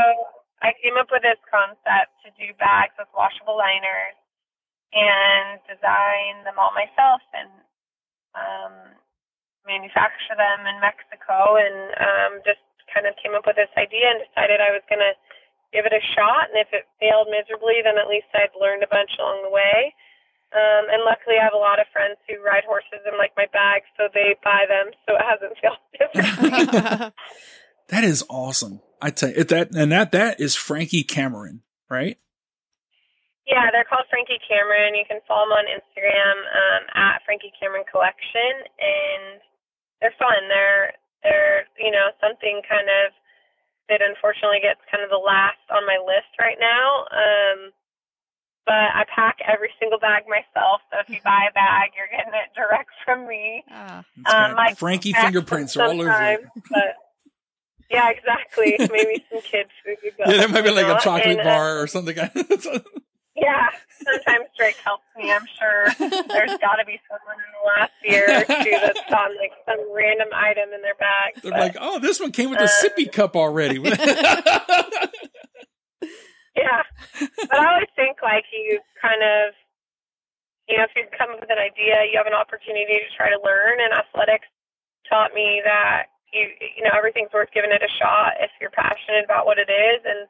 I 0.61 0.76
came 0.85 1.01
up 1.01 1.09
with 1.11 1.22
this 1.24 1.41
concept 1.49 2.12
to 2.24 2.31
do 2.37 2.53
bags 2.61 2.93
with 3.01 3.09
washable 3.16 3.57
liners 3.57 4.16
and 4.93 5.61
design 5.64 6.45
them 6.45 6.59
all 6.61 6.72
myself 6.76 7.20
and 7.33 7.51
um, 8.37 8.74
manufacture 9.69 10.35
them 10.35 10.64
in 10.64 10.81
Mexico 10.81 11.61
and 11.61 11.79
um, 12.01 12.33
just 12.43 12.64
kind 12.89 13.05
of 13.05 13.12
came 13.21 13.37
up 13.37 13.45
with 13.45 13.61
this 13.61 13.71
idea 13.77 14.09
and 14.09 14.25
decided 14.25 14.64
I 14.64 14.73
was 14.73 14.83
going 14.89 15.05
to 15.05 15.14
give 15.77 15.85
it 15.85 15.93
a 15.93 16.03
shot. 16.16 16.49
And 16.49 16.57
if 16.59 16.73
it 16.73 16.89
failed 16.97 17.29
miserably, 17.29 17.85
then 17.85 18.01
at 18.01 18.09
least 18.09 18.33
I'd 18.33 18.57
learned 18.57 18.83
a 18.83 18.91
bunch 18.91 19.12
along 19.21 19.45
the 19.45 19.53
way. 19.53 19.93
Um, 20.57 20.89
and 20.89 21.05
luckily, 21.05 21.37
I 21.37 21.45
have 21.45 21.53
a 21.53 21.61
lot 21.61 21.77
of 21.77 21.93
friends 21.93 22.16
who 22.25 22.41
ride 22.41 22.64
horses 22.64 23.05
and 23.05 23.21
like 23.21 23.37
my 23.37 23.45
bags, 23.53 23.85
so 24.01 24.09
they 24.09 24.33
buy 24.41 24.64
them, 24.64 24.89
so 25.05 25.12
it 25.12 25.25
hasn't 25.29 25.55
failed 25.61 25.85
miserably. 25.93 27.12
That 27.89 28.05
is 28.05 28.23
awesome. 28.29 28.81
I 29.01 29.11
tell 29.11 29.31
you, 29.31 29.45
that 29.45 29.75
and 29.75 29.93
that 29.93 30.12
that 30.12 30.41
is 30.41 30.55
Frankie 30.55 31.05
Cameron, 31.05 31.62
right? 31.89 32.19
Yeah, 33.49 33.73
they're 33.73 33.89
called 33.89 34.05
Frankie 34.12 34.41
Cameron. 34.45 34.93
You 34.93 35.09
can 35.09 35.25
follow 35.25 35.49
them 35.49 35.57
on 35.57 35.73
Instagram 35.73 36.37
um, 36.37 36.83
at 36.93 37.25
Frankie 37.25 37.53
Cameron 37.57 37.89
Collection, 37.89 38.69
and 38.77 39.41
they're 40.09 40.17
fun. 40.17 40.49
They're 40.49 40.97
they're 41.23 41.69
you 41.77 41.93
know 41.93 42.09
something 42.21 42.65
kind 42.65 42.89
of 42.89 43.13
that 43.93 44.01
unfortunately 44.01 44.65
gets 44.65 44.81
kind 44.89 45.05
of 45.05 45.11
the 45.13 45.21
last 45.21 45.61
on 45.69 45.85
my 45.85 46.01
list 46.01 46.33
right 46.41 46.57
now. 46.61 47.05
Um, 47.13 47.73
but 48.65 48.93
I 48.93 49.05
pack 49.15 49.39
every 49.49 49.71
single 49.81 49.99
bag 49.99 50.25
myself, 50.29 50.83
so 50.93 51.01
if 51.01 51.09
you 51.09 51.21
buy 51.25 51.49
a 51.49 51.53
bag, 51.53 51.93
you're 51.97 52.09
getting 52.13 52.35
it 52.37 52.53
direct 52.55 52.91
from 53.05 53.27
me. 53.27 53.65
Ah. 53.71 54.05
Um, 54.29 54.55
my 54.55 54.75
Frankie 54.75 55.15
fingerprints 55.15 55.75
are 55.77 55.85
all 55.85 56.01
over 56.01 56.23
it. 56.23 56.45
But 56.69 56.97
yeah, 57.91 58.11
exactly. 58.11 58.77
Maybe 58.79 59.25
some 59.33 59.41
kid 59.41 59.69
food. 59.85 59.97
Yeah, 60.19 60.37
there 60.37 60.49
might 60.49 60.65
be 60.65 60.71
like 60.71 60.87
a 60.87 61.01
chocolate 61.01 61.39
and, 61.39 61.45
bar 61.45 61.81
or 61.81 61.87
something. 61.87 62.17
Yeah, 63.41 63.68
sometimes 64.03 64.47
Drake 64.57 64.76
helps 64.82 65.05
me. 65.16 65.30
I'm 65.32 65.47
sure 65.59 65.86
there's 66.28 66.59
got 66.61 66.76
to 66.76 66.84
be 66.86 66.99
someone 67.07 67.39
in 67.39 67.51
the 67.55 67.62
last 67.70 67.93
year 68.03 68.24
or 68.26 68.45
two 68.64 68.76
that's 68.82 68.99
gotten 69.09 69.36
like 69.39 69.53
some 69.64 69.78
random 69.95 70.28
item 70.34 70.70
in 70.74 70.82
their 70.82 70.97
bag. 70.99 71.34
They're 71.43 71.53
but, 71.53 71.61
like, 71.61 71.76
oh, 71.80 71.99
this 72.01 72.18
one 72.18 72.32
came 72.32 72.51
with 72.51 72.59
a 72.61 72.64
Uh, 72.64 72.82
sippy 72.82 73.11
cup 73.11 73.36
already. 73.36 73.78
yeah, 76.57 76.82
but 77.20 77.55
I 77.59 77.72
always 77.74 77.89
think 77.95 78.18
like 78.22 78.45
you 78.53 78.80
kind 79.01 79.22
of, 79.22 79.55
you 80.68 80.76
know, 80.76 80.84
if 80.84 80.91
you 80.97 81.05
come 81.16 81.30
up 81.30 81.41
with 81.41 81.51
an 81.51 81.59
idea, 81.62 82.05
you 82.11 82.18
have 82.18 82.26
an 82.26 82.34
opportunity 82.34 82.99
to 82.99 83.09
try 83.16 83.30
to 83.30 83.39
learn. 83.45 83.78
And 83.80 83.95
Athletux 83.95 84.43
taught 85.09 85.32
me 85.32 85.62
that 85.64 86.11
you, 86.32 86.49
you 86.76 86.82
know, 86.84 86.91
everything's 86.97 87.32
worth 87.32 87.49
giving 87.55 87.70
it 87.72 87.82
a 87.82 87.89
shot 88.03 88.34
if 88.41 88.51
you're 88.61 88.74
passionate 88.74 89.24
about 89.24 89.47
what 89.47 89.59
it 89.59 89.70
is. 89.70 90.03
And 90.05 90.26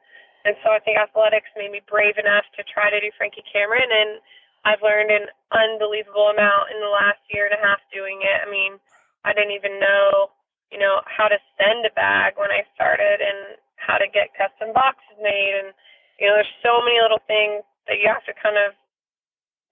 and 0.47 0.55
so 0.63 0.71
I 0.71 0.79
think 0.79 0.95
Athletux 0.95 1.43
made 1.59 1.71
me 1.71 1.83
brave 1.83 2.15
enough 2.15 2.47
to 2.55 2.63
try 2.63 2.87
to 2.87 2.99
do 2.99 3.11
Frankie 3.19 3.43
Cameron, 3.43 3.91
and 3.91 4.23
I've 4.63 4.83
learned 4.83 5.11
an 5.11 5.27
unbelievable 5.51 6.31
amount 6.31 6.71
in 6.71 6.79
the 6.79 6.91
last 6.91 7.19
year 7.31 7.47
and 7.47 7.55
a 7.55 7.63
half 7.63 7.79
doing 7.91 8.23
it. 8.23 8.39
I 8.43 8.47
mean, 8.47 8.79
I 9.27 9.35
didn't 9.35 9.55
even 9.55 9.79
know, 9.79 10.31
you 10.71 10.79
know, 10.79 11.03
how 11.07 11.27
to 11.27 11.39
send 11.59 11.83
a 11.83 11.91
bag 11.95 12.39
when 12.39 12.51
I 12.51 12.63
started, 12.71 13.19
and 13.19 13.59
how 13.75 13.99
to 13.99 14.07
get 14.07 14.35
custom 14.35 14.71
boxes 14.71 15.19
made, 15.19 15.55
and 15.59 15.75
you 16.19 16.27
know, 16.27 16.39
there's 16.39 16.59
so 16.63 16.79
many 16.83 16.99
little 16.99 17.23
things 17.27 17.63
that 17.87 17.99
you 17.99 18.07
have 18.07 18.23
to 18.27 18.35
kind 18.39 18.55
of 18.55 18.75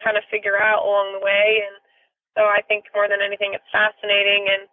kind 0.03 0.19
of 0.19 0.23
figure 0.27 0.59
out 0.59 0.83
along 0.83 1.15
the 1.15 1.23
way, 1.23 1.63
and 1.63 1.79
so 2.35 2.43
I 2.43 2.59
think 2.67 2.91
more 2.91 3.07
than 3.07 3.23
anything, 3.23 3.55
it's 3.55 3.71
fascinating 3.71 4.51
and. 4.51 4.67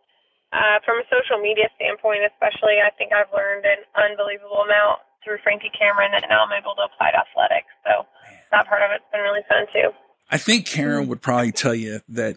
Uh, 0.55 0.79
from 0.87 1.03
a 1.03 1.07
social 1.11 1.35
media 1.43 1.67
standpoint, 1.75 2.23
especially, 2.23 2.79
I 2.79 2.87
think 2.95 3.11
I've 3.11 3.33
learned 3.35 3.67
an 3.67 3.83
unbelievable 3.99 4.63
amount 4.63 5.03
through 5.25 5.39
Frankie 5.43 5.71
Cameron, 5.77 6.13
and 6.15 6.25
now 6.29 6.45
I'm 6.45 6.53
able 6.53 6.75
to 6.77 6.83
apply 6.83 7.11
to 7.13 7.19
Athletux. 7.19 7.65
So 7.85 8.07
that 8.53 8.67
part 8.69 8.83
of 8.83 8.91
it's 8.95 9.05
been 9.13 9.23
really 9.23 9.41
fun 9.49 9.67
too. 9.73 9.91
I 10.31 10.39
think 10.39 10.67
Karen 10.67 11.09
would 11.09 11.23
probably 11.23 11.53
tell 11.53 11.75
you 11.75 12.01
that 12.09 12.37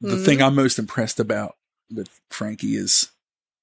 the 0.00 0.16
Mhm. 0.16 0.24
thing 0.24 0.42
I'm 0.42 0.54
most 0.54 0.78
impressed 0.78 1.18
about 1.20 1.56
with 1.90 2.20
Frankie 2.30 2.76
is 2.76 3.10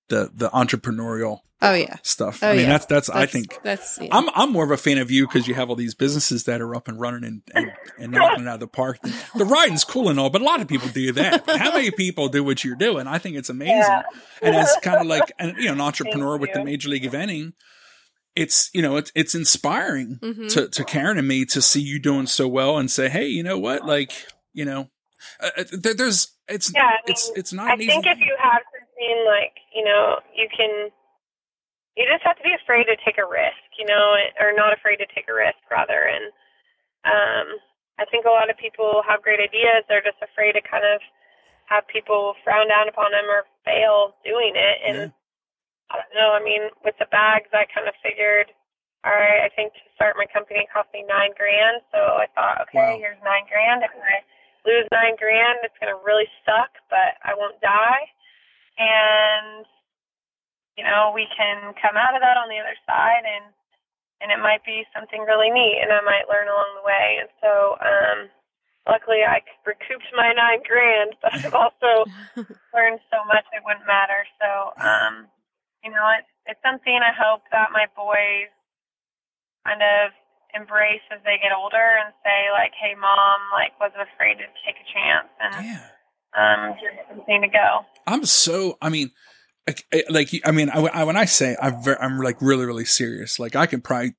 the 0.10 0.30
the 0.34 0.50
entrepreneurial 0.50 1.40
Oh 1.62 1.74
yeah. 1.74 1.96
stuff. 2.04 2.44
Oh, 2.44 2.50
I 2.50 2.52
mean, 2.56 2.64
yeah. 2.64 2.70
that's, 2.74 2.86
that's 2.86 3.10
I 3.10 3.26
think 3.26 3.58
that's 3.64 3.98
yeah. 4.00 4.10
I'm 4.12 4.30
I'm 4.36 4.52
more 4.52 4.64
of 4.66 4.72
a 4.72 4.78
fan 4.78 4.98
of 5.00 5.10
you 5.10 5.26
because 5.26 5.48
you 5.48 5.56
have 5.56 5.70
all 5.70 5.76
these 5.76 5.96
businesses 5.96 6.44
that 6.44 6.62
are 6.62 6.76
up 6.76 6.88
and 6.88 7.00
running 7.00 7.24
and, 7.24 7.42
and, 7.56 7.72
and 7.98 8.12
knocking 8.12 8.44
it 8.44 8.48
out 8.48 8.56
of 8.56 8.60
the 8.60 8.68
park. 8.68 9.00
The 9.36 9.46
riding's 9.46 9.84
cool 9.86 10.10
and 10.10 10.20
all, 10.20 10.30
but 10.30 10.42
a 10.42 10.44
lot 10.44 10.62
of 10.62 10.68
people 10.68 10.90
do 10.90 11.12
that. 11.14 11.50
How 11.50 11.72
many 11.72 11.90
people 11.92 12.28
do 12.28 12.44
what 12.44 12.64
you're 12.64 12.76
doing? 12.76 13.08
I 13.08 13.18
think 13.18 13.36
it's 13.38 13.50
amazing. 13.58 13.78
Yeah. 13.78 14.02
And 14.42 14.56
as 14.56 14.76
kind 14.84 15.00
of 15.00 15.08
like 15.08 15.32
and 15.40 15.56
you 15.58 15.66
know, 15.68 15.74
an 15.74 15.82
entrepreneur 15.90 16.38
with 16.38 16.52
the. 16.54 16.64
Major 16.66 16.90
League 16.90 17.04
Eventing, 17.04 17.54
it's 18.36 18.70
you 18.74 18.82
know, 18.82 18.98
it's 18.98 19.12
it's 19.16 19.36
inspiring 19.36 20.20
Mhm. 20.22 20.50
to 20.54 20.68
to 20.70 20.84
Karen 20.84 21.18
and 21.18 21.28
me 21.28 21.46
to 21.46 21.62
see 21.62 21.82
you 21.82 22.00
doing 22.00 22.28
so 22.28 22.48
well 22.48 22.78
and 22.78 22.90
say, 22.92 23.10
hey, 23.10 23.28
you 23.28 23.44
know 23.44 23.58
what, 23.58 23.86
like 23.86 24.28
you 24.54 24.66
know, 24.66 24.90
uh, 25.40 25.52
uh, 25.58 25.64
there, 25.72 25.94
there's 25.94 26.34
it's 26.48 26.74
Yeah, 26.74 26.84
I 26.84 26.90
mean, 26.92 27.00
it's 27.08 27.32
it's 27.36 27.54
not 27.54 27.72
I 27.72 27.78
think 27.78 28.06
if 28.06 28.20
you 28.20 28.36
have 28.40 28.62
something 28.72 29.26
like 29.26 29.54
you 29.74 29.84
know, 29.84 30.20
you 30.36 30.48
can. 30.56 30.92
You 31.96 32.04
just 32.12 32.28
have 32.28 32.36
to 32.36 32.44
be 32.44 32.52
afraid 32.52 32.92
to 32.92 32.98
take 33.08 33.16
a 33.16 33.24
risk, 33.24 33.56
you 33.80 33.88
know, 33.88 34.20
or 34.44 34.52
not 34.52 34.76
afraid 34.76 35.00
to 35.00 35.08
take 35.16 35.32
a 35.32 35.34
risk, 35.34 35.56
rather. 35.72 36.04
And 36.04 36.28
um, 37.08 37.48
I 37.96 38.04
think 38.12 38.28
a 38.28 38.36
lot 38.36 38.50
of 38.52 38.60
people 38.60 39.00
have 39.08 39.24
great 39.24 39.40
ideas. 39.40 39.88
They're 39.88 40.04
just 40.04 40.20
afraid 40.20 40.60
to 40.60 40.62
kind 40.62 40.84
of 40.84 41.00
have 41.72 41.88
people 41.88 42.36
frown 42.44 42.68
down 42.68 42.92
upon 42.92 43.16
them 43.16 43.24
or 43.32 43.48
fail 43.64 44.12
doing 44.28 44.60
it. 44.60 44.78
And 44.84 44.98
Yeah. 44.98 45.08
I 45.92 46.02
don't 46.02 46.14
know. 46.18 46.34
I 46.34 46.42
mean, 46.42 46.70
with 46.84 46.96
the 46.98 47.10
bags, 47.14 47.50
I 47.54 47.66
kind 47.70 47.88
of 47.88 47.94
figured, 48.02 48.50
all 49.06 49.14
right, 49.14 49.46
I 49.46 49.50
think 49.54 49.74
to 49.78 49.86
start 49.94 50.18
my 50.18 50.26
company 50.26 50.66
cost 50.74 50.90
me 50.94 51.06
nine 51.06 51.32
grand. 51.38 51.82
So 51.94 52.00
I 52.00 52.26
thought, 52.34 52.66
Wow. 52.74 52.90
okay, 52.90 52.98
here's 53.00 53.22
nine 53.22 53.46
grand. 53.46 53.86
If 53.86 53.94
I 53.94 54.26
lose 54.66 54.90
nine 54.92 55.14
grand, 55.16 55.62
it's 55.62 55.78
going 55.78 55.94
to 55.94 56.02
really 56.02 56.26
suck, 56.42 56.74
but 56.90 57.22
I 57.22 57.38
won't 57.38 57.62
die. 57.62 58.06
And, 58.82 59.64
you 60.76 60.84
know, 60.84 61.14
we 61.14 61.30
can 61.38 61.72
come 61.80 61.96
out 61.96 62.18
of 62.18 62.22
that 62.26 62.36
on 62.36 62.50
the 62.50 62.60
other 62.60 62.76
side 62.90 63.24
and, 63.24 63.46
and 64.26 64.34
it 64.34 64.42
might 64.42 64.66
be 64.66 64.84
something 64.92 65.22
really 65.24 65.54
neat 65.54 65.80
and 65.86 65.94
I 65.94 66.02
might 66.02 66.28
learn 66.28 66.50
along 66.50 66.76
the 66.76 66.84
way. 66.84 67.22
And 67.22 67.30
so, 67.40 67.78
um, 67.80 68.18
luckily 68.90 69.22
I 69.24 69.40
recouped 69.64 70.10
my 70.18 70.34
nine 70.34 70.60
grand, 70.66 71.14
but 71.22 71.32
I've 71.40 71.54
also 71.56 72.10
learned 72.76 73.00
so 73.14 73.22
much 73.30 73.46
it 73.54 73.64
wouldn't 73.64 73.88
matter. 73.88 74.26
So, 74.42 74.50
um, 74.82 75.30
you 75.86 75.92
know, 75.94 76.10
it's 76.18 76.28
it's 76.50 76.62
something 76.66 76.98
I 76.98 77.14
hope 77.14 77.46
that 77.54 77.70
my 77.72 77.86
boys 77.96 78.50
kind 79.66 79.82
of 79.82 80.12
embrace 80.58 81.06
as 81.14 81.22
they 81.24 81.38
get 81.38 81.54
older 81.54 82.02
and 82.02 82.10
say 82.26 82.50
like, 82.52 82.74
"Hey, 82.74 82.98
mom, 82.98 83.40
like 83.54 83.78
wasn't 83.80 84.10
afraid 84.10 84.42
to 84.42 84.50
take 84.66 84.82
a 84.82 84.88
chance 84.90 85.30
and 85.40 85.66
yeah. 85.66 85.86
um, 86.34 86.74
here's 86.82 86.98
something 87.08 87.42
to 87.42 87.48
go." 87.48 87.86
I'm 88.08 88.26
so. 88.26 88.78
I 88.82 88.90
mean, 88.90 89.12
like, 90.10 90.34
eh, 90.34 90.40
I 90.44 90.52
mean, 90.52 90.70
I, 90.70 90.82
I- 90.82 91.04
when 91.04 91.18
I 91.18 91.26
say 91.26 91.56
I'm, 91.62 91.84
very, 91.84 91.98
I'm 91.98 92.18
like 92.20 92.42
really, 92.42 92.66
really 92.66 92.86
serious. 92.86 93.40
Like, 93.40 93.56
I 93.56 93.68
can 93.68 93.82
probably. 93.82 94.16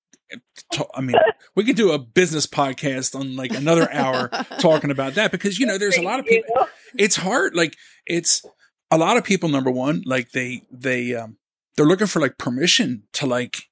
Talk, 0.73 0.91
I 0.93 1.03
mean, 1.03 1.15
we 1.55 1.63
could 1.63 1.77
do 1.77 1.93
a 1.93 2.01
business 2.01 2.49
podcast 2.49 3.15
on 3.15 3.37
like 3.37 3.53
another 3.53 3.89
hour 3.93 4.29
talking 4.59 4.91
about 4.91 5.15
that 5.15 5.31
because 5.31 5.61
you 5.61 5.67
know 5.67 5.79
there's 5.79 5.97
a 5.97 6.03
lot 6.03 6.19
of 6.19 6.27
people. 6.27 6.67
It's 6.99 7.15
hard. 7.15 7.55
Like 7.55 7.77
it's 8.07 8.45
a 8.91 8.99
lot 8.99 9.17
of 9.17 9.23
people. 9.23 9.49
Number 9.49 9.71
one, 9.71 10.03
like 10.05 10.33
they 10.33 10.63
they 10.73 11.15
um 11.15 11.37
they're 11.77 11.87
looking 11.87 12.07
for 12.07 12.21
like 12.21 12.39
permission 12.39 13.05
to 13.15 13.27
like 13.27 13.65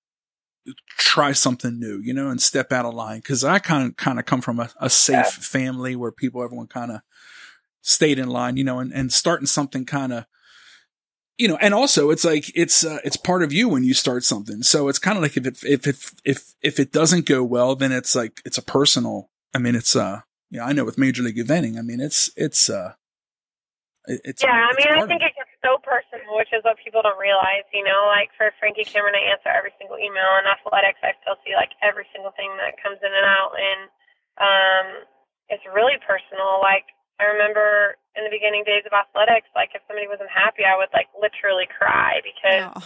try 0.99 1.33
something 1.33 1.79
new, 1.79 2.01
you 2.03 2.15
know, 2.15 2.29
and 2.29 2.41
step 2.41 2.73
out 2.73 2.87
of 2.87 2.95
line. 2.95 3.19
Because 3.19 3.45
I 3.45 3.59
kind 3.59 3.89
of 3.89 3.97
kind 3.97 4.19
of 4.19 4.27
come 4.27 4.41
from 4.41 4.61
a, 4.61 4.71
a 4.81 4.91
safe 4.91 5.17
Yeah. 5.17 5.23
family 5.25 5.97
where 5.97 6.13
people, 6.13 6.43
everyone 6.43 6.67
kind 6.67 6.91
of 6.93 7.01
stayed 7.83 8.19
in 8.19 8.29
line, 8.29 8.57
you 8.57 8.65
know, 8.65 8.79
and, 8.79 8.93
and 8.93 9.13
starting 9.13 9.47
something 9.47 9.85
kind 9.85 10.13
of, 10.13 10.25
you 11.37 11.49
know, 11.49 11.57
and 11.57 11.75
also 11.75 12.11
it's 12.11 12.25
like 12.25 12.51
it's 12.55 12.85
uh, 12.85 12.99
it's 13.05 13.17
part 13.17 13.43
of 13.43 13.53
you 13.53 13.69
when 13.69 13.83
you 13.85 13.93
start 13.93 14.23
something. 14.23 14.63
So 14.63 14.89
it's 14.89 15.01
kind 15.01 15.17
of 15.19 15.23
like 15.23 15.37
if 15.37 15.47
it 15.47 15.59
if 15.65 15.87
it 15.87 15.97
if 16.25 16.55
if 16.63 16.79
it 16.79 16.93
doesn't 16.93 17.27
go 17.27 17.43
well, 17.43 17.75
then 17.75 17.91
it's 17.91 18.15
like 18.15 18.41
it's 18.45 18.57
a 18.59 18.63
personal. 18.63 19.31
I 19.53 19.59
mean, 19.59 19.75
it's 19.75 19.97
uh, 19.97 20.21
you 20.51 20.61
know, 20.61 20.65
I 20.67 20.73
know 20.73 20.85
with 20.85 20.97
Major 20.97 21.23
League 21.25 21.37
Eventing, 21.37 21.77
I 21.77 21.83
mean, 21.83 22.01
it's 22.01 22.31
it's 22.37 22.71
uh, 22.71 22.93
it's 24.07 24.43
Yeah, 24.45 24.51
I 24.51 24.73
mean, 24.77 24.87
I 24.89 25.07
think 25.07 25.23
it. 25.23 25.27
it 25.27 25.35
gets 25.37 25.44
so 25.65 25.81
personal, 25.81 26.37
which 26.37 26.53
is 26.53 26.61
what 26.61 26.77
people 26.77 27.01
don't 27.01 27.17
realize. 27.17 27.65
You 27.73 27.83
know, 27.83 28.05
like 28.13 28.29
for 28.37 28.53
Frankie 28.61 28.85
Cameron, 28.85 29.17
I 29.17 29.33
answer 29.33 29.49
every 29.49 29.73
single 29.81 29.97
email. 29.97 30.37
In 30.37 30.45
Athletux, 30.45 31.01
I 31.01 31.17
still 31.25 31.41
see 31.41 31.57
like 31.57 31.73
every 31.81 32.05
single 32.13 32.37
thing 32.37 32.53
that 32.61 32.77
comes 32.77 33.01
in 33.01 33.09
and 33.09 33.25
out, 33.25 33.57
and 33.57 33.81
um, 34.37 34.87
it's 35.49 35.65
really 35.73 35.97
personal. 36.05 36.61
Like 36.61 36.93
I 37.17 37.33
remember 37.33 37.97
in 38.13 38.29
the 38.29 38.33
beginning 38.33 38.69
days 38.69 38.85
of 38.85 38.93
Athletux, 38.93 39.49
like 39.57 39.73
if 39.73 39.81
somebody 39.89 40.05
wasn't 40.05 40.31
happy, 40.31 40.69
I 40.69 40.77
would 40.77 40.93
like 40.93 41.09
literally 41.17 41.67
cry 41.67 42.21
because 42.21 42.69
oh. 42.77 42.85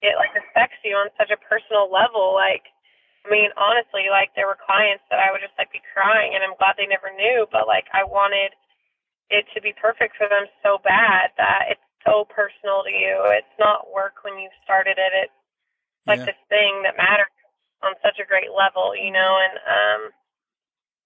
it 0.00 0.14
like 0.14 0.32
affects 0.38 0.78
you 0.86 0.94
on 0.94 1.10
such 1.18 1.34
a 1.34 1.42
personal 1.42 1.90
level. 1.90 2.38
Like, 2.38 2.70
I 3.26 3.34
mean, 3.34 3.50
honestly, 3.58 4.06
like 4.14 4.30
there 4.38 4.46
were 4.46 4.58
clients 4.60 5.02
that 5.10 5.18
I 5.18 5.34
would 5.34 5.42
just 5.42 5.58
like 5.58 5.74
be 5.74 5.82
crying, 5.90 6.38
and 6.38 6.46
I'm 6.46 6.54
glad 6.54 6.78
they 6.78 6.88
never 6.88 7.10
knew, 7.10 7.50
but 7.50 7.66
like 7.66 7.90
I 7.90 8.06
wanted 8.06 8.54
it 9.32 9.48
to 9.56 9.64
be 9.64 9.72
perfect 9.72 10.20
for 10.20 10.28
them 10.28 10.44
so 10.60 10.76
bad 10.84 11.32
that 11.40 11.72
it's 11.72 11.81
so 12.04 12.26
personal 12.30 12.82
to 12.84 12.92
you. 12.92 13.16
It's 13.34 13.56
not 13.58 13.90
work 13.92 14.22
when 14.22 14.38
you 14.38 14.48
started 14.64 14.98
it. 14.98 15.12
It's 15.26 15.40
like 16.06 16.20
yeah. 16.20 16.30
this 16.32 16.42
thing 16.48 16.82
that 16.84 16.98
matters 16.98 17.30
on 17.82 17.94
such 18.02 18.18
a 18.22 18.28
great 18.28 18.50
level, 18.54 18.94
you 18.94 19.10
know, 19.10 19.38
and 19.42 19.54
um 19.66 20.00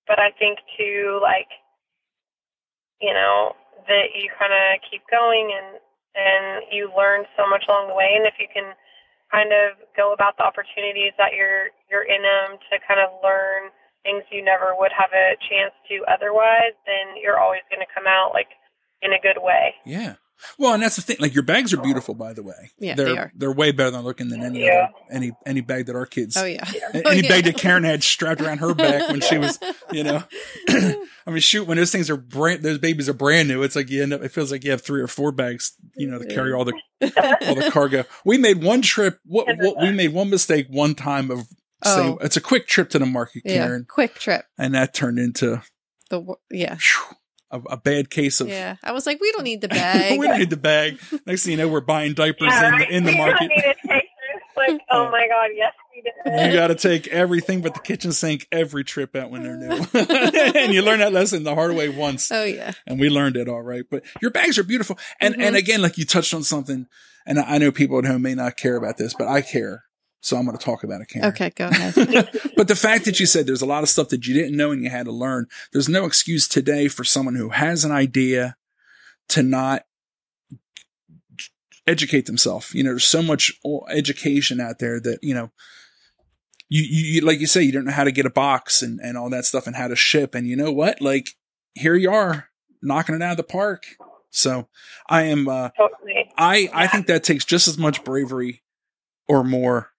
but 0.07 0.19
I 0.19 0.31
think 0.39 0.59
too 0.77 1.21
like 1.23 1.49
you 3.01 3.13
know, 3.13 3.53
that 3.89 4.17
you 4.17 4.33
kind 4.41 4.57
of 4.57 4.81
keep 4.89 5.05
going 5.11 5.53
and 5.53 5.81
and 6.17 6.65
you 6.73 6.89
learn 6.97 7.29
so 7.37 7.45
much 7.45 7.65
along 7.69 7.89
the 7.89 7.99
way 7.99 8.17
and 8.17 8.27
if 8.27 8.41
you 8.41 8.49
can 8.49 8.73
kind 9.33 9.53
of 9.53 9.77
go 9.97 10.13
about 10.13 10.37
the 10.39 10.45
opportunities 10.45 11.13
that 11.19 11.35
you're 11.37 11.75
you're 11.91 12.07
in 12.07 12.23
them 12.23 12.57
to 12.71 12.79
kind 12.87 13.01
of 13.01 13.11
learn 13.23 13.73
things 14.07 14.23
you 14.31 14.39
never 14.39 14.73
would 14.79 14.95
have 14.95 15.11
a 15.11 15.35
chance 15.51 15.75
to 15.91 16.07
otherwise, 16.07 16.79
then 16.87 17.19
you're 17.19 17.43
always 17.43 17.67
going 17.67 17.83
to 17.83 17.91
come 17.91 18.07
out 18.07 18.31
like 18.33 18.55
in 19.03 19.13
a 19.13 19.21
good 19.21 19.43
way. 19.43 19.75
Yeah. 19.85 20.15
Well, 20.59 20.75
and 20.75 20.83
that's 20.83 20.97
the 20.97 21.03
thing. 21.03 21.17
Like 21.21 21.35
your 21.35 21.43
bags 21.43 21.73
are 21.73 21.79
beautiful, 21.79 22.15
by 22.15 22.33
the 22.33 22.43
way. 22.43 22.71
Yeah, 22.79 22.95
they're 22.95 23.07
they 23.07 23.19
are. 23.19 23.33
they're 23.35 23.53
way 23.53 23.73
better 23.73 23.91
than 23.91 24.03
looking 24.03 24.29
than 24.29 24.43
any 24.43 24.65
yeah. 24.65 24.89
other 24.89 24.93
any 25.11 25.33
any 25.45 25.61
bag 25.61 25.87
that 25.87 25.97
our 25.97 26.07
kids. 26.07 26.37
Oh 26.37 26.45
yeah, 26.45 26.65
oh, 26.71 26.89
any 26.93 27.03
oh, 27.05 27.11
yeah. 27.13 27.29
bag 27.29 27.45
that 27.45 27.57
Karen 27.57 27.85
had 27.85 28.03
strapped 28.03 28.41
around 28.41 28.59
her 28.59 28.75
back 28.75 29.11
when 29.11 29.21
she 29.21 29.39
was, 29.39 29.59
you 29.93 30.05
know. 30.05 30.23
I 30.69 31.31
mean, 31.31 31.41
shoot, 31.41 31.67
when 31.67 31.77
those 31.77 31.91
things 31.91 32.09
are 32.11 32.17
brand, 32.17 32.63
those 32.63 32.79
babies 32.79 33.09
are 33.09 33.15
brand 33.15 33.49
new. 33.49 33.63
It's 33.63 33.77
like 33.77 33.91
you 33.91 34.03
end 34.03 34.13
up. 34.13 34.23
It 34.23 34.31
feels 34.31 34.53
like 34.53 34.65
you 34.65 34.71
have 34.71 34.83
three 34.83 35.01
or 35.01 35.09
four 35.09 35.33
bags, 35.33 35.75
you 35.97 36.09
know, 36.09 36.19
to 36.19 36.27
carry 36.27 36.53
all 36.53 36.65
the 36.65 36.75
all 37.01 37.55
the 37.55 37.71
cargo. 37.73 38.05
We 38.25 38.39
made 38.39 38.63
one 38.63 38.83
trip. 38.83 39.19
What, 39.25 39.49
what 39.59 39.79
we 39.81 39.91
made 39.93 40.13
one 40.13 40.31
mistake 40.31 40.67
one 40.69 40.95
time 40.95 41.31
of 41.31 41.47
saying 41.85 42.19
oh. 42.21 42.25
it's 42.25 42.37
a 42.37 42.41
quick 42.41 42.67
trip 42.67 42.91
to 42.91 42.99
the 42.99 43.07
market, 43.07 43.45
Karen. 43.47 43.83
Yeah, 43.83 43.93
quick 43.93 44.15
trip, 44.15 44.47
and 44.59 44.75
that 44.75 44.95
turned 44.95 45.19
into 45.19 45.63
the 46.11 46.35
yeah. 46.51 46.77
Whew, 46.77 47.17
a, 47.57 47.75
a, 47.75 47.77
bad 47.77 48.11
case 48.11 48.41
of. 48.41 48.49
Yeah, 48.49 48.77
I 48.83 48.93
was 48.93 49.07
like, 49.07 49.21
we 49.21 49.33
don't 49.33 49.45
need 49.45 49.61
the 49.61 49.69
bag. 49.69 50.19
we 50.19 50.27
don't 50.27 50.39
need 50.39 50.51
the 50.51 50.57
bag. 50.57 50.99
Next 51.27 51.45
thing 51.45 51.53
you 51.53 51.59
know, 51.59 51.69
we're 51.69 51.81
buying 51.81 52.15
diapers 52.15 52.49
yeah, 52.49 52.73
in, 52.73 52.79
the, 52.79 52.97
in 52.97 53.05
the 53.05 53.17
market. 53.17 53.51
like, 54.57 54.81
oh 54.91 55.11
my 55.11 55.27
god, 55.29 55.51
yes, 55.55 55.73
we 55.95 56.03
did. 56.03 56.47
You 56.47 56.57
got 56.57 56.69
to 56.69 56.75
take 56.75 57.09
everything 57.09 57.63
but 57.63 57.75
the 57.75 57.81
kitchen 57.81 58.13
sink 58.13 58.47
every 58.53 58.85
trip 58.85 59.17
out 59.17 59.31
when 59.31 59.43
they're 59.43 59.57
new, 59.57 59.87
and 59.95 60.73
you 60.73 60.83
learn 60.83 61.01
that 61.01 61.13
lesson 61.13 61.45
the 61.45 61.55
hard 61.55 61.75
way 61.75 61.89
once. 61.89 62.31
Oh 62.31 62.45
yeah, 62.45 62.73
and 62.87 63.01
we 63.01 63.09
learned 63.09 63.37
it 63.37 63.49
all 63.49 63.63
right. 63.63 63.85
But 63.91 64.05
your 64.21 64.31
bags 64.31 64.59
are 64.59 64.65
beautiful, 64.65 64.99
and 65.21 65.35
mm-hmm. 65.35 65.43
and 65.43 65.57
again, 65.57 65.83
like 65.83 65.99
you 65.99 66.05
touched 66.05 66.35
on 66.35 66.43
something, 66.43 66.87
and 67.27 67.39
I 67.39 67.59
know 67.59 67.73
people 67.73 67.99
at 67.99 68.05
home 68.05 68.23
may 68.23 68.35
not 68.35 68.57
care 68.57 68.77
about 68.77 68.97
this, 68.97 69.15
but 69.15 69.29
I 69.29 69.43
care. 69.43 69.86
So 70.21 70.37
I'm 70.37 70.45
going 70.45 70.57
to 70.57 70.65
talk 70.65 70.83
about 70.83 71.01
it, 71.01 71.09
Karen. 71.09 71.29
Okay, 71.29 71.51
go 71.55 71.69
ahead. 71.69 72.29
but 72.57 72.69
the 72.69 72.75
fact 72.75 73.05
that 73.05 73.21
you 73.21 73.27
said 73.27 73.47
there's 73.47 73.63
a 73.63 73.67
lot 73.67 73.83
of 73.83 73.89
stuff 73.89 74.09
that 74.09 74.27
you 74.27 74.35
didn't 74.35 74.57
know 74.57 74.73
and 74.73 74.83
you 74.83 74.91
had 74.91 75.07
to 75.07 75.13
learn, 75.13 75.47
there's 75.73 75.89
no 75.89 76.05
excuse 76.05 76.49
today 76.49 76.89
for 76.89 77.05
someone 77.05 77.37
who 77.37 77.51
has 77.51 77.85
an 77.85 77.93
idea 77.93 78.57
to 79.29 79.43
not 79.43 79.85
educate 81.87 82.27
themselves. 82.27 82.75
You 82.75 82.83
know, 82.83 82.91
there's 82.91 83.05
so 83.05 83.23
much 83.23 83.53
education 83.89 84.61
out 84.61 84.79
there 84.79 85.01
that, 85.01 85.19
you 85.23 85.35
know, 85.35 85.51
you, 86.69 86.83
you, 86.83 87.21
like 87.21 87.39
you 87.39 87.47
say, 87.47 87.63
you 87.63 87.71
don't 87.71 87.85
know 87.85 87.93
how 87.93 88.05
to 88.05 88.11
get 88.11 88.27
a 88.27 88.31
box 88.31 88.83
and, 88.83 88.99
and 89.01 89.17
all 89.17 89.31
that 89.31 89.45
stuff 89.45 89.67
and 89.67 89.77
how 89.77 89.87
to 89.87 89.95
ship. 89.95 90.35
And 90.35 90.49
you 90.49 90.57
know 90.57 90.73
what? 90.73 91.01
Like, 91.01 91.29
here 91.75 91.95
you 91.95 92.11
are 92.11 92.49
knocking 92.83 93.15
it 93.15 93.23
out 93.23 93.33
of 93.33 93.37
the 93.37 93.45
park. 93.45 93.85
So 94.31 94.69
I 95.09 95.23
am, 95.25 95.49
uh, 95.49 95.71
totally. 95.71 96.33
I, 96.37 96.57
yeah. 96.57 96.71
I 96.75 96.87
think 96.89 97.07
that 97.07 97.23
takes 97.23 97.45
just 97.45 97.69
as 97.69 97.79
much 97.79 98.03
bravery 98.03 98.63
or 99.29 99.45
more 99.45 99.93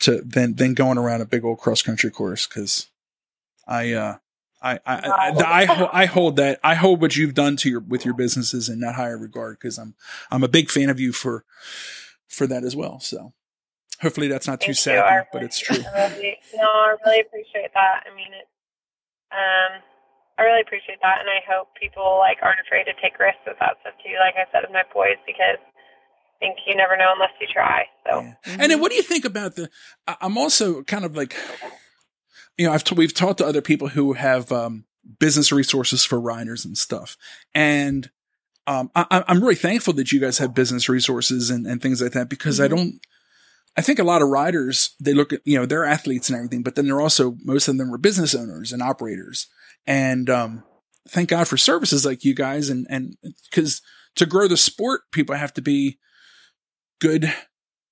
to 0.00 0.20
than 0.22 0.54
than 0.54 0.74
going 0.74 0.98
around 0.98 1.20
a 1.20 1.26
big 1.26 1.44
old 1.44 1.58
cross 1.58 1.82
country 1.82 2.10
course 2.10 2.46
because 2.46 2.88
I 3.66 3.92
uh 3.92 4.16
I 4.62 4.78
I, 4.86 4.96
I, 4.96 5.30
I 5.30 6.02
I 6.02 6.06
hold 6.06 6.36
that 6.36 6.60
I 6.62 6.74
hold 6.74 7.00
what 7.00 7.16
you've 7.16 7.34
done 7.34 7.56
to 7.56 7.70
your 7.70 7.80
with 7.80 8.04
your 8.04 8.14
businesses 8.14 8.68
in 8.68 8.80
that 8.80 8.94
higher 8.94 9.18
regard 9.18 9.58
because 9.58 9.78
I'm 9.78 9.94
I'm 10.30 10.44
a 10.44 10.48
big 10.48 10.70
fan 10.70 10.90
of 10.90 11.00
you 11.00 11.12
for 11.12 11.44
for 12.28 12.46
that 12.46 12.64
as 12.64 12.76
well. 12.76 13.00
So 13.00 13.32
hopefully 14.02 14.28
that's 14.28 14.46
not 14.46 14.60
too 14.60 14.74
sad, 14.74 15.26
but 15.32 15.42
it's 15.42 15.58
true. 15.58 15.82
I 15.94 16.08
really, 16.16 16.36
no, 16.54 16.64
I 16.64 16.96
really 17.04 17.20
appreciate 17.20 17.72
that. 17.74 18.04
I 18.10 18.14
mean 18.14 18.32
it. 18.32 18.48
Um, 19.32 19.82
I 20.38 20.44
really 20.44 20.60
appreciate 20.60 21.00
that, 21.00 21.20
and 21.20 21.32
I 21.32 21.40
hope 21.48 21.72
people 21.80 22.20
like 22.20 22.36
aren't 22.42 22.60
afraid 22.60 22.84
to 22.84 22.94
take 23.00 23.18
risks 23.18 23.40
with 23.46 23.56
that 23.60 23.80
stuff 23.80 23.96
too. 24.04 24.12
Like 24.20 24.36
I 24.36 24.44
said 24.52 24.68
with 24.68 24.72
my 24.72 24.84
boys, 24.92 25.16
because 25.24 25.56
think 26.38 26.58
you 26.66 26.76
never 26.76 26.96
know 26.96 27.12
unless 27.14 27.30
you 27.40 27.46
try. 27.52 27.84
So, 28.08 28.20
yeah. 28.20 28.34
and 28.46 28.70
then 28.70 28.80
what 28.80 28.90
do 28.90 28.96
you 28.96 29.02
think 29.02 29.24
about 29.24 29.56
the? 29.56 29.70
I'm 30.06 30.38
also 30.38 30.82
kind 30.82 31.04
of 31.04 31.16
like, 31.16 31.36
you 32.56 32.66
know, 32.66 32.72
I've 32.72 32.84
t- 32.84 32.94
we've 32.94 33.14
talked 33.14 33.38
to 33.38 33.46
other 33.46 33.62
people 33.62 33.88
who 33.88 34.14
have 34.14 34.50
um, 34.52 34.84
business 35.18 35.52
resources 35.52 36.04
for 36.04 36.20
riders 36.20 36.64
and 36.64 36.76
stuff, 36.76 37.16
and 37.54 38.10
um, 38.66 38.90
I, 38.94 39.24
am 39.28 39.40
really 39.40 39.54
thankful 39.54 39.94
that 39.94 40.10
you 40.10 40.20
guys 40.20 40.38
have 40.38 40.54
business 40.54 40.88
resources 40.88 41.50
and, 41.50 41.66
and 41.66 41.80
things 41.80 42.02
like 42.02 42.12
that 42.12 42.28
because 42.28 42.56
mm-hmm. 42.56 42.64
I 42.64 42.76
don't. 42.76 43.00
I 43.78 43.82
think 43.82 43.98
a 43.98 44.04
lot 44.04 44.22
of 44.22 44.28
riders 44.28 44.94
they 44.98 45.12
look 45.12 45.32
at 45.32 45.40
you 45.44 45.58
know 45.58 45.66
they're 45.66 45.84
athletes 45.84 46.28
and 46.28 46.36
everything, 46.36 46.62
but 46.62 46.74
then 46.74 46.86
they're 46.86 47.00
also 47.00 47.36
most 47.44 47.68
of 47.68 47.76
them 47.76 47.92
are 47.92 47.98
business 47.98 48.34
owners 48.34 48.72
and 48.72 48.82
operators, 48.82 49.48
and 49.86 50.30
um, 50.30 50.64
thank 51.08 51.28
God 51.28 51.46
for 51.46 51.56
services 51.56 52.04
like 52.04 52.24
you 52.24 52.34
guys 52.34 52.70
and 52.70 52.86
and 52.88 53.16
because 53.50 53.82
to 54.16 54.26
grow 54.26 54.48
the 54.48 54.56
sport, 54.56 55.02
people 55.12 55.36
have 55.36 55.52
to 55.54 55.62
be 55.62 55.98
good 57.00 57.32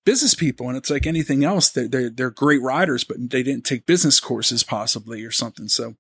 business 0.05 0.35
people. 0.35 0.69
And 0.69 0.77
it's 0.77 0.91
like 0.91 1.07
anything 1.07 1.45
else 1.45 1.71
they're, 1.71 1.89
they're, 1.89 2.11
they're 2.11 2.31
great 2.31 2.63
riders 2.63 3.05
but 3.05 3.17
they 3.19 3.43
didn't 3.43 3.65
take 3.65 3.87
business 3.87 4.21
courses 4.21 4.63
possibly 4.63 5.25
or 5.25 5.31
something. 5.31 5.69
So 5.69 5.97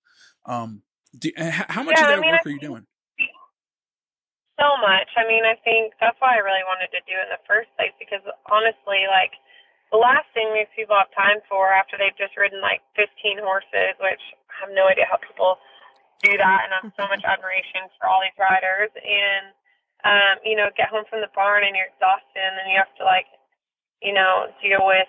um 0.46 0.82
do, 1.16 1.30
how 1.38 1.82
much 1.82 1.96
yeah, 1.96 2.05
of 2.05 2.09
that 2.11 2.18
I 2.18 2.20
mean, 2.20 2.32
work 2.32 2.46
are 2.46 2.50
you 2.50 2.61
doing? 2.61 2.86
So 4.59 4.66
much. 4.82 5.11
I 5.16 5.26
mean 5.26 5.44
i 5.44 5.57
think 5.64 5.94
that's 6.00 6.18
why 6.20 6.36
i 6.36 6.40
really 6.44 6.64
wanted 6.68 6.92
to 6.92 7.00
do 7.09 7.16
it 7.16 7.26
in 7.28 7.32
the 7.32 7.44
first 7.48 7.70
place 7.76 7.94
because 7.98 8.22
honestly 8.50 9.09
like 9.09 9.32
the 9.92 10.00
last 10.00 10.26
thing 10.34 10.50
these 10.52 10.70
people 10.74 10.98
have 10.98 11.11
time 11.14 11.38
for 11.48 11.70
after 11.70 11.96
they've 11.96 12.16
just 12.18 12.36
ridden 12.36 12.61
like 12.61 12.82
15 12.98 13.40
horses 13.40 13.94
which 14.02 14.24
i 14.50 14.66
have 14.66 14.72
no 14.74 14.90
idea 14.90 15.07
how 15.07 15.22
people 15.22 15.57
do 16.22 16.34
that 16.34 16.66
and 16.66 16.70
i 16.74 16.82
have 16.82 16.94
so 16.98 17.07
much 17.07 17.22
admiration 17.32 17.88
for 17.96 18.11
all 18.11 18.20
these 18.20 18.36
riders 18.36 18.90
and 18.94 19.55
um, 20.05 20.36
you 20.44 20.55
know, 20.55 20.68
get 20.76 20.92
home 20.92 21.09
from 21.09 21.24
the 21.24 21.32
barn 21.32 21.64
and 21.64 21.72
you're 21.72 21.88
exhausted 21.88 22.40
and 22.40 22.61
then 22.61 22.68
you 22.68 22.76
have 22.76 22.92
to 23.00 23.05
like, 23.05 23.28
you 24.05 24.12
know, 24.12 24.52
deal 24.61 24.84
with 24.84 25.09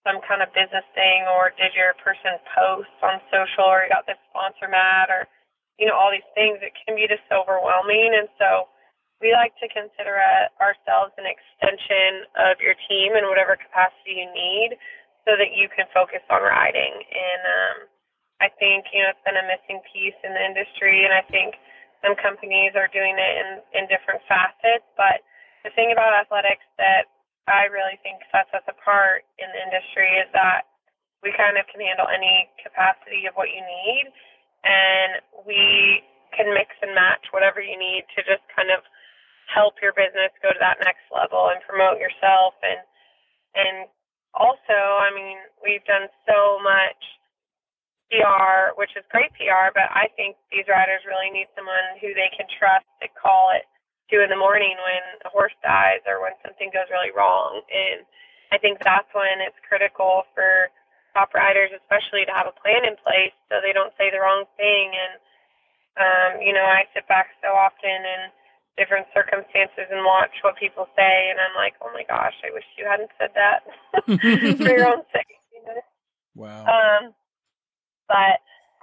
some 0.00 0.24
kind 0.24 0.40
of 0.40 0.48
business 0.56 0.86
thing 0.96 1.28
or 1.28 1.52
did 1.60 1.76
your 1.76 1.92
person 2.00 2.40
post 2.56 2.92
on 3.04 3.20
social 3.28 3.68
or 3.68 3.84
you 3.84 3.92
got 3.92 4.08
this 4.08 4.20
sponsor 4.32 4.64
mad 4.64 5.12
or, 5.12 5.28
you 5.76 5.84
know, 5.84 5.92
all 5.92 6.08
these 6.08 6.26
things. 6.32 6.56
It 6.64 6.72
can 6.72 6.96
be 6.96 7.04
just 7.04 7.28
overwhelming. 7.28 8.16
And 8.16 8.32
so 8.40 8.72
we 9.20 9.36
like 9.36 9.52
to 9.60 9.68
consider 9.68 10.16
ourselves 10.56 11.12
an 11.20 11.28
extension 11.28 12.24
of 12.40 12.56
your 12.64 12.78
team 12.88 13.12
in 13.12 13.28
whatever 13.28 13.60
capacity 13.60 14.24
you 14.24 14.28
need 14.32 14.80
so 15.28 15.36
that 15.36 15.52
you 15.52 15.68
can 15.68 15.84
focus 15.92 16.24
on 16.32 16.40
riding. 16.40 16.96
And 16.96 17.42
um, 17.44 17.76
I 18.40 18.48
think, 18.56 18.88
you 18.96 19.04
know, 19.04 19.12
it's 19.12 19.26
been 19.28 19.36
a 19.36 19.44
missing 19.44 19.84
piece 19.92 20.16
in 20.24 20.32
the 20.32 20.40
industry. 20.40 21.04
And 21.04 21.12
I 21.12 21.20
think, 21.28 21.60
some 22.04 22.14
companies 22.18 22.74
are 22.78 22.90
doing 22.90 23.16
it 23.18 23.34
in, 23.42 23.48
in 23.74 23.82
different 23.90 24.22
facets, 24.30 24.86
but 24.94 25.22
the 25.66 25.74
thing 25.74 25.90
about 25.90 26.14
Athletux 26.14 26.62
that 26.78 27.10
I 27.50 27.66
really 27.72 27.98
think 28.04 28.22
sets 28.30 28.52
us 28.54 28.66
apart 28.68 29.24
in 29.40 29.48
the 29.50 29.60
industry 29.60 30.20
is 30.20 30.28
that 30.36 30.68
we 31.24 31.34
kind 31.34 31.58
of 31.58 31.66
can 31.66 31.82
handle 31.82 32.06
any 32.06 32.46
capacity 32.62 33.26
of 33.26 33.34
what 33.34 33.50
you 33.50 33.58
need, 33.64 34.06
and 34.62 35.18
we 35.42 36.04
can 36.36 36.54
mix 36.54 36.70
and 36.84 36.94
match 36.94 37.26
whatever 37.34 37.58
you 37.58 37.74
need 37.74 38.06
to 38.14 38.22
just 38.22 38.44
kind 38.54 38.70
of 38.70 38.86
help 39.50 39.80
your 39.80 39.96
business 39.96 40.30
go 40.44 40.52
to 40.52 40.60
that 40.60 40.78
next 40.84 41.08
level 41.10 41.50
and 41.50 41.58
promote 41.64 41.98
yourself. 41.98 42.54
And 42.62 42.78
and 43.56 43.76
also, 44.36 44.76
I 44.76 45.10
mean, 45.10 45.40
we've 45.64 45.84
done 45.88 46.06
so 46.28 46.60
much 46.62 47.00
PR, 48.12 48.57
which 48.78 48.94
is 48.94 49.02
great 49.10 49.34
PR, 49.34 49.74
but 49.74 49.90
I 49.90 50.06
think 50.14 50.38
these 50.54 50.70
riders 50.70 51.02
really 51.02 51.34
need 51.34 51.50
someone 51.58 51.98
who 51.98 52.14
they 52.14 52.30
can 52.30 52.46
trust 52.46 52.86
to 53.02 53.10
call 53.10 53.50
at 53.50 53.66
two 54.06 54.22
in 54.22 54.30
the 54.30 54.38
morning 54.38 54.78
when 54.78 55.02
a 55.26 55.30
horse 55.34 55.52
dies 55.66 55.98
or 56.06 56.22
when 56.22 56.38
something 56.46 56.70
goes 56.70 56.86
really 56.86 57.10
wrong. 57.10 57.58
And 57.74 58.06
I 58.54 58.56
think 58.62 58.78
that's 58.78 59.10
when 59.10 59.42
it's 59.42 59.58
critical 59.66 60.30
for 60.30 60.70
top 61.10 61.34
riders, 61.34 61.74
especially 61.74 62.22
to 62.30 62.32
have 62.38 62.46
a 62.46 62.54
plan 62.54 62.86
in 62.86 62.94
place 63.02 63.34
so 63.50 63.58
they 63.58 63.74
don't 63.74 63.92
say 63.98 64.14
the 64.14 64.22
wrong 64.22 64.46
thing. 64.54 64.94
And 64.94 65.14
um, 65.98 66.30
you 66.38 66.54
know, 66.54 66.62
I 66.62 66.86
sit 66.94 67.02
back 67.10 67.34
so 67.42 67.50
often 67.50 67.90
and 67.90 68.30
different 68.78 69.10
circumstances 69.10 69.90
and 69.90 70.06
watch 70.06 70.30
what 70.46 70.54
people 70.54 70.86
say, 70.94 71.34
and 71.34 71.42
I'm 71.42 71.58
like, 71.58 71.74
oh 71.82 71.90
my 71.90 72.06
gosh, 72.06 72.38
I 72.46 72.54
wish 72.54 72.62
you 72.78 72.86
hadn't 72.86 73.10
said 73.18 73.34
that 73.34 73.66
for 74.62 74.70
your 74.70 74.86
own 74.86 75.02
sake. 75.10 75.42
You 75.50 75.66
know? 75.66 75.82
Wow. 76.38 76.62
Um, 76.62 77.02
but 78.06 78.38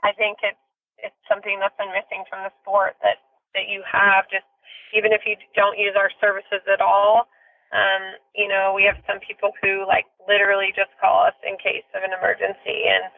I 0.05 0.13
think 0.13 0.37
it's 0.45 0.61
it's 1.01 1.21
something 1.25 1.57
that's 1.57 1.75
been 1.81 1.89
missing 1.89 2.23
from 2.29 2.45
the 2.45 2.53
sport 2.61 2.93
that 3.01 3.17
that 3.57 3.65
you 3.65 3.81
have 3.81 4.29
just 4.29 4.45
even 4.93 5.09
if 5.09 5.25
you 5.25 5.33
don't 5.57 5.81
use 5.81 5.97
our 5.97 6.13
services 6.21 6.61
at 6.69 6.79
all. 6.79 7.25
Um, 7.73 8.15
you 8.37 8.47
know, 8.47 8.71
we 8.77 8.85
have 8.85 9.01
some 9.09 9.17
people 9.19 9.51
who 9.59 9.83
like 9.89 10.05
literally 10.29 10.69
just 10.77 10.93
call 11.01 11.25
us 11.25 11.35
in 11.41 11.57
case 11.57 11.83
of 11.97 12.05
an 12.05 12.13
emergency, 12.13 12.85
and 12.85 13.09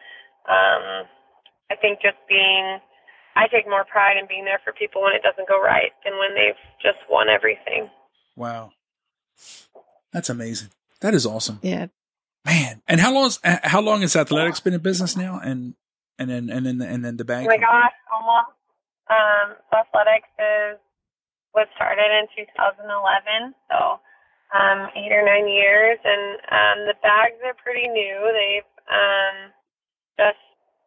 um, 0.48 0.84
I 1.70 1.76
think 1.76 2.00
just 2.00 2.18
being 2.26 2.80
I 3.38 3.46
take 3.46 3.68
more 3.68 3.84
pride 3.84 4.16
in 4.16 4.26
being 4.26 4.44
there 4.44 4.60
for 4.64 4.72
people 4.72 5.02
when 5.02 5.14
it 5.14 5.22
doesn't 5.22 5.46
go 5.46 5.62
right 5.62 5.92
than 6.04 6.18
when 6.18 6.34
they've 6.34 6.58
just 6.82 6.98
won 7.08 7.28
everything. 7.28 7.88
Wow. 8.34 8.72
That's 10.12 10.28
amazing. 10.28 10.70
That 11.00 11.14
is 11.14 11.24
awesome. 11.24 11.60
Yeah. 11.62 11.86
Man. 12.44 12.82
And 12.88 13.00
how 13.00 13.12
long 13.12 13.26
is, 13.26 13.38
how 13.44 13.80
long 13.80 14.00
has 14.00 14.14
Athletux 14.14 14.62
been 14.64 14.74
in 14.74 14.80
business 14.80 15.16
now? 15.16 15.38
And, 15.38 15.74
and 16.18 16.30
then, 16.30 16.50
and 16.50 16.66
then, 16.66 16.80
and 16.82 17.04
then 17.04 17.16
the 17.16 17.24
bank? 17.24 17.46
Oh 17.46 17.54
my 17.54 17.58
gosh, 17.58 17.96
almost. 18.12 18.54
Um, 19.08 19.56
Athletux 19.72 20.26
is, 20.36 20.78
was 21.54 21.66
started 21.76 22.10
in 22.12 22.28
2011. 22.36 23.54
So, 23.70 23.98
um, 24.52 24.88
eight 24.96 25.12
or 25.12 25.24
nine 25.24 25.48
years. 25.48 25.98
And, 26.04 26.36
um, 26.52 26.76
the 26.86 26.98
bags 27.02 27.40
are 27.44 27.56
pretty 27.56 27.88
new. 27.88 28.18
They've, 28.32 28.72
um, 28.90 29.52
just 30.18 30.42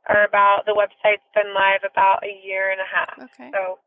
are 0.10 0.26
about 0.26 0.66
the 0.66 0.76
website's 0.76 1.26
been 1.34 1.54
live 1.54 1.86
about 1.86 2.24
a 2.26 2.34
year 2.44 2.72
and 2.72 2.82
a 2.82 2.90
half. 2.90 3.16
Okay. 3.32 3.50
So 3.54 3.80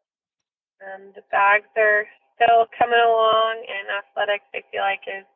um, 0.83 1.13
the 1.15 1.27
bags 1.31 1.69
are 1.77 2.07
still 2.35 2.67
coming 2.79 2.99
along, 2.99 3.63
and 3.67 3.85
Athletux 3.93 4.43
I 4.55 4.63
feel 4.71 4.83
like 4.83 5.05
is 5.07 5.27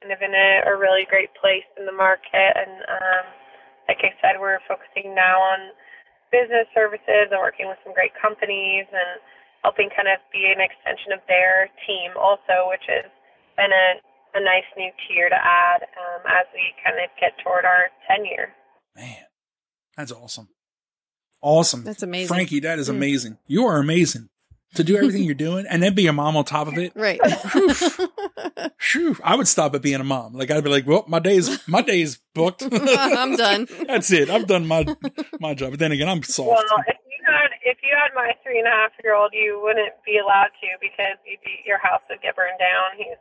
kind 0.00 0.12
of 0.12 0.20
in 0.22 0.34
a, 0.34 0.70
a 0.70 0.74
really 0.76 1.06
great 1.08 1.30
place 1.34 1.66
in 1.78 1.86
the 1.86 1.94
market. 1.94 2.54
And 2.54 2.82
um, 2.86 3.24
like 3.88 4.02
I 4.02 4.12
said, 4.20 4.38
we're 4.40 4.58
focusing 4.66 5.14
now 5.14 5.38
on 5.40 5.70
business 6.34 6.66
services 6.74 7.30
and 7.30 7.38
working 7.38 7.66
with 7.70 7.78
some 7.86 7.94
great 7.94 8.12
companies 8.18 8.86
and 8.90 9.22
helping 9.62 9.88
kind 9.94 10.10
of 10.10 10.18
be 10.34 10.46
an 10.50 10.58
extension 10.62 11.14
of 11.14 11.22
their 11.30 11.70
team 11.86 12.14
also, 12.18 12.66
which 12.70 12.82
has 12.90 13.06
been 13.56 13.70
a, 13.70 13.86
a 14.38 14.40
nice 14.42 14.66
new 14.76 14.90
tier 15.06 15.28
to 15.30 15.38
add 15.38 15.86
um, 15.96 16.22
as 16.26 16.46
we 16.52 16.74
kind 16.82 16.98
of 16.98 17.08
get 17.18 17.32
toward 17.42 17.64
our 17.64 17.88
10 18.10 18.26
year. 18.26 18.50
Man. 18.94 19.24
That's 19.96 20.12
awesome. 20.12 20.48
Awesome. 21.40 21.84
That's 21.84 22.02
amazing. 22.02 22.28
Frankie, 22.28 22.60
that 22.60 22.78
is 22.78 22.88
Mm. 22.88 22.96
amazing. 22.96 23.38
You 23.46 23.66
are 23.66 23.78
amazing 23.78 24.28
to 24.74 24.84
do 24.84 24.96
everything 24.96 25.22
you're 25.24 25.34
doing 25.34 25.66
and 25.68 25.82
then 25.82 25.94
be 25.94 26.06
a 26.06 26.12
mom 26.12 26.36
on 26.36 26.44
top 26.44 26.68
of 26.68 26.78
it. 26.78 26.92
Right. 26.94 27.20
Phew, 28.78 29.16
I 29.22 29.36
would 29.36 29.48
stop 29.48 29.74
at 29.74 29.82
being 29.82 30.00
a 30.00 30.04
mom. 30.04 30.34
Like 30.34 30.50
I'd 30.50 30.64
be 30.64 30.70
like, 30.70 30.86
well, 30.86 31.04
my 31.08 31.18
day's 31.18 31.66
my 31.68 31.82
day's 31.82 32.18
booked. 32.34 32.62
I'm 32.72 33.36
done. 33.36 33.66
That's 33.86 34.10
it. 34.12 34.30
I've 34.30 34.46
done 34.46 34.66
my 34.66 34.86
my 35.40 35.54
job. 35.54 35.70
But 35.70 35.78
then 35.80 35.92
again, 35.92 36.08
I'm 36.08 36.22
soft. 36.22 36.48
Well, 36.48 36.84
if 36.86 36.96
you 37.08 37.24
had 37.26 37.50
if 37.62 37.78
you 37.82 37.90
had 37.94 38.14
my 38.14 38.32
three 38.42 38.58
and 38.58 38.68
a 38.68 38.70
half 38.70 38.92
year 39.02 39.14
old, 39.14 39.30
you 39.32 39.60
wouldn't 39.62 39.92
be 40.04 40.18
allowed 40.18 40.50
to 40.60 40.68
because 40.80 41.18
you'd 41.26 41.40
be, 41.44 41.62
your 41.66 41.78
house 41.78 42.02
would 42.10 42.22
get 42.22 42.36
burned 42.36 42.58
down. 42.58 42.98
He's 42.98 43.18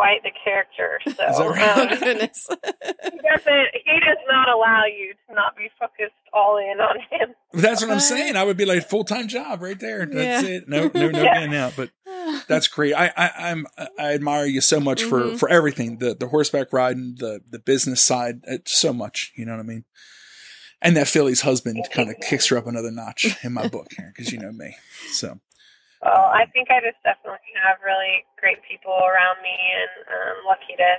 quite 0.00 0.22
the 0.22 0.30
character, 0.42 0.98
so 1.04 1.12
that 1.12 1.36
right? 1.38 1.92
um, 1.92 1.98
he 1.98 3.18
doesn't. 3.18 3.68
He 3.84 4.00
does 4.00 4.18
not 4.28 4.48
allow 4.48 4.84
you 4.86 5.12
to 5.28 5.34
not 5.34 5.56
be 5.56 5.68
focused 5.78 6.14
all 6.32 6.56
in 6.58 6.80
on 6.80 6.96
him. 7.10 7.34
That's 7.52 7.82
what 7.82 7.90
I'm 7.90 8.00
saying. 8.00 8.36
I 8.36 8.44
would 8.44 8.56
be 8.56 8.64
like 8.64 8.88
full 8.88 9.04
time 9.04 9.28
job 9.28 9.60
right 9.60 9.78
there. 9.78 10.06
That's 10.06 10.42
Yeah. 10.48 10.56
it. 10.56 10.68
No, 10.68 10.90
no, 10.94 11.10
no 11.10 11.22
Yeah. 11.22 11.34
getting 11.34 11.54
out. 11.54 11.74
But 11.76 11.90
that's 12.48 12.68
great. 12.68 12.94
I, 12.94 13.12
I 13.16 13.30
I'm 13.50 13.66
I 13.98 14.14
admire 14.14 14.46
you 14.46 14.60
so 14.60 14.80
much 14.80 15.02
for 15.02 15.20
Mhm. 15.22 15.38
for 15.38 15.48
everything. 15.48 15.98
The 15.98 16.14
the 16.14 16.28
horseback 16.28 16.72
riding, 16.72 17.16
the 17.18 17.40
the 17.50 17.58
business 17.58 18.00
side, 18.02 18.40
it's 18.46 18.72
so 18.72 18.92
much. 18.92 19.32
You 19.36 19.44
know 19.44 19.52
what 19.52 19.60
I 19.60 19.64
mean? 19.64 19.84
And 20.82 20.96
that 20.96 21.08
Philly's 21.08 21.42
husband 21.42 21.86
kind 21.92 22.08
of 22.08 22.16
kicks 22.20 22.46
her 22.48 22.56
up 22.56 22.66
another 22.66 22.90
notch 22.90 23.36
in 23.44 23.52
my 23.52 23.68
book 23.68 23.88
here 23.96 24.12
because 24.16 24.32
you 24.32 24.38
know 24.38 24.52
me. 24.52 24.76
So 25.12 25.40
Well, 26.02 26.32
I 26.32 26.46
think 26.52 26.70
I 26.70 26.80
just 26.80 26.96
definitely 27.04 27.52
have 27.60 27.76
really 27.84 28.24
great 28.40 28.58
people 28.64 28.92
around 28.92 29.42
me, 29.44 29.52
and 29.52 29.92
um, 30.08 30.36
lucky 30.48 30.76
to 30.80 30.90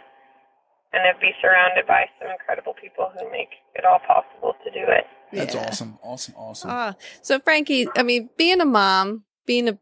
kind 0.92 1.10
of 1.10 1.20
be 1.20 1.32
surrounded 1.42 1.88
by 1.88 2.06
some 2.20 2.30
incredible 2.30 2.74
people 2.80 3.12
who 3.18 3.30
make 3.32 3.50
it 3.76 3.86
all 3.86 4.00
possible 4.06 4.56
to 4.64 4.70
do 4.72 4.86
it. 4.88 5.06
that's 5.32 5.56
Yeah. 5.56 5.68
awesome, 5.68 5.98
awesome, 6.04 6.36
awesome. 6.38 6.70
Ah, 6.70 6.96
so 7.22 7.40
Frankie, 7.40 7.88
I 7.96 8.04
mean, 8.04 8.30
being 8.38 8.62
a 8.62 8.66
mom, 8.66 9.24
being 9.46 9.70
a 9.70 9.80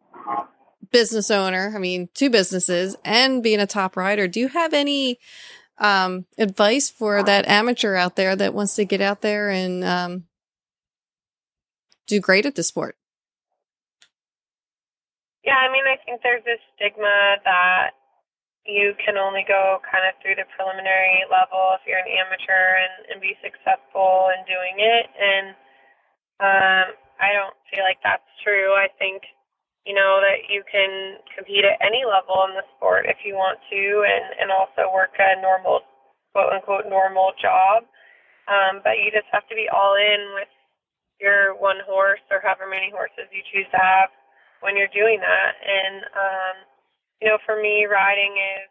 business 0.92 1.30
owner, 1.30 1.74
I 1.76 1.80
mean, 1.80 2.10
two 2.14 2.30
businesses, 2.30 2.96
and 3.04 3.44
being 3.44 3.60
a 3.60 3.68
top 3.68 3.98
rider, 3.98 4.28
do 4.28 4.40
you 4.40 4.48
have 4.48 4.74
any 4.74 5.20
um, 5.80 6.26
advice 6.38 6.90
for 6.90 7.24
that 7.24 7.48
amateur 7.48 7.96
out 7.96 8.16
there 8.16 8.36
that 8.36 8.54
wants 8.54 8.76
to 8.76 8.86
get 8.86 9.02
out 9.02 9.22
there 9.22 9.50
and 9.50 9.84
um, 9.84 10.24
do 12.08 12.20
great 12.20 12.46
at 12.46 12.56
the 12.56 12.64
sport? 12.64 12.99
Yeah, 15.46 15.56
I 15.56 15.72
mean, 15.72 15.88
I 15.88 15.96
think 16.04 16.20
there's 16.22 16.44
this 16.44 16.60
stigma 16.76 17.40
that 17.48 17.96
you 18.68 18.94
can 19.00 19.18
only 19.18 19.46
go 19.48 19.80
kind 19.88 20.04
of 20.06 20.14
through 20.20 20.36
the 20.36 20.48
preliminary 20.54 21.24
level 21.32 21.74
if 21.80 21.84
you're 21.88 22.02
an 22.02 22.12
amateur 22.12 22.66
and, 22.84 22.96
and 23.16 23.18
be 23.24 23.40
successful 23.40 24.30
in 24.36 24.44
doing 24.46 24.78
it. 24.84 25.08
And 25.16 25.48
um, 26.44 26.86
I 27.24 27.32
don't 27.34 27.56
feel 27.72 27.84
like 27.88 28.04
that's 28.04 28.28
true. 28.44 28.76
I 28.76 28.92
think, 29.00 29.24
you 29.88 29.96
know, 29.96 30.20
that 30.20 30.52
you 30.52 30.62
can 30.68 31.24
compete 31.34 31.64
at 31.64 31.80
any 31.80 32.04
level 32.04 32.44
in 32.52 32.54
the 32.60 32.68
sport 32.76 33.08
if 33.08 33.24
you 33.24 33.40
want 33.40 33.60
to 33.72 33.84
and, 34.06 34.26
and 34.44 34.50
also 34.52 34.92
work 34.92 35.16
a 35.18 35.40
normal, 35.40 35.82
quote 36.36 36.52
unquote, 36.52 36.86
normal 36.92 37.32
job. 37.40 37.88
Um, 38.52 38.84
but 38.84 39.00
you 39.00 39.10
just 39.16 39.30
have 39.32 39.48
to 39.48 39.56
be 39.56 39.72
all 39.72 39.96
in 39.96 40.22
with 40.36 40.52
your 41.22 41.56
one 41.56 41.80
horse 41.88 42.24
or 42.32 42.44
however 42.44 42.68
many 42.70 42.92
horses 42.92 43.30
you 43.32 43.42
choose 43.54 43.70
to 43.72 43.80
have 43.80 44.10
when 44.62 44.76
you're 44.76 44.92
doing 44.92 45.20
that. 45.20 45.54
And 45.60 46.04
um, 46.16 46.56
you 47.22 47.28
know, 47.28 47.38
for 47.44 47.60
me, 47.60 47.86
riding 47.86 48.36
is 48.36 48.70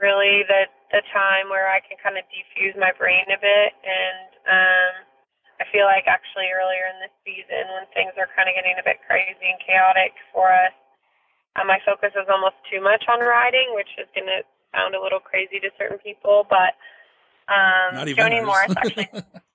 really 0.00 0.44
the 0.48 0.68
the 0.94 1.04
time 1.12 1.52
where 1.52 1.68
I 1.68 1.84
can 1.84 2.00
kind 2.00 2.16
of 2.16 2.24
defuse 2.32 2.72
my 2.80 2.92
brain 2.96 3.28
a 3.28 3.36
bit. 3.36 3.70
And 3.84 4.28
um, 4.48 4.92
I 5.60 5.64
feel 5.68 5.84
like 5.84 6.08
actually 6.08 6.48
earlier 6.48 6.88
in 6.88 6.98
this 7.04 7.14
season, 7.26 7.68
when 7.76 7.84
things 7.92 8.16
are 8.16 8.30
kind 8.32 8.48
of 8.48 8.56
getting 8.56 8.76
a 8.80 8.84
bit 8.84 9.04
crazy 9.04 9.48
and 9.52 9.60
chaotic 9.60 10.16
for 10.32 10.48
us, 10.48 10.72
uh, 11.60 11.66
my 11.68 11.76
focus 11.84 12.16
was 12.16 12.28
almost 12.32 12.56
too 12.72 12.80
much 12.80 13.04
on 13.10 13.20
riding, 13.20 13.76
which 13.76 13.90
is 14.00 14.08
going 14.16 14.28
to 14.30 14.40
sound 14.72 14.96
a 14.96 15.00
little 15.00 15.20
crazy 15.20 15.60
to 15.60 15.68
certain 15.76 15.98
people, 16.00 16.48
but. 16.48 16.78
Um, 17.48 18.04
Joni 18.04 18.44
ours. 18.44 18.44
Morris 18.44 18.74
actually 18.76 19.08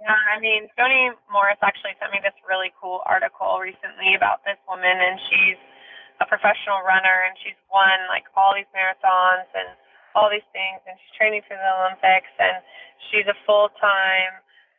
yeah, 0.00 0.16
I 0.28 0.40
mean, 0.40 0.68
Joni 0.76 1.12
Morris 1.32 1.60
actually 1.64 1.96
sent 1.96 2.12
me 2.12 2.20
this 2.20 2.36
really 2.44 2.72
cool 2.76 3.00
article 3.08 3.56
recently 3.60 4.12
about 4.12 4.44
this 4.44 4.60
woman, 4.68 4.92
and 4.92 5.16
she's 5.28 5.60
a 6.20 6.26
professional 6.28 6.84
runner, 6.84 7.24
and 7.28 7.34
she's 7.40 7.56
won 7.72 8.04
like 8.12 8.28
all 8.36 8.52
these 8.52 8.68
marathons 8.76 9.48
and 9.56 9.72
all 10.12 10.28
these 10.28 10.46
things, 10.52 10.80
and 10.84 10.96
she's 11.00 11.14
training 11.16 11.44
for 11.48 11.56
the 11.56 11.70
Olympics, 11.80 12.32
and 12.40 12.60
she's 13.08 13.28
a 13.28 13.36
full 13.48 13.72
time 13.80 14.32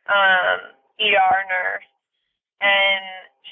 um, 0.06 0.58
ER 1.02 1.38
nurse, 1.50 1.90
and 2.62 3.02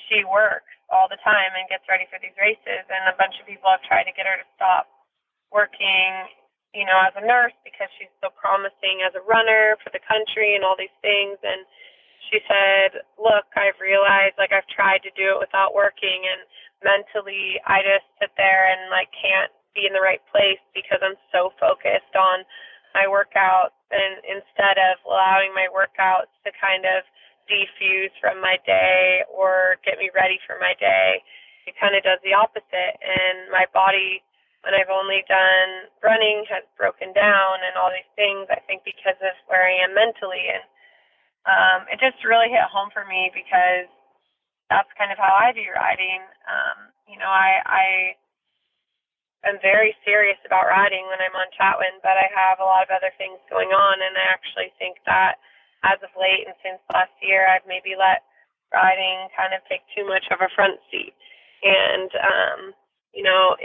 she 0.06 0.22
works 0.26 0.70
all 0.90 1.10
the 1.10 1.18
time 1.26 1.50
and 1.58 1.66
gets 1.66 1.82
ready 1.90 2.06
for 2.10 2.18
these 2.22 2.34
races, 2.38 2.86
and 2.86 3.10
a 3.10 3.16
bunch 3.18 3.38
of 3.42 3.46
people 3.46 3.66
have 3.70 3.82
tried 3.82 4.06
to 4.06 4.14
get 4.14 4.26
her 4.26 4.38
to 4.38 4.46
stop 4.54 4.86
working 5.50 6.30
you 6.76 6.84
know, 6.84 7.00
as 7.00 7.16
a 7.16 7.24
nurse 7.24 7.56
because 7.64 7.88
she's 7.96 8.12
so 8.20 8.28
promising 8.36 9.00
as 9.00 9.16
a 9.16 9.24
runner 9.24 9.80
for 9.80 9.88
the 9.96 10.04
country 10.04 10.52
and 10.52 10.60
all 10.60 10.76
these 10.76 10.92
things. 11.00 11.40
And 11.40 11.64
she 12.28 12.44
said, 12.44 13.00
Look, 13.16 13.48
I've 13.56 13.80
realized 13.80 14.36
like 14.36 14.52
I've 14.52 14.68
tried 14.68 15.00
to 15.08 15.12
do 15.16 15.32
it 15.32 15.40
without 15.40 15.72
working 15.72 16.28
and 16.28 16.44
mentally 16.84 17.56
I 17.64 17.80
just 17.80 18.04
sit 18.20 18.36
there 18.36 18.68
and 18.68 18.92
like 18.92 19.08
can't 19.16 19.48
be 19.72 19.88
in 19.88 19.96
the 19.96 20.04
right 20.04 20.20
place 20.28 20.60
because 20.76 21.00
I'm 21.00 21.16
so 21.32 21.56
focused 21.56 22.12
on 22.12 22.44
my 22.92 23.08
workouts 23.08 23.76
and 23.92 24.20
instead 24.28 24.76
of 24.76 25.00
allowing 25.08 25.56
my 25.56 25.68
workouts 25.72 26.32
to 26.44 26.52
kind 26.60 26.84
of 26.84 27.08
defuse 27.48 28.12
from 28.20 28.40
my 28.42 28.60
day 28.68 29.24
or 29.32 29.80
get 29.86 29.96
me 29.96 30.10
ready 30.12 30.36
for 30.44 30.58
my 30.60 30.74
day, 30.76 31.22
it 31.68 31.74
kind 31.80 31.96
of 31.96 32.04
does 32.04 32.20
the 32.24 32.34
opposite 32.36 32.94
and 33.00 33.48
my 33.52 33.64
body 33.72 34.20
when 34.64 34.74
I've 34.74 34.92
only 34.92 35.22
done 35.28 35.90
running 36.02 36.44
has 36.48 36.64
broken 36.76 37.12
down 37.12 37.62
and 37.62 37.76
all 37.78 37.92
these 37.92 38.08
things, 38.18 38.48
I 38.50 38.60
think 38.64 38.82
because 38.82 39.18
of 39.22 39.34
where 39.46 39.64
I 39.64 39.84
am 39.84 39.94
mentally. 39.94 40.42
And 40.50 40.64
um, 41.46 41.80
it 41.92 42.02
just 42.02 42.24
really 42.26 42.50
hit 42.50 42.66
home 42.66 42.90
for 42.90 43.06
me 43.06 43.30
because 43.30 43.86
that's 44.72 44.90
kind 44.98 45.14
of 45.14 45.18
how 45.20 45.30
I 45.30 45.54
view 45.54 45.70
riding. 45.74 46.22
Um, 46.48 46.90
you 47.06 47.18
know, 47.20 47.30
I, 47.30 47.62
I 47.62 47.86
am 49.46 49.62
very 49.62 49.94
serious 50.02 50.38
about 50.42 50.66
riding 50.66 51.06
when 51.06 51.22
I'm 51.22 51.38
on 51.38 51.52
Chatwin, 51.54 52.02
but 52.02 52.18
I 52.18 52.26
have 52.34 52.58
a 52.58 52.66
lot 52.66 52.82
of 52.82 52.90
other 52.90 53.14
things 53.14 53.38
going 53.46 53.70
on. 53.70 53.96
And 54.02 54.18
I 54.18 54.26
actually 54.34 54.74
think 54.80 54.98
that 55.06 55.38
as 55.86 56.02
of 56.02 56.10
late 56.18 56.50
and 56.50 56.56
since 56.66 56.82
last 56.90 57.14
year, 57.22 57.46
I've 57.46 57.66
maybe 57.70 57.94
let 57.94 58.26
riding 58.74 59.30
kind 59.38 59.54
of 59.54 59.62
take 59.70 59.86
too 59.94 60.02
much 60.02 60.26
of 60.34 60.42
a 60.42 60.50
front 60.58 60.82
seat 60.90 61.14
and 61.62 62.10
um, 62.18 62.60
you 63.16 63.24
know, 63.24 63.56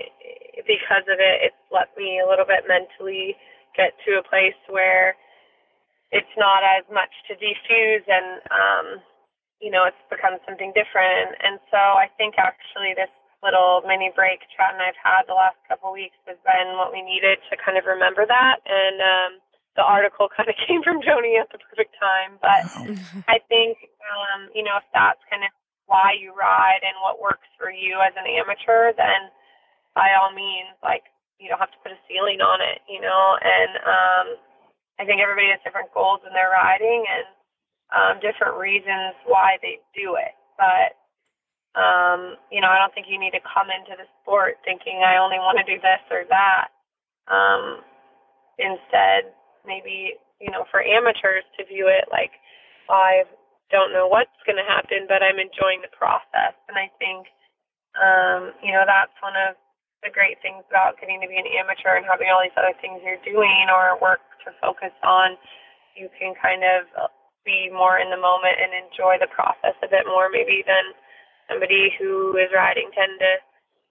because 0.63 1.03
of 1.11 1.19
it, 1.19 1.51
it's 1.51 1.61
let 1.75 1.91
me 1.99 2.23
a 2.23 2.27
little 2.27 2.47
bit 2.47 2.63
mentally 2.71 3.35
get 3.75 3.91
to 4.07 4.15
a 4.15 4.23
place 4.23 4.57
where 4.71 5.19
it's 6.11 6.31
not 6.39 6.63
as 6.63 6.87
much 6.87 7.11
to 7.27 7.35
defuse 7.35 8.03
and 8.07 8.39
um, 8.47 8.87
you 9.61 9.69
know, 9.69 9.85
it's 9.85 9.99
become 10.09 10.41
something 10.47 10.73
different. 10.73 11.37
And 11.43 11.61
so 11.69 11.77
I 11.77 12.09
think 12.17 12.35
actually 12.41 12.97
this 12.97 13.11
little 13.45 13.85
mini 13.85 14.09
break 14.15 14.41
Chad 14.55 14.73
and 14.73 14.81
I've 14.81 14.97
had 14.97 15.29
the 15.29 15.37
last 15.37 15.57
couple 15.69 15.93
of 15.93 15.97
weeks 15.97 16.17
has 16.25 16.37
been 16.41 16.77
what 16.77 16.89
we 16.93 17.05
needed 17.05 17.37
to 17.49 17.59
kind 17.61 17.77
of 17.77 17.85
remember 17.85 18.25
that. 18.25 18.57
And 18.65 18.97
um, 18.99 19.31
the 19.77 19.85
article 19.85 20.27
kind 20.35 20.49
of 20.49 20.57
came 20.65 20.81
from 20.81 21.03
Joni 21.05 21.37
at 21.37 21.51
the 21.53 21.61
perfect 21.61 21.93
time. 21.99 22.41
But 22.41 22.63
I 23.29 23.37
think, 23.51 23.77
um, 24.01 24.49
you 24.57 24.65
know, 24.65 24.81
if 24.81 24.87
that's 24.95 25.21
kind 25.29 25.45
of 25.45 25.53
why 25.85 26.17
you 26.17 26.33
ride 26.33 26.81
and 26.81 26.97
what 27.03 27.21
works 27.21 27.47
for 27.59 27.69
you 27.69 28.01
as 28.01 28.15
an 28.17 28.25
amateur, 28.25 28.95
then 28.97 29.29
by 29.93 30.15
all 30.15 30.31
means, 30.31 30.73
like, 30.81 31.07
you 31.41 31.49
don't 31.49 31.59
have 31.59 31.73
to 31.73 31.81
put 31.81 31.95
a 31.95 31.99
ceiling 32.05 32.39
on 32.39 32.61
it, 32.61 32.85
you 32.85 33.01
know. 33.01 33.37
And 33.41 33.71
um, 33.81 34.27
I 35.01 35.05
think 35.09 35.19
everybody 35.19 35.49
has 35.49 35.61
different 35.65 35.89
goals 35.91 36.21
in 36.23 36.31
their 36.31 36.53
riding. 36.53 37.03
And 37.09 37.25
um, 37.91 38.23
different 38.23 38.55
reasons 38.55 39.15
why 39.27 39.59
they 39.61 39.83
do 39.91 40.15
it. 40.15 40.35
But 40.55 40.95
um, 41.71 42.35
you 42.51 42.59
know, 42.59 42.67
I 42.67 42.79
don't 42.79 42.91
think 42.91 43.07
you 43.07 43.19
need 43.19 43.31
to 43.31 43.43
come 43.47 43.71
into 43.71 43.95
the 43.95 44.07
sport 44.19 44.59
thinking 44.67 45.03
I 45.03 45.23
only 45.23 45.39
want 45.39 45.55
to 45.59 45.67
do 45.67 45.79
this 45.79 46.03
or 46.11 46.27
that. 46.27 46.67
Um, 47.31 47.83
instead, 48.59 49.31
maybe 49.63 50.19
you 50.39 50.51
know, 50.51 50.65
for 50.71 50.81
amateurs 50.81 51.45
to 51.55 51.67
view 51.67 51.87
it 51.87 52.09
like 52.11 52.33
I 52.89 53.23
don't 53.71 53.93
know 53.95 54.07
what's 54.07 54.35
going 54.43 54.59
to 54.59 54.67
happen, 54.67 55.07
but 55.07 55.23
I'm 55.23 55.39
enjoying 55.39 55.79
the 55.79 55.93
process, 55.95 56.55
and 56.67 56.75
I 56.75 56.91
think 56.99 57.27
um, 57.95 58.51
you 58.63 58.71
know 58.75 58.83
that's 58.83 59.15
one 59.23 59.35
of 59.35 59.55
the 60.01 60.09
great 60.09 60.41
things 60.41 60.65
about 60.69 60.97
getting 60.97 61.21
to 61.21 61.29
be 61.29 61.37
an 61.37 61.49
amateur 61.57 61.93
and 61.93 62.05
having 62.05 62.29
all 62.33 62.41
these 62.41 62.55
other 62.57 62.73
things 62.81 63.01
you're 63.05 63.21
doing 63.21 63.69
or 63.69 63.97
work 64.01 64.21
to 64.45 64.49
focus 64.57 64.93
on. 65.05 65.37
You 65.93 66.09
can 66.17 66.33
kind 66.37 66.65
of 66.65 66.89
be 67.45 67.69
more 67.69 67.97
in 67.97 68.09
the 68.09 68.17
moment 68.17 68.57
and 68.57 68.73
enjoy 68.73 69.17
the 69.21 69.29
process 69.29 69.77
a 69.81 69.89
bit 69.89 70.05
more 70.05 70.29
maybe 70.29 70.65
than 70.65 70.93
somebody 71.49 71.93
who 71.97 72.37
is 72.37 72.49
riding 72.53 72.89
10 72.93 73.17
to 73.19 73.31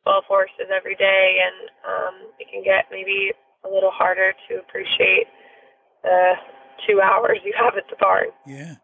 12 0.04 0.24
horses 0.26 0.70
every 0.74 0.94
day 0.96 1.42
and 1.44 1.70
um, 1.86 2.14
it 2.38 2.46
can 2.50 2.62
get 2.62 2.86
maybe 2.90 3.32
a 3.64 3.68
little 3.68 3.90
harder 3.90 4.32
to 4.48 4.58
appreciate 4.58 5.26
the 6.02 6.34
two 6.88 7.00
hours 7.00 7.38
you 7.44 7.52
have 7.58 7.74
at 7.76 7.84
the 7.90 7.96
barn. 8.00 8.32
Yeah. 8.46 8.76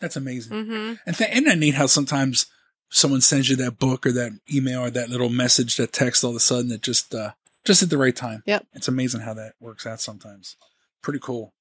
That's 0.00 0.16
amazing. 0.16 0.52
Mm-hmm. 0.52 0.94
And 1.06 1.16
th- 1.16 1.30
isn't 1.30 1.44
that 1.44 1.58
neat 1.58 1.74
how 1.74 1.86
sometimes 1.86 2.46
someone 2.90 3.20
sends 3.20 3.48
you 3.48 3.56
that 3.56 3.78
book 3.78 4.06
or 4.06 4.12
that 4.12 4.38
email 4.52 4.80
or 4.80 4.90
that 4.90 5.08
little 5.08 5.28
message, 5.28 5.76
that 5.76 5.92
text 5.92 6.24
all 6.24 6.30
of 6.30 6.36
a 6.36 6.40
sudden 6.40 6.68
that 6.68 6.82
just, 6.82 7.14
uh, 7.14 7.32
just 7.64 7.82
at 7.82 7.90
the 7.90 7.98
right 7.98 8.14
time. 8.14 8.42
Yep. 8.46 8.66
It's 8.74 8.88
amazing 8.88 9.22
how 9.22 9.34
that 9.34 9.54
works 9.60 9.86
out 9.86 10.00
sometimes. 10.00 10.56
Pretty 11.02 11.18
cool. 11.20 11.52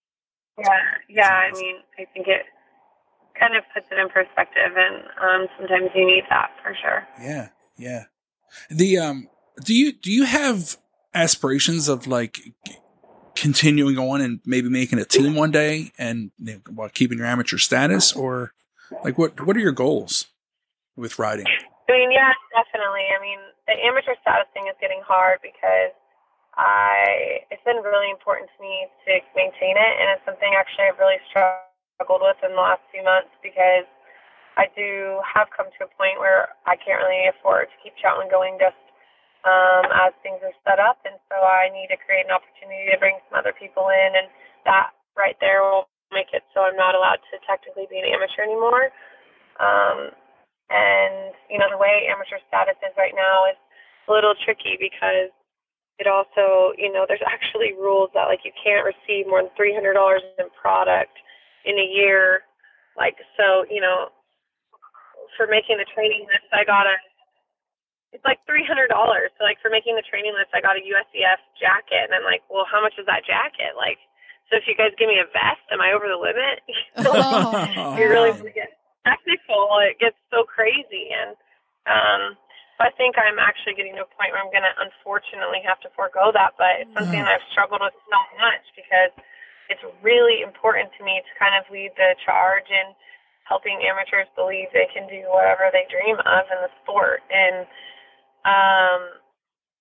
Yeah, 0.57 0.79
yeah. 1.09 1.31
I 1.31 1.51
mean, 1.51 1.75
I 1.99 2.05
think 2.13 2.27
it 2.27 2.45
kind 3.39 3.55
of 3.55 3.63
puts 3.73 3.87
it 3.91 3.97
in 3.97 4.09
perspective, 4.09 4.71
and 4.75 5.03
um, 5.21 5.47
sometimes 5.57 5.91
you 5.93 6.05
need 6.05 6.23
that 6.29 6.51
for 6.63 6.73
sure. 6.81 7.05
Yeah, 7.21 7.49
yeah. 7.77 8.03
The 8.69 8.97
um, 8.97 9.29
do 9.63 9.75
you 9.75 9.91
do 9.91 10.11
you 10.11 10.23
have 10.23 10.77
aspirations 11.13 11.87
of 11.87 12.07
like 12.07 12.39
continuing 13.35 13.97
on 13.97 14.21
and 14.21 14.39
maybe 14.45 14.69
making 14.69 14.99
a 14.99 15.05
team 15.05 15.35
one 15.35 15.51
day 15.51 15.91
and 15.97 16.31
you 16.39 16.53
know, 16.53 16.59
while 16.73 16.89
keeping 16.89 17.17
your 17.17 17.27
amateur 17.27 17.57
status, 17.57 18.13
or 18.13 18.53
like 19.03 19.17
what 19.17 19.45
what 19.45 19.57
are 19.57 19.61
your 19.61 19.73
goals 19.73 20.27
with 20.95 21.19
riding? 21.19 21.47
I 21.85 21.91
mean, 21.91 22.09
yeah, 22.09 22.33
definitely. 22.55 23.05
I 23.13 23.19
mean, 23.21 23.39
the 23.69 23.77
amateur 23.85 24.17
status 24.25 24.49
thing 24.57 24.65
is 24.65 24.75
getting 24.81 25.05
hard 25.05 25.37
because 25.45 25.93
I 26.57 27.45
it's 27.51 27.61
been 27.67 27.83
really 27.83 28.09
important 28.09 28.49
to 28.55 28.59
me 28.63 28.87
to 29.05 29.11
maintain 29.35 29.75
it, 29.75 29.93
and 29.99 30.15
it's 30.15 30.25
something 30.25 30.49
actually 30.55 30.89
I've 30.89 30.99
really 30.99 31.21
struggled 31.29 32.23
with 32.23 32.39
in 32.41 32.55
the 32.55 32.63
last 32.63 32.81
few 32.89 33.03
months 33.03 33.31
because 33.43 33.85
I 34.55 34.71
do 34.71 35.19
have 35.27 35.51
come 35.51 35.67
to 35.67 35.81
a 35.83 35.91
point 35.99 36.15
where 36.17 36.55
I 36.63 36.79
can't 36.79 37.03
really 37.03 37.27
afford 37.27 37.67
to 37.67 37.77
keep 37.83 37.93
Cheltenham 37.99 38.31
going 38.31 38.55
just 38.55 38.79
um, 39.43 39.91
as 39.91 40.15
things 40.23 40.39
are 40.41 40.55
set 40.63 40.79
up, 40.79 41.03
and 41.03 41.19
so 41.27 41.37
I 41.37 41.69
need 41.69 41.91
to 41.91 41.99
create 42.01 42.25
an 42.25 42.33
opportunity 42.33 42.87
to 42.89 42.97
bring 42.97 43.19
some 43.29 43.37
other 43.37 43.53
people 43.53 43.91
in, 43.91 44.15
and 44.15 44.31
that 44.63 44.95
right 45.13 45.35
there 45.43 45.61
will 45.61 45.91
make 46.09 46.31
it 46.31 46.47
so 46.55 46.63
I'm 46.63 46.79
not 46.79 46.95
allowed 46.95 47.19
to 47.29 47.35
technically 47.43 47.85
be 47.91 47.99
an 47.99 48.07
amateur 48.07 48.47
anymore. 48.47 48.95
Um, 49.59 50.15
and 50.69 51.33
you 51.49 51.57
know 51.57 51.69
the 51.69 51.77
way 51.77 52.09
amateur 52.09 52.41
status 52.47 52.77
is 52.81 52.93
right 52.97 53.13
now 53.13 53.45
is 53.49 53.57
a 54.07 54.11
little 54.11 54.33
tricky 54.37 54.77
because 54.79 55.33
it 55.97 56.07
also, 56.07 56.75
you 56.75 56.91
know, 56.91 57.05
there's 57.07 57.23
actually 57.27 57.73
rules 57.73 58.11
that 58.13 58.27
like 58.27 58.43
you 58.43 58.51
can't 58.55 58.85
receive 58.85 59.27
more 59.27 59.41
than 59.41 59.51
three 59.55 59.73
hundred 59.73 59.93
dollars 59.93 60.21
in 60.39 60.47
product 60.59 61.15
in 61.63 61.79
a 61.79 61.87
year. 61.87 62.43
Like 62.97 63.15
so, 63.35 63.65
you 63.69 63.81
know, 63.81 64.11
for 65.35 65.47
making 65.47 65.77
the 65.77 65.87
training 65.95 66.27
list, 66.27 66.47
I 66.51 66.63
got 66.63 66.87
a. 66.87 66.95
It's 68.15 68.23
like 68.23 68.39
three 68.47 68.63
hundred 68.63 68.87
dollars. 68.87 69.31
So 69.35 69.43
like 69.43 69.59
for 69.59 69.67
making 69.67 69.99
the 69.99 70.05
training 70.07 70.31
list, 70.31 70.55
I 70.55 70.63
got 70.63 70.79
a 70.79 70.83
USEF 70.83 71.39
jacket, 71.59 72.07
and 72.07 72.15
I'm 72.15 72.23
like, 72.23 72.43
well, 72.47 72.63
how 72.63 72.79
much 72.79 72.95
is 72.95 73.03
that 73.11 73.27
jacket? 73.27 73.75
Like, 73.75 73.99
so 74.47 74.55
if 74.55 74.63
you 74.71 74.75
guys 74.75 74.95
give 74.95 75.11
me 75.11 75.19
a 75.19 75.27
vest, 75.35 75.63
am 75.67 75.83
I 75.83 75.91
over 75.91 76.07
the 76.07 76.15
limit? 76.15 76.63
Oh, 77.03 77.51
you 77.99 78.07
really 78.07 78.31
want 78.31 78.47
to 78.47 78.55
get 78.55 78.74
technical. 79.05 79.79
It 79.85 80.01
gets 80.01 80.17
so 80.33 80.43
crazy, 80.43 81.13
and 81.13 81.37
um, 81.85 82.21
I 82.81 82.91
think 82.99 83.15
I'm 83.15 83.39
actually 83.39 83.79
getting 83.79 83.95
to 83.95 84.03
a 84.03 84.11
point 84.17 84.35
where 84.35 84.43
I'm 84.43 84.51
going 84.51 84.67
to 84.67 84.75
unfortunately 84.83 85.63
have 85.63 85.79
to 85.87 85.89
forego 85.95 86.33
that, 86.35 86.59
but 86.59 86.83
it's 86.83 86.91
something 86.91 87.23
Mm. 87.23 87.31
I've 87.31 87.45
struggled 87.53 87.79
with 87.79 87.95
so 88.09 88.19
much 88.35 88.65
because 88.75 89.15
it's 89.69 89.81
really 90.03 90.41
important 90.41 90.91
to 90.97 91.01
me 91.05 91.23
to 91.23 91.31
kind 91.39 91.55
of 91.55 91.63
lead 91.71 91.95
the 91.95 92.15
charge 92.25 92.67
in 92.69 92.93
helping 93.47 93.79
amateurs 93.85 94.27
believe 94.35 94.67
they 94.73 94.89
can 94.91 95.07
do 95.07 95.23
whatever 95.29 95.69
they 95.71 95.85
dream 95.87 96.17
of 96.19 96.43
in 96.51 96.59
the 96.65 96.71
sport. 96.83 97.21
And 97.29 97.65
um, 98.43 99.01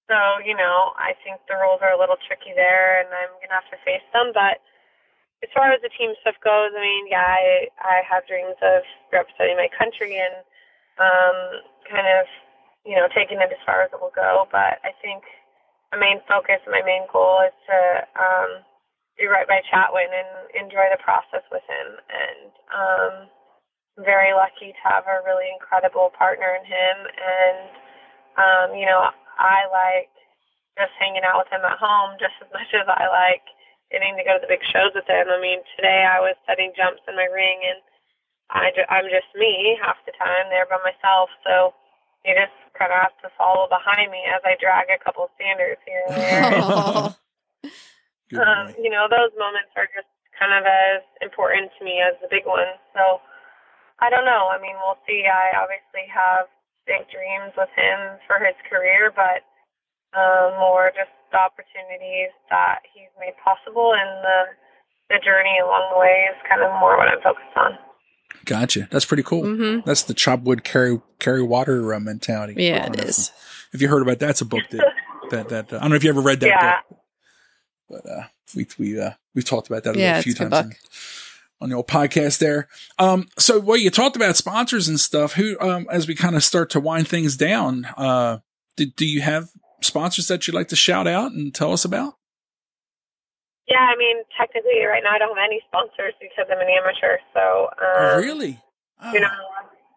so, 0.09 0.17
you 0.45 0.55
know, 0.55 0.93
I 1.01 1.17
think 1.25 1.41
the 1.49 1.57
rules 1.57 1.81
are 1.81 1.97
a 1.97 2.01
little 2.01 2.21
tricky 2.29 2.53
there, 2.55 3.01
and 3.01 3.09
I'm 3.09 3.33
going 3.41 3.49
to 3.49 3.59
have 3.59 3.71
to 3.73 3.81
face 3.85 4.05
them. 4.13 4.31
But 4.37 4.61
as 5.43 5.51
far 5.53 5.73
as 5.73 5.83
the 5.83 5.91
team 5.99 6.15
stuff 6.21 6.39
goes, 6.45 6.71
I 6.77 6.81
mean, 6.81 7.11
yeah, 7.11 7.25
I, 7.25 7.69
I 7.83 7.97
have 8.07 8.27
dreams 8.29 8.57
of 8.63 8.87
representing 9.13 9.57
my 9.57 9.69
country 9.75 10.17
and 10.21 10.37
um, 11.01 11.37
kind 11.91 12.07
of 12.07 12.25
you 12.85 12.95
know, 12.97 13.09
taking 13.17 13.41
it 13.41 13.49
as 13.49 13.65
far 13.65 13.83
as 13.83 13.91
it 13.93 14.01
will 14.01 14.15
go. 14.15 14.45
But 14.53 14.81
I 14.85 14.93
think 15.01 15.25
my 15.93 15.99
main 15.99 16.21
focus 16.29 16.61
my 16.69 16.85
main 16.85 17.09
goal 17.09 17.41
is 17.45 17.57
to 17.69 17.79
um, 18.17 18.51
do 19.17 19.29
right 19.33 19.49
by 19.49 19.65
Chatwin 19.73 20.13
and 20.13 20.31
enjoy 20.53 20.93
the 20.93 21.01
process 21.01 21.45
with 21.49 21.65
him. 21.65 21.89
And 22.13 22.51
um, 22.71 23.13
I'm 23.97 24.05
very 24.05 24.37
lucky 24.37 24.77
to 24.77 24.83
have 24.85 25.09
a 25.09 25.25
really 25.25 25.49
incredible 25.49 26.13
partner 26.13 26.53
in 26.61 26.65
him. 26.69 26.97
And, 27.09 27.59
um, 28.37 28.69
you 28.77 28.85
know, 28.85 29.09
I 29.41 29.65
like 29.73 30.13
just 30.77 30.93
hanging 31.01 31.25
out 31.25 31.41
with 31.41 31.49
him 31.49 31.65
at 31.65 31.81
home 31.81 32.21
just 32.21 32.37
as 32.45 32.53
much 32.53 32.69
as 32.77 32.85
I 32.85 33.09
like 33.09 33.47
getting 33.95 34.19
to 34.19 34.27
go 34.27 34.35
to 34.35 34.43
the 34.43 34.51
big 34.51 34.67
shows 34.67 34.91
with 34.91 35.07
him. 35.07 35.31
I 35.31 35.39
mean, 35.39 35.63
today 35.79 36.03
I 36.03 36.19
was 36.19 36.35
setting 36.43 36.75
jumps 36.75 37.07
in 37.07 37.15
my 37.15 37.31
ring 37.31 37.63
and 37.63 37.79
I 38.51 38.75
ju- 38.75 38.91
I'm 38.91 39.07
just 39.07 39.31
me 39.39 39.79
half 39.79 40.03
the 40.03 40.13
time 40.19 40.51
there 40.51 40.67
by 40.67 40.83
myself. 40.83 41.31
So 41.47 41.71
you 42.27 42.35
just 42.35 42.59
kind 42.75 42.91
of 42.91 42.99
have 42.99 43.15
to 43.23 43.31
follow 43.39 43.71
behind 43.71 44.11
me 44.11 44.27
as 44.27 44.43
I 44.43 44.59
drag 44.59 44.91
a 44.91 44.99
couple 44.99 45.31
standards 45.39 45.79
here 45.87 46.03
and 46.11 46.19
there. 46.19 47.15
Oh. 48.33 48.41
Um, 48.41 48.75
you 48.81 48.91
know, 48.91 49.07
those 49.07 49.31
moments 49.39 49.71
are 49.77 49.87
just 49.95 50.11
kind 50.35 50.51
of 50.51 50.65
as 50.67 51.05
important 51.23 51.71
to 51.79 51.85
me 51.85 52.01
as 52.03 52.19
the 52.19 52.27
big 52.27 52.49
ones. 52.49 52.81
So 52.97 53.21
I 54.01 54.11
don't 54.11 54.27
know. 54.27 54.51
I 54.51 54.59
mean, 54.59 54.75
we'll 54.83 54.99
see. 55.07 55.29
I 55.29 55.55
obviously 55.55 56.09
have 56.11 56.51
big 56.89 57.07
dreams 57.13 57.55
with 57.55 57.71
him 57.77 58.19
for 58.27 58.43
his 58.43 58.57
career, 58.67 59.13
but 59.15 59.45
um, 60.17 60.59
more 60.61 60.91
just 60.97 61.11
the 61.33 61.39
opportunities 61.39 62.31
that 62.51 62.81
he's 62.95 63.11
made 63.21 63.35
possible 63.45 63.93
and 63.95 64.11
the 64.25 64.39
the 65.11 65.19
journey 65.25 65.59
along 65.63 65.91
the 65.93 65.99
way 66.01 66.25
is 66.31 66.37
kind 66.49 66.63
of 66.63 66.71
more 66.81 66.97
what 66.97 67.09
I'm 67.09 67.21
focused 67.23 67.57
on. 67.57 67.73
Gotcha. 68.47 68.89
That's 68.91 69.05
pretty 69.05 69.23
cool. 69.23 69.45
hmm 69.45 69.81
That's 69.85 70.03
the 70.05 70.15
chop 70.15 70.41
wood 70.43 70.65
carry 70.65 71.01
carry 71.19 71.43
water 71.43 71.95
uh, 71.95 72.01
mentality. 72.01 72.55
Yeah, 72.57 72.87
it 72.87 73.01
is. 73.01 73.29
don't 73.29 73.29
it 73.29 73.31
know 73.33 73.71
if 73.75 73.83
you- 73.83 73.89
heard 73.89 74.03
about 74.03 74.19
that, 74.21 74.31
it's 74.31 74.41
a 74.41 74.45
book 74.47 74.63
that 74.71 74.93
that 75.31 75.49
that 75.51 75.73
uh, 75.73 75.77
I 75.77 75.81
don't 75.81 75.91
know 75.91 75.97
if 75.97 76.05
you 76.05 76.11
ever 76.11 76.21
read 76.21 76.41
that 76.41 76.47
Yeah. 76.49 76.81
book, 76.89 76.99
but 77.89 78.11
uh, 78.11 78.23
we 78.57 78.67
we 78.79 79.01
uh, 79.01 79.11
we've 79.35 79.45
talked 79.45 79.67
about 79.69 79.85
that 79.85 79.97
a, 79.97 79.99
Yeah, 79.99 80.17
little 80.17 80.23
few 80.23 80.31
it's 80.33 80.41
a 80.41 80.45
good 80.45 80.51
times 80.51 80.69
book. 80.69 80.77
on, 81.61 81.65
on 81.65 81.69
the 81.71 81.77
old 81.77 81.89
podcast 81.89 82.39
there. 82.39 82.69
Um, 82.99 83.29
so 83.39 83.59
well, 83.61 83.77
you 83.77 83.91
talked 83.91 84.17
about 84.17 84.37
sponsors 84.37 84.89
and 84.89 84.99
stuff. 85.01 85.35
Who 85.35 85.59
um, 85.61 85.87
as 85.91 86.07
we 86.09 86.15
kind 86.15 86.35
of 86.37 86.43
start 86.45 86.71
to 86.71 86.81
wind 86.81 87.09
things 87.09 87.37
down, 87.37 87.85
uh, 87.97 88.39
do, 88.77 88.87
do 88.87 89.07
you 89.07 89.21
have 89.23 89.49
sponsors 89.85 90.29
that 90.29 90.47
you'd 90.47 90.55
like 90.55 90.69
to 90.69 90.77
shout 90.77 91.07
out 91.07 91.33
and 91.33 91.55
tell 91.55 91.73
us 91.73 91.85
about? 91.85 92.15
Yeah, 93.69 93.81
I 93.81 93.97
mean, 93.97 94.25
technically, 94.37 94.85
right 94.85 95.03
now 95.03 95.17
I 95.17 95.19
don't 95.19 95.37
have 95.37 95.49
any 95.49 95.63
sponsors 95.69 96.13
because 96.21 96.45
I'm 96.53 96.61
an 96.61 96.69
amateur. 96.69 97.17
So, 97.33 97.73
um, 97.81 97.97
oh, 97.97 98.17
really? 98.21 98.61
Oh, 99.01 99.13
You're 99.13 99.25
not, 99.25 99.33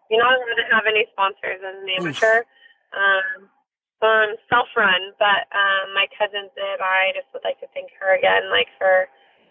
you're 0.09 0.23
not 0.23 0.35
allowed 0.39 0.55
to 0.55 0.67
have 0.71 0.87
any 0.87 1.05
sponsors 1.11 1.59
as 1.59 1.75
an 1.83 1.89
amateur. 1.99 2.47
Um, 2.95 3.51
um, 4.01 4.37
self-run, 4.47 5.17
but 5.17 5.49
um, 5.51 5.91
my 5.97 6.05
cousin 6.13 6.47
Zib, 6.53 6.79
I 6.79 7.17
just 7.17 7.27
would 7.33 7.41
like 7.43 7.59
to 7.65 7.67
thank 7.73 7.89
her 7.99 8.13
again, 8.13 8.45
like 8.53 8.69
for 8.77 9.09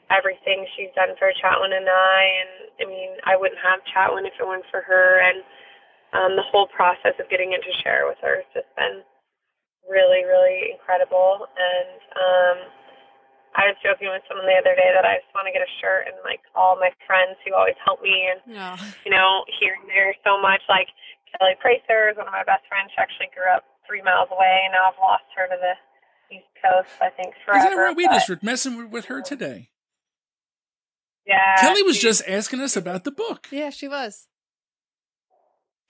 everything 0.08 0.62
she's 0.78 0.94
done 0.94 1.10
for 1.18 1.34
Chatwin 1.34 1.74
and 1.74 1.90
I. 1.90 2.20
And 2.40 2.52
I 2.78 2.84
mean, 2.86 3.18
I 3.26 3.34
wouldn't 3.34 3.58
have 3.58 3.82
Chatwin 3.90 4.24
if 4.24 4.38
it 4.38 4.46
weren't 4.46 4.66
for 4.70 4.86
her. 4.86 5.18
And 5.18 5.42
um, 6.14 6.38
the 6.38 6.46
whole 6.46 6.70
process 6.70 7.18
of 7.18 7.28
getting 7.28 7.52
into 7.52 7.74
share 7.82 8.06
with 8.06 8.18
her 8.22 8.46
has 8.46 8.48
just 8.54 8.70
been 8.78 9.02
really, 9.88 10.22
really 10.26 10.74
incredible. 10.74 11.46
And 11.56 11.98
um, 12.14 12.56
I 13.56 13.70
was 13.72 13.76
joking 13.80 14.10
with 14.12 14.20
someone 14.28 14.44
the 14.46 14.58
other 14.58 14.76
day 14.76 14.90
that 14.92 15.06
I 15.06 15.22
just 15.22 15.32
want 15.32 15.46
to 15.48 15.54
get 15.54 15.64
a 15.64 15.72
shirt 15.80 16.06
and 16.10 16.16
like 16.26 16.42
all 16.54 16.76
my 16.76 16.90
friends 17.08 17.38
who 17.46 17.54
always 17.56 17.78
help 17.84 18.02
me 18.04 18.28
and 18.28 18.40
Oh. 18.52 18.76
you 19.06 19.10
know 19.14 19.42
here 19.58 19.74
and 19.80 19.88
there 19.88 20.12
so 20.26 20.36
much. 20.40 20.60
Like 20.68 20.88
Kelly 21.36 21.56
Prather 21.60 22.10
is 22.12 22.16
one 22.20 22.28
of 22.28 22.34
my 22.36 22.44
best 22.44 22.64
friends. 22.68 22.92
She 22.92 22.98
actually 23.00 23.32
grew 23.32 23.48
up 23.48 23.64
three 23.88 24.02
miles 24.02 24.28
away, 24.32 24.66
and 24.68 24.72
now 24.76 24.90
I've 24.92 24.98
lost 25.00 25.24
her 25.38 25.46
to 25.48 25.56
the 25.56 25.74
East 26.34 26.50
Coast. 26.60 26.90
I 27.00 27.08
think 27.14 27.32
forever. 27.46 27.62
Is 27.62 27.64
that 27.70 27.76
right? 27.78 27.96
We 27.96 28.06
just 28.08 28.28
were 28.28 28.38
messing 28.42 28.76
with, 28.76 28.90
with 28.90 29.04
her 29.06 29.22
today. 29.22 29.70
yeah. 31.26 31.56
Kelly 31.60 31.82
was 31.82 31.98
just 31.98 32.22
asking 32.28 32.60
us 32.60 32.76
about 32.76 33.04
the 33.04 33.12
book. 33.12 33.46
Yeah, 33.50 33.70
she 33.70 33.88
was. 33.88 34.26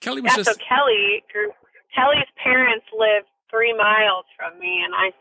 Kelly 0.01 0.21
was 0.21 0.31
Yeah, 0.31 0.43
just 0.43 0.49
so 0.51 0.55
Kelly 0.67 1.23
grew. 1.33 1.51
Kelly's 1.95 2.29
parents 2.43 2.85
live 2.93 3.25
three 3.49 3.73
miles 3.73 4.25
from 4.35 4.59
me, 4.59 4.83
and 4.83 4.93
I 4.93 5.11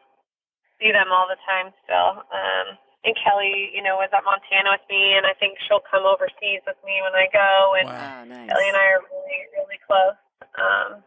see 0.79 0.93
them 0.93 1.09
all 1.11 1.27
the 1.27 1.41
time 1.47 1.73
still. 1.85 2.23
Um, 2.29 2.67
and 3.07 3.15
Kelly, 3.23 3.71
you 3.71 3.83
know, 3.87 4.03
was 4.03 4.11
at 4.11 4.27
Montana 4.27 4.75
with 4.75 4.87
me, 4.91 5.15
and 5.15 5.23
I 5.25 5.35
think 5.39 5.63
she'll 5.63 5.85
come 5.87 6.03
overseas 6.03 6.67
with 6.67 6.79
me 6.83 6.99
when 7.07 7.15
I 7.15 7.31
go. 7.31 7.79
And 7.79 7.87
wow. 7.87 7.95
Oh, 7.95 8.23
nice. 8.27 8.51
Kelly 8.51 8.67
and 8.67 8.79
I 8.79 8.87
are 8.99 9.05
really, 9.07 9.41
really 9.55 9.81
close. 9.87 10.19
Um, 10.59 11.07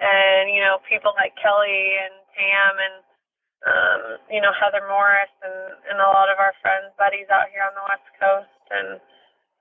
and 0.00 0.48
you 0.52 0.64
know, 0.64 0.80
people 0.88 1.12
like 1.16 1.36
Kelly 1.36 2.00
and 2.00 2.14
Tam 2.32 2.72
and 2.80 2.96
um, 3.66 4.02
you 4.28 4.40
know 4.40 4.52
Heather 4.52 4.84
Morris 4.88 5.32
and 5.44 5.76
and 5.92 5.98
a 6.00 6.08
lot 6.08 6.32
of 6.32 6.40
our 6.40 6.56
friends, 6.64 6.92
buddies 6.96 7.28
out 7.28 7.52
here 7.52 7.64
on 7.64 7.76
the 7.76 7.84
West 7.84 8.08
Coast, 8.16 8.60
and 8.72 9.00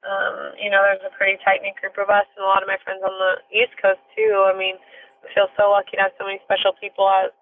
um, 0.05 0.53
you 0.61 0.69
know, 0.69 0.85
there's 0.85 1.03
a 1.03 1.13
pretty 1.17 1.41
tight 1.41 1.65
knit 1.65 1.75
group 1.81 1.97
of 1.97 2.07
us, 2.07 2.27
and 2.37 2.43
a 2.43 2.47
lot 2.47 2.61
of 2.61 2.69
my 2.69 2.79
friends 2.85 3.01
on 3.01 3.15
the 3.15 3.33
East 3.49 3.73
Coast 3.81 4.01
too. 4.13 4.47
I 4.47 4.53
mean, 4.53 4.77
I 4.77 5.04
feel 5.33 5.47
so 5.57 5.71
lucky 5.71 5.97
to 5.97 6.03
have 6.03 6.13
so 6.19 6.25
many 6.25 6.39
special 6.43 6.73
people. 6.77 7.05
I 7.05 7.31
was 7.31 7.35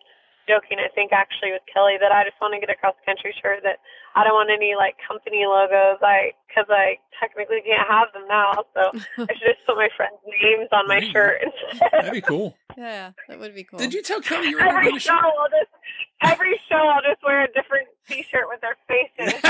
joking, 0.48 0.78
I 0.80 0.92
think 0.94 1.12
actually 1.12 1.52
with 1.52 1.64
Kelly 1.72 1.96
that 2.00 2.12
I 2.12 2.24
just 2.24 2.36
want 2.42 2.54
to 2.54 2.60
get 2.60 2.70
a 2.70 2.76
cross 2.76 2.96
country 3.06 3.34
shirt 3.42 3.64
that 3.64 3.80
I 4.16 4.24
don't 4.24 4.36
want 4.36 4.52
any 4.52 4.76
like 4.76 4.96
company 5.00 5.46
logos, 5.48 6.00
like 6.02 6.36
because 6.48 6.68
I 6.70 7.00
technically 7.20 7.64
can't 7.66 7.88
have 7.88 8.12
them 8.14 8.28
now. 8.28 8.68
So 8.76 8.82
I 9.24 9.32
should 9.34 9.56
just 9.56 9.66
put 9.66 9.78
my 9.78 9.90
friends' 9.96 10.20
names 10.28 10.70
on 10.72 10.88
my 10.88 11.02
shirt 11.12 11.42
instead. 11.44 11.90
That'd 11.92 12.14
be 12.14 12.22
cool. 12.22 12.56
Yeah, 12.78 13.12
that 13.28 13.40
would 13.40 13.56
be 13.56 13.64
cool. 13.64 13.80
Did 13.80 13.94
you 13.94 14.02
tell 14.04 14.22
Kelly 14.22 14.50
you 14.50 14.58
were 14.60 14.64
going 14.64 14.78
every 14.78 14.94
to 14.94 15.00
show, 15.00 15.14
I'll 15.16 15.50
just 15.50 15.72
every 16.22 16.60
show 16.70 16.76
I'll 16.76 17.02
just 17.02 17.24
wear 17.24 17.44
a 17.44 17.52
different 17.54 17.88
T-shirt 18.08 18.46
with 18.48 18.62
their 18.62 18.76
faces. 18.88 19.42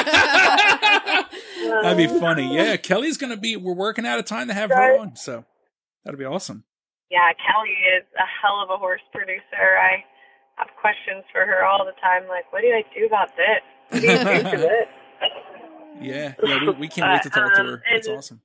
That'd 1.81 1.97
be 1.97 2.07
funny. 2.19 2.55
Yeah, 2.55 2.77
Kelly's 2.77 3.17
going 3.17 3.31
to 3.31 3.37
be. 3.37 3.57
We're 3.57 3.73
working 3.73 4.05
out 4.05 4.19
of 4.19 4.25
time 4.25 4.47
to 4.47 4.53
have 4.53 4.69
her 4.69 4.99
on, 4.99 5.15
so 5.15 5.45
that'd 6.03 6.19
be 6.19 6.25
awesome. 6.25 6.65
Yeah, 7.13 7.29
Kelly 7.45 7.77
is 7.93 8.05
a 8.17 8.25
hell 8.25 8.57
of 8.65 8.73
a 8.73 8.77
horse 8.81 9.05
producer. 9.13 9.77
I 9.77 10.01
have 10.57 10.69
questions 10.81 11.21
for 11.29 11.45
her 11.45 11.61
all 11.61 11.85
the 11.85 11.93
time, 12.01 12.25
like, 12.25 12.49
what 12.49 12.61
do 12.65 12.73
I 12.73 12.81
do 12.89 13.05
about 13.05 13.29
this? 13.37 13.61
What 13.93 14.01
do 14.01 14.07
you 14.09 14.17
do 14.17 14.49
to 14.49 14.57
this? 14.73 14.89
Yeah, 16.01 16.33
yeah. 16.41 16.57
We, 16.65 16.69
we 16.73 16.87
can't 16.89 17.05
wait 17.13 17.21
to 17.21 17.29
talk 17.29 17.53
to 17.53 17.61
Um, 17.61 17.67
her. 17.77 17.83
It's 17.93 18.07
awesome. 18.09 18.41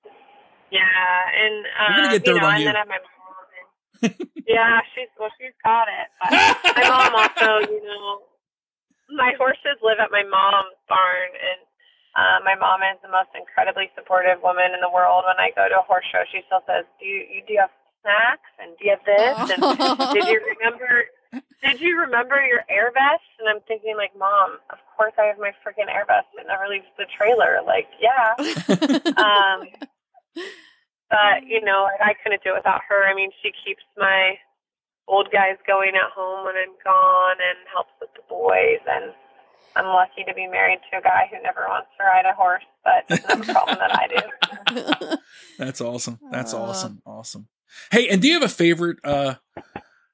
Yeah, 0.69 0.85
and 0.85 1.64
um, 1.81 1.89
We're 1.89 1.97
gonna 2.05 2.19
get 2.21 2.27
you 2.29 2.33
dirt 2.37 2.43
know, 2.45 2.49
on 2.53 2.55
and 2.55 2.61
you. 2.61 2.69
then 2.69 2.77
I 2.77 2.85
have 2.85 2.93
my 2.93 3.01
mom. 3.01 3.16
And, 4.05 4.12
yeah, 4.45 4.79
she's 4.93 5.09
well, 5.16 5.33
she's 5.41 5.57
got 5.64 5.89
it. 5.89 6.09
But 6.21 6.77
my 6.77 6.85
mom 6.93 7.12
also, 7.16 7.49
you 7.73 7.81
know, 7.89 8.21
my 9.16 9.33
horses 9.41 9.81
live 9.81 9.97
at 9.97 10.12
my 10.12 10.23
mom's 10.29 10.77
barn, 10.93 11.33
and 11.41 11.61
uh, 12.21 12.39
my 12.45 12.53
mom 12.61 12.85
is 12.85 13.01
the 13.01 13.09
most 13.09 13.33
incredibly 13.33 13.89
supportive 13.97 14.45
woman 14.45 14.77
in 14.77 14.81
the 14.85 14.93
world. 14.93 15.25
When 15.25 15.41
I 15.41 15.49
go 15.57 15.64
to 15.73 15.81
a 15.81 15.87
horse 15.89 16.05
show, 16.12 16.21
she 16.29 16.45
still 16.47 16.61
says, 16.69 16.85
"Do 17.01 17.09
you, 17.09 17.25
you 17.33 17.41
do 17.49 17.57
you 17.57 17.61
have 17.64 17.73
snacks? 18.03 18.51
And 18.59 18.77
do 18.79 18.85
you 18.85 18.97
have 18.97 19.05
this? 19.05 19.51
And 19.57 20.15
did 20.15 20.27
you 20.29 20.41
remember?" 20.57 21.05
Did 21.63 21.81
you 21.81 21.99
remember 21.99 22.41
your 22.47 22.63
air 22.71 22.91
vest? 22.95 23.27
And 23.39 23.49
I'm 23.51 23.61
thinking, 23.67 23.97
like, 23.99 24.17
Mom, 24.17 24.59
of 24.71 24.79
course 24.97 25.13
I 25.19 25.25
have 25.25 25.39
my 25.39 25.51
freaking 25.61 25.93
air 25.93 26.05
vest. 26.07 26.29
It 26.39 26.47
never 26.47 26.69
leaves 26.71 26.87
the 26.97 27.05
trailer. 27.05 27.59
Like, 27.67 27.89
yeah. 28.01 28.33
Um, 29.19 29.67
but 31.11 31.47
you 31.47 31.61
know, 31.65 31.89
I 32.01 32.15
couldn't 32.23 32.45
do 32.45 32.53
it 32.53 32.59
without 32.59 32.81
her. 32.89 33.05
I 33.09 33.15
mean, 33.15 33.31
she 33.43 33.51
keeps 33.65 33.83
my 33.97 34.35
old 35.09 35.31
guys 35.33 35.57
going 35.67 35.97
at 35.97 36.11
home 36.15 36.45
when 36.45 36.55
I'm 36.55 36.77
gone 36.85 37.37
and 37.41 37.59
helps 37.73 37.93
with 38.01 38.11
the 38.15 38.23
boys. 38.29 38.81
And 38.89 39.13
I'm 39.77 39.87
lucky 39.87 40.25
to 40.27 40.35
be 40.35 40.47
married 40.47 40.81
to 40.93 40.99
a 40.99 41.03
guy 41.03 41.29
who 41.31 41.43
never 41.43 41.67
wants 41.69 41.89
to 41.99 42.05
ride 42.05 42.27
a 42.27 42.35
horse, 42.35 42.65
but 42.85 43.09
doesn't 43.09 43.49
a 43.49 43.53
problem 43.53 43.79
that 43.79 43.95
I 43.95 44.07
do. 44.09 45.17
That's 45.59 45.81
awesome. 45.81 46.19
That's 46.31 46.55
Aw. 46.55 46.63
awesome. 46.63 47.03
Awesome. 47.05 47.49
Hey, 47.91 48.09
and 48.09 48.21
do 48.23 48.29
you 48.29 48.35
have 48.35 48.43
a 48.43 48.49
favorite 48.49 48.99
uh 49.05 49.35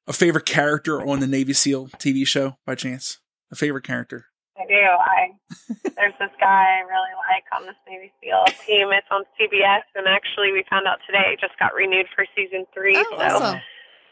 a 0.07 0.12
favorite 0.12 0.46
character 0.46 1.00
on 1.00 1.20
the 1.20 1.26
Navy 1.26 1.52
SEAL 1.52 1.88
TV 1.98 2.26
show 2.26 2.59
by 2.66 2.74
chance? 2.74 3.18
A 3.50 3.57
favorite 3.57 3.84
character? 3.84 4.26
I 4.57 4.66
do. 4.66 4.74
I 4.74 5.34
there's 5.96 6.14
this 6.18 6.34
guy 6.38 6.78
I 6.78 6.86
really 6.86 7.14
like 7.30 7.46
on 7.55 7.66
this 7.66 7.78
Navy 7.88 8.12
SEAL 8.20 8.44
team. 8.66 8.90
It's 8.92 9.09
on 9.11 9.24
CBS, 9.38 9.86
and 9.94 10.07
actually, 10.07 10.52
we 10.52 10.64
found 10.68 10.86
out 10.86 10.98
today 11.07 11.34
it 11.34 11.40
just 11.40 11.59
got 11.59 11.74
renewed 11.74 12.07
for 12.14 12.26
season 12.36 12.66
three. 12.74 12.96
Oh, 12.96 13.05
so, 13.11 13.18
awesome. 13.18 13.59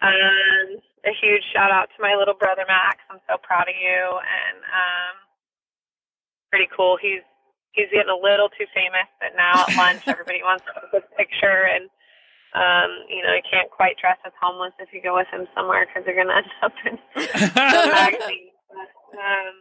um, 0.03 0.67
a 1.05 1.13
huge 1.15 1.43
shout 1.53 1.71
out 1.71 1.91
to 1.95 1.99
my 2.03 2.15
little 2.15 2.35
brother 2.35 2.65
Max. 2.67 2.99
I'm 3.11 3.21
so 3.29 3.37
proud 3.43 3.69
of 3.69 3.75
you, 3.75 3.99
and 4.19 4.59
um, 4.67 5.15
pretty 6.51 6.69
cool. 6.75 6.99
He's 7.01 7.23
he's 7.73 7.91
getting 7.91 8.13
a 8.13 8.19
little 8.19 8.49
too 8.51 8.67
famous, 8.75 9.09
but 9.19 9.35
now 9.37 9.67
at 9.67 9.77
lunch 9.77 10.03
everybody 10.11 10.43
wants 10.43 10.65
a 10.75 10.91
good 10.91 11.07
picture, 11.17 11.71
and 11.71 11.91
um, 12.53 13.09
you 13.09 13.25
know, 13.25 13.33
you 13.33 13.45
can't 13.49 13.73
quite 13.73 13.97
dress 13.97 14.21
as 14.29 14.33
homeless 14.37 14.77
if 14.77 14.93
you 14.93 15.01
go 15.01 15.17
with 15.17 15.29
him 15.33 15.49
somewhere 15.57 15.89
because 15.89 16.05
you're 16.05 16.17
gonna 16.17 16.37
end 16.41 16.53
up 16.61 16.77
in 16.85 16.95
the 17.17 17.93
magazine. 17.93 18.53
But, 18.69 18.93
um, 19.17 19.55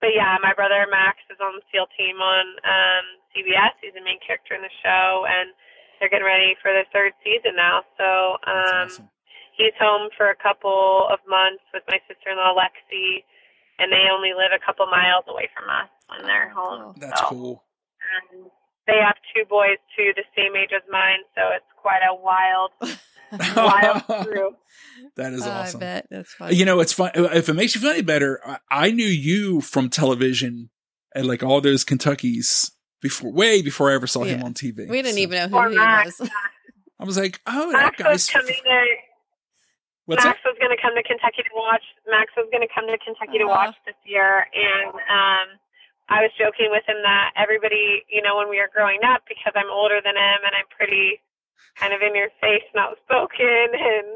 but 0.00 0.16
yeah, 0.16 0.40
my 0.40 0.54
brother 0.54 0.86
Max 0.88 1.20
is 1.28 1.36
on 1.42 1.58
the 1.60 1.64
SEAL 1.68 1.90
team 1.98 2.16
on 2.22 2.46
um, 2.64 3.04
CBS. 3.34 3.76
He's 3.82 3.92
the 3.92 4.04
main 4.04 4.22
character 4.24 4.54
in 4.56 4.62
the 4.62 4.72
show, 4.80 5.26
and 5.28 5.52
they're 5.98 6.08
getting 6.08 6.26
ready 6.26 6.56
for 6.62 6.72
their 6.72 6.86
third 6.94 7.12
season 7.20 7.58
now. 7.58 7.82
So 7.98 8.40
um, 8.46 8.88
awesome. 8.88 9.10
he's 9.58 9.74
home 9.76 10.08
for 10.16 10.30
a 10.30 10.38
couple 10.38 11.10
of 11.10 11.18
months 11.28 11.66
with 11.74 11.82
my 11.90 11.98
sister-in-law 12.06 12.54
Lexi, 12.56 13.26
and 13.82 13.90
they 13.92 14.08
only 14.08 14.32
live 14.32 14.54
a 14.54 14.62
couple 14.62 14.86
miles 14.86 15.26
away 15.28 15.50
from 15.52 15.68
us 15.68 15.90
when 16.08 16.24
they're 16.24 16.48
home. 16.48 16.94
That's 16.96 17.20
so, 17.20 17.26
cool. 17.28 17.54
And 18.32 18.48
they 18.88 18.98
have 19.04 19.14
two 19.36 19.44
boys 19.48 19.78
too, 19.96 20.10
the 20.16 20.24
same 20.36 20.56
age 20.56 20.70
as 20.74 20.82
mine, 20.90 21.20
so 21.36 21.42
it's 21.54 21.64
quite 21.76 22.00
a 22.02 22.14
wild, 22.14 22.72
wild 23.56 24.02
crew. 24.26 24.56
that 25.16 25.32
is 25.32 25.46
Oh, 25.46 25.50
I 25.50 25.60
awesome. 25.60 25.80
bet 25.80 26.06
that's 26.10 26.32
funny. 26.34 26.56
You 26.56 26.64
know, 26.64 26.80
it's 26.80 26.92
fun. 26.92 27.10
If 27.14 27.48
it 27.48 27.54
makes 27.54 27.74
you 27.74 27.80
feel 27.80 27.90
any 27.90 28.02
better, 28.02 28.40
I, 28.44 28.58
I 28.70 28.90
knew 28.90 29.06
you 29.06 29.60
from 29.60 29.88
television 29.90 30.70
and 31.14 31.26
like 31.28 31.42
all 31.42 31.60
those 31.60 31.84
Kentuckies 31.84 32.70
before, 33.00 33.32
way 33.32 33.62
before 33.62 33.90
I 33.90 33.94
ever 33.94 34.06
saw 34.06 34.24
him 34.24 34.42
on 34.42 34.54
TV. 34.54 34.88
we 34.88 35.02
didn't 35.02 35.14
So 35.14 35.20
even 35.20 35.50
know 35.52 35.58
Or 35.58 35.64
who 35.64 35.70
he 35.70 35.76
Max. 35.76 36.18
was. 36.20 36.30
I 37.00 37.04
was 37.04 37.16
like, 37.16 37.40
oh, 37.46 37.70
that 37.72 37.94
Max 37.94 37.98
was 37.98 38.06
guy's. 38.06 38.30
coming 38.30 38.54
to 38.64 38.84
What's 40.06 40.24
Max 40.24 40.40
that? 40.42 40.48
was 40.50 40.56
going 40.58 40.74
to 40.74 40.80
come 40.82 40.96
to 40.96 41.02
Kentucky 41.04 41.42
to 41.44 41.54
watch. 41.54 41.84
Max 42.10 42.32
was 42.36 42.48
going 42.50 42.64
to 42.66 42.72
come 42.74 42.86
to 42.88 42.96
Kentucky 42.98 43.38
to 43.38 43.44
Uh-huh. 43.44 43.70
watch 43.70 43.76
this 43.84 43.94
year, 44.08 44.46
and 44.56 44.88
um, 44.96 45.46
I 46.08 46.24
was 46.24 46.32
joking 46.40 46.72
with 46.72 46.88
him 46.88 47.00
that 47.04 47.36
everybody, 47.36 48.04
you 48.08 48.24
know, 48.24 48.40
when 48.40 48.48
we 48.48 48.56
were 48.56 48.72
growing 48.72 49.04
up, 49.04 49.28
because 49.28 49.52
I'm 49.52 49.68
older 49.68 50.00
than 50.00 50.16
him 50.16 50.40
and 50.44 50.56
I'm 50.56 50.68
pretty 50.72 51.20
kind 51.76 51.92
of 51.92 52.00
in 52.00 52.16
your 52.16 52.32
face 52.40 52.64
and 52.74 52.80
outspoken, 52.80 53.68
and 53.76 54.08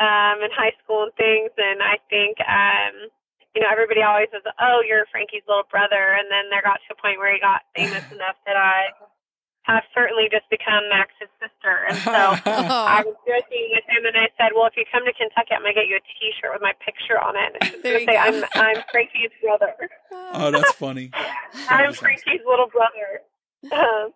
um, 0.00 0.42
in 0.42 0.50
high 0.52 0.74
school 0.82 1.06
and 1.08 1.14
things, 1.14 1.52
and 1.56 1.80
I 1.80 1.96
think, 2.08 2.40
um, 2.44 3.08
you 3.54 3.60
know, 3.60 3.70
everybody 3.70 4.02
always 4.02 4.28
says, 4.30 4.46
"Oh, 4.60 4.82
you're 4.86 5.06
Frankie's 5.10 5.44
little 5.48 5.66
brother," 5.70 6.16
and 6.16 6.30
then 6.30 6.48
there 6.50 6.62
got 6.62 6.80
to 6.86 6.94
a 6.94 7.00
point 7.00 7.18
where 7.18 7.32
he 7.34 7.40
got 7.40 7.66
famous 7.74 8.04
enough 8.14 8.38
that 8.46 8.56
I 8.56 8.94
have 9.68 9.84
certainly 9.94 10.26
just 10.32 10.48
become 10.50 10.88
Max's 10.88 11.28
sister, 11.36 11.84
and 11.88 11.96
so. 12.00 12.10
I 12.50 13.04
Oh, 13.04 13.12
was 13.12 13.18
joking 13.28 13.66
with 13.76 13.84
him, 13.86 14.06
and 14.08 14.16
I 14.16 14.28
said, 14.40 14.52
"Well, 14.56 14.66
if 14.66 14.74
you 14.76 14.84
come 14.90 15.04
to 15.04 15.12
Kentucky, 15.12 15.52
I'm 15.54 15.62
gonna 15.62 15.74
get 15.76 15.86
you 15.86 15.96
a 16.00 16.04
T-shirt 16.04 16.50
with 16.52 16.62
my 16.64 16.72
picture 16.84 17.20
on 17.20 17.36
it. 17.36 17.52
And 17.60 17.74
it's 17.74 17.82
There 17.84 18.00
gonna 18.00 18.08
say, 18.08 18.16
go. 18.16 18.24
I'm 18.24 18.36
I'm 18.56 18.78
Frankie's 18.90 19.30
brother. 19.42 19.74
oh, 20.12 20.50
that's 20.50 20.72
funny. 20.72 21.10
I'm 21.68 21.92
That's 21.92 22.00
Frankie's 22.00 22.40
little 22.48 22.68
brother." 22.72 23.20
Um, 23.70 24.12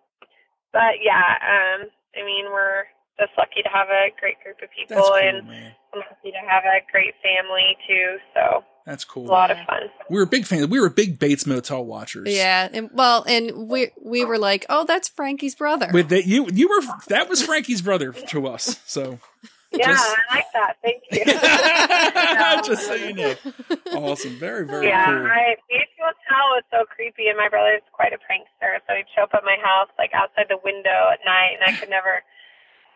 but 0.73 0.99
yeah, 1.05 1.23
um, 1.45 1.87
I 2.17 2.25
mean, 2.25 2.49
we're 2.51 2.89
just 3.21 3.31
lucky 3.37 3.61
to 3.61 3.69
have 3.69 3.87
a 3.87 4.09
great 4.19 4.41
group 4.43 4.57
of 4.65 4.69
people, 4.73 4.97
cool, 4.97 5.15
and 5.15 5.47
man. 5.47 5.71
I'm 5.93 5.99
lucky 6.01 6.31
to 6.33 6.41
have 6.43 6.65
a 6.65 6.81
great 6.91 7.13
family 7.23 7.77
too. 7.87 8.17
So 8.33 8.65
That's 8.85 9.03
cool. 9.03 9.23
a 9.23 9.27
cool. 9.27 9.35
lot 9.35 9.51
of 9.51 9.57
fun. 9.67 9.81
We 10.09 10.17
were 10.19 10.25
big 10.25 10.45
fans. 10.45 10.67
We 10.67 10.79
were 10.79 10.89
big 10.89 11.17
Bates 11.17 11.45
Motel 11.45 11.83
watchers. 11.83 12.27
yeah, 12.29 12.69
and 12.71 12.89
well, 12.93 13.23
and 13.27 13.67
we 13.69 13.89
we 14.01 14.23
were 14.25 14.37
like, 14.37 14.65
oh, 14.69 14.85
that's 14.85 15.09
Frankie's 15.09 15.55
brother. 15.55 15.89
With 15.91 16.09
that, 16.09 16.25
you 16.27 16.47
you 16.53 16.69
were 16.69 16.81
that 17.07 17.27
was 17.29 17.41
Frankie's 17.41 17.81
brother 17.81 18.11
to 18.11 18.47
us. 18.47 18.79
So 18.85 19.19
Yeah, 19.71 19.87
Just- 19.87 20.15
I 20.15 20.35
like 20.35 20.45
that. 20.53 20.77
Thank 20.85 21.03
you. 21.11 21.25
Just 22.63 22.87
so 22.87 22.93
you 22.93 23.13
know. 23.13 23.35
Awesome. 23.93 24.37
Very, 24.37 24.65
very 24.65 24.87
yeah, 24.87 25.05
cool. 25.05 25.25
I 25.27 25.55
the 25.67 25.77
Bates 25.81 25.91
Motel 25.99 26.45
was 26.55 26.63
so 26.71 26.85
creepy, 26.85 27.27
and 27.27 27.37
my 27.37 27.49
brother's 27.49 27.81
quite 27.91 28.13
a 28.13 28.17
prankster, 28.21 28.77
so 28.87 28.93
he'd 28.95 29.05
show 29.15 29.23
up 29.23 29.33
at 29.33 29.43
my 29.43 29.57
house 29.61 29.89
like 29.97 30.11
outside 30.13 30.45
the 30.49 30.59
window 30.63 31.09
at 31.11 31.19
night, 31.25 31.57
and 31.59 31.63
I 31.65 31.77
could 31.77 31.89
never 31.89 32.21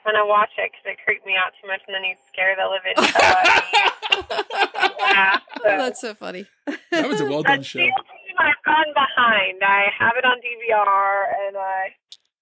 kind 0.04 0.18
I 0.18 0.24
watch 0.24 0.52
it 0.58 0.72
because 0.72 0.86
it 0.86 0.98
creeped 1.06 1.26
me 1.26 1.36
out 1.36 1.52
too 1.62 1.68
much, 1.68 1.82
and 1.88 1.94
then 1.96 2.04
he'd 2.04 2.20
scare 2.28 2.56
the 2.56 2.68
living 2.68 2.96
hell 2.98 3.36
out 3.36 3.48
of 3.48 3.64
me. 3.68 3.80
Yeah, 5.00 5.40
so. 5.58 5.64
That's 5.64 6.02
so 6.02 6.14
funny. 6.14 6.46
That 6.92 7.08
was 7.08 7.20
a 7.22 7.26
well 7.26 7.42
done 7.44 7.64
show. 7.64 7.82
I've 7.82 8.62
gone 8.64 8.92
behind. 8.94 9.60
I 9.64 9.90
have 9.98 10.16
it 10.16 10.24
on 10.24 10.38
DVR, 10.40 11.48
and 11.48 11.58
I 11.58 11.92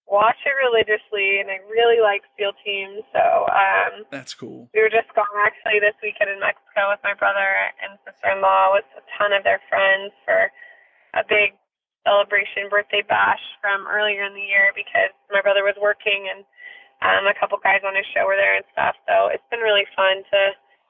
watch 0.08 0.40
it 0.46 0.56
religiously, 0.56 1.40
and 1.40 1.52
I 1.52 1.60
really 1.68 2.00
like 2.02 2.24
SEAL 2.36 2.54
Team. 2.64 3.02
So 3.12 3.24
um, 3.52 4.08
That's 4.12 4.34
cool. 4.34 4.70
we 4.74 4.82
were 4.82 4.92
just 4.92 5.12
gone 5.16 5.32
actually 5.44 5.80
this 5.80 5.96
weekend 6.02 6.32
in 6.32 6.40
Mexico 6.40 6.92
with 6.92 7.04
my 7.04 7.14
brother 7.14 7.46
and 7.84 8.00
sister-in-law 8.08 8.74
with 8.74 8.88
a 8.96 9.04
ton 9.20 9.36
of 9.36 9.44
their 9.44 9.62
friends 9.70 10.16
for 10.24 10.52
a 11.16 11.24
big 11.28 11.56
celebration 12.08 12.72
birthday 12.72 13.04
bash 13.04 13.44
from 13.60 13.84
earlier 13.84 14.24
in 14.24 14.32
the 14.32 14.48
year 14.48 14.72
because 14.72 15.12
my 15.28 15.44
brother 15.44 15.68
was 15.68 15.76
working 15.76 16.32
and 16.32 16.48
um, 17.02 17.28
a 17.28 17.36
couple 17.40 17.58
guys 17.62 17.82
on 17.86 17.96
his 17.96 18.06
show 18.14 18.26
were 18.26 18.36
there 18.40 18.56
and 18.56 18.66
stuff. 18.74 18.96
So 19.08 19.30
it's 19.34 19.44
been 19.52 19.60
really 19.62 19.86
fun 19.96 20.24
to 20.34 20.40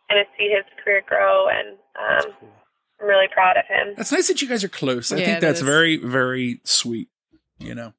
kind 0.10 0.20
of 0.22 0.28
see 0.38 0.47
his 0.49 0.64
career 0.84 1.03
grow, 1.08 1.47
and 1.51 1.76
um, 1.99 2.32
cool. 2.39 2.49
I'm 3.01 3.08
really 3.08 3.28
proud 3.32 3.58
of 3.58 3.66
him. 3.68 3.93
That's 3.95 4.12
nice 4.12 4.28
that 4.28 4.41
you 4.41 4.47
guys 4.47 4.64
are 4.64 4.70
close. 4.72 5.12
I 5.12 5.18
Yeah, 5.18 5.26
think 5.26 5.39
that's 5.41 5.60
is. 5.62 5.66
very, 5.68 5.97
very 5.97 6.62
sweet. 6.64 7.10
You 7.60 7.74
know, 7.76 7.93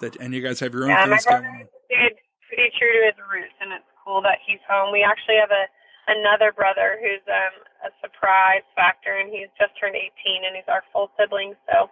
that 0.00 0.16
and 0.16 0.34
you 0.34 0.42
guys 0.42 0.58
have 0.60 0.74
your 0.74 0.84
own 0.84 0.90
Yeah, 0.90 1.06
my 1.06 1.16
things 1.16 1.24
going 1.26 1.42
brother 1.46 1.62
on. 1.62 1.68
stayed 1.86 2.16
pretty 2.50 2.68
true 2.78 2.90
to 2.90 3.00
his 3.06 3.18
roots, 3.30 3.54
and 3.62 3.70
it's 3.72 3.86
cool 4.04 4.20
that 4.22 4.38
he's 4.44 4.58
home. 4.68 4.92
We 4.92 5.02
actually 5.06 5.38
have 5.38 5.50
a 5.54 5.64
another 6.10 6.52
brother 6.52 6.98
who's 7.00 7.22
um, 7.30 7.54
a 7.86 7.90
surprise 8.04 8.66
factor, 8.76 9.16
and 9.16 9.30
he's 9.32 9.48
just 9.56 9.72
turned 9.80 9.96
18, 9.96 10.44
and 10.44 10.52
he's 10.58 10.68
our 10.68 10.82
full 10.92 11.08
sibling. 11.16 11.54
So 11.70 11.88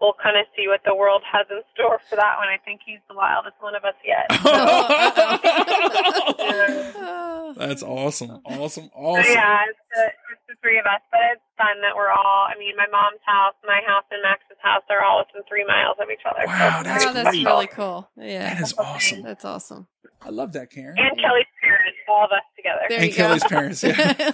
we'll 0.00 0.14
kind 0.22 0.36
of 0.38 0.46
see 0.56 0.68
what 0.68 0.80
the 0.84 0.94
world 0.94 1.22
has 1.30 1.46
in 1.50 1.60
store 1.74 1.98
for 2.08 2.16
that 2.16 2.36
one. 2.38 2.48
I 2.48 2.56
think 2.64 2.80
he's 2.84 3.00
the 3.08 3.14
wildest 3.14 3.56
one 3.60 3.74
of 3.74 3.84
us 3.84 3.94
yet. 4.04 4.26
That's 7.58 7.82
awesome. 7.82 8.40
Awesome. 8.44 8.84
So 8.84 8.90
Awesome. 8.94 9.32
yeah, 9.32 9.64
it's 9.68 9.78
the, 9.94 10.04
it's 10.32 10.42
the 10.48 10.54
three 10.62 10.78
of 10.78 10.86
us, 10.86 11.00
but 11.10 11.20
it's 11.32 11.42
fun 11.56 11.80
that 11.82 11.96
we're 11.96 12.10
all. 12.10 12.46
I 12.48 12.54
mean, 12.58 12.74
my 12.76 12.86
mom's 12.92 13.20
house, 13.24 13.54
my 13.64 13.80
house, 13.86 14.04
and 14.10 14.22
Max's 14.22 14.56
house 14.62 14.82
are 14.90 15.02
all 15.04 15.24
within 15.26 15.42
three 15.48 15.64
miles 15.66 15.96
of 16.00 16.08
each 16.10 16.20
other. 16.28 16.46
Wow, 16.46 16.80
it's 16.80 16.88
that's 16.88 17.04
oh, 17.06 17.12
that's 17.12 17.36
really 17.36 17.66
cool. 17.68 18.08
Yeah, 18.16 18.54
That 18.54 18.62
is 18.62 18.74
awesome. 18.78 19.22
that's 19.22 19.44
awesome. 19.44 19.86
I 20.20 20.30
love 20.30 20.52
that, 20.54 20.70
Karen. 20.70 20.96
And 20.98 21.16
Kelly's 21.16 21.46
parents, 21.62 21.96
all 22.08 22.24
of 22.24 22.32
us 22.32 22.42
together. 22.56 22.80
There 22.88 22.98
and 22.98 23.06
you 23.06 23.12
go. 23.12 23.16
Kelly's 23.16 23.44
parents. 23.44 23.84
Yeah. 23.84 24.32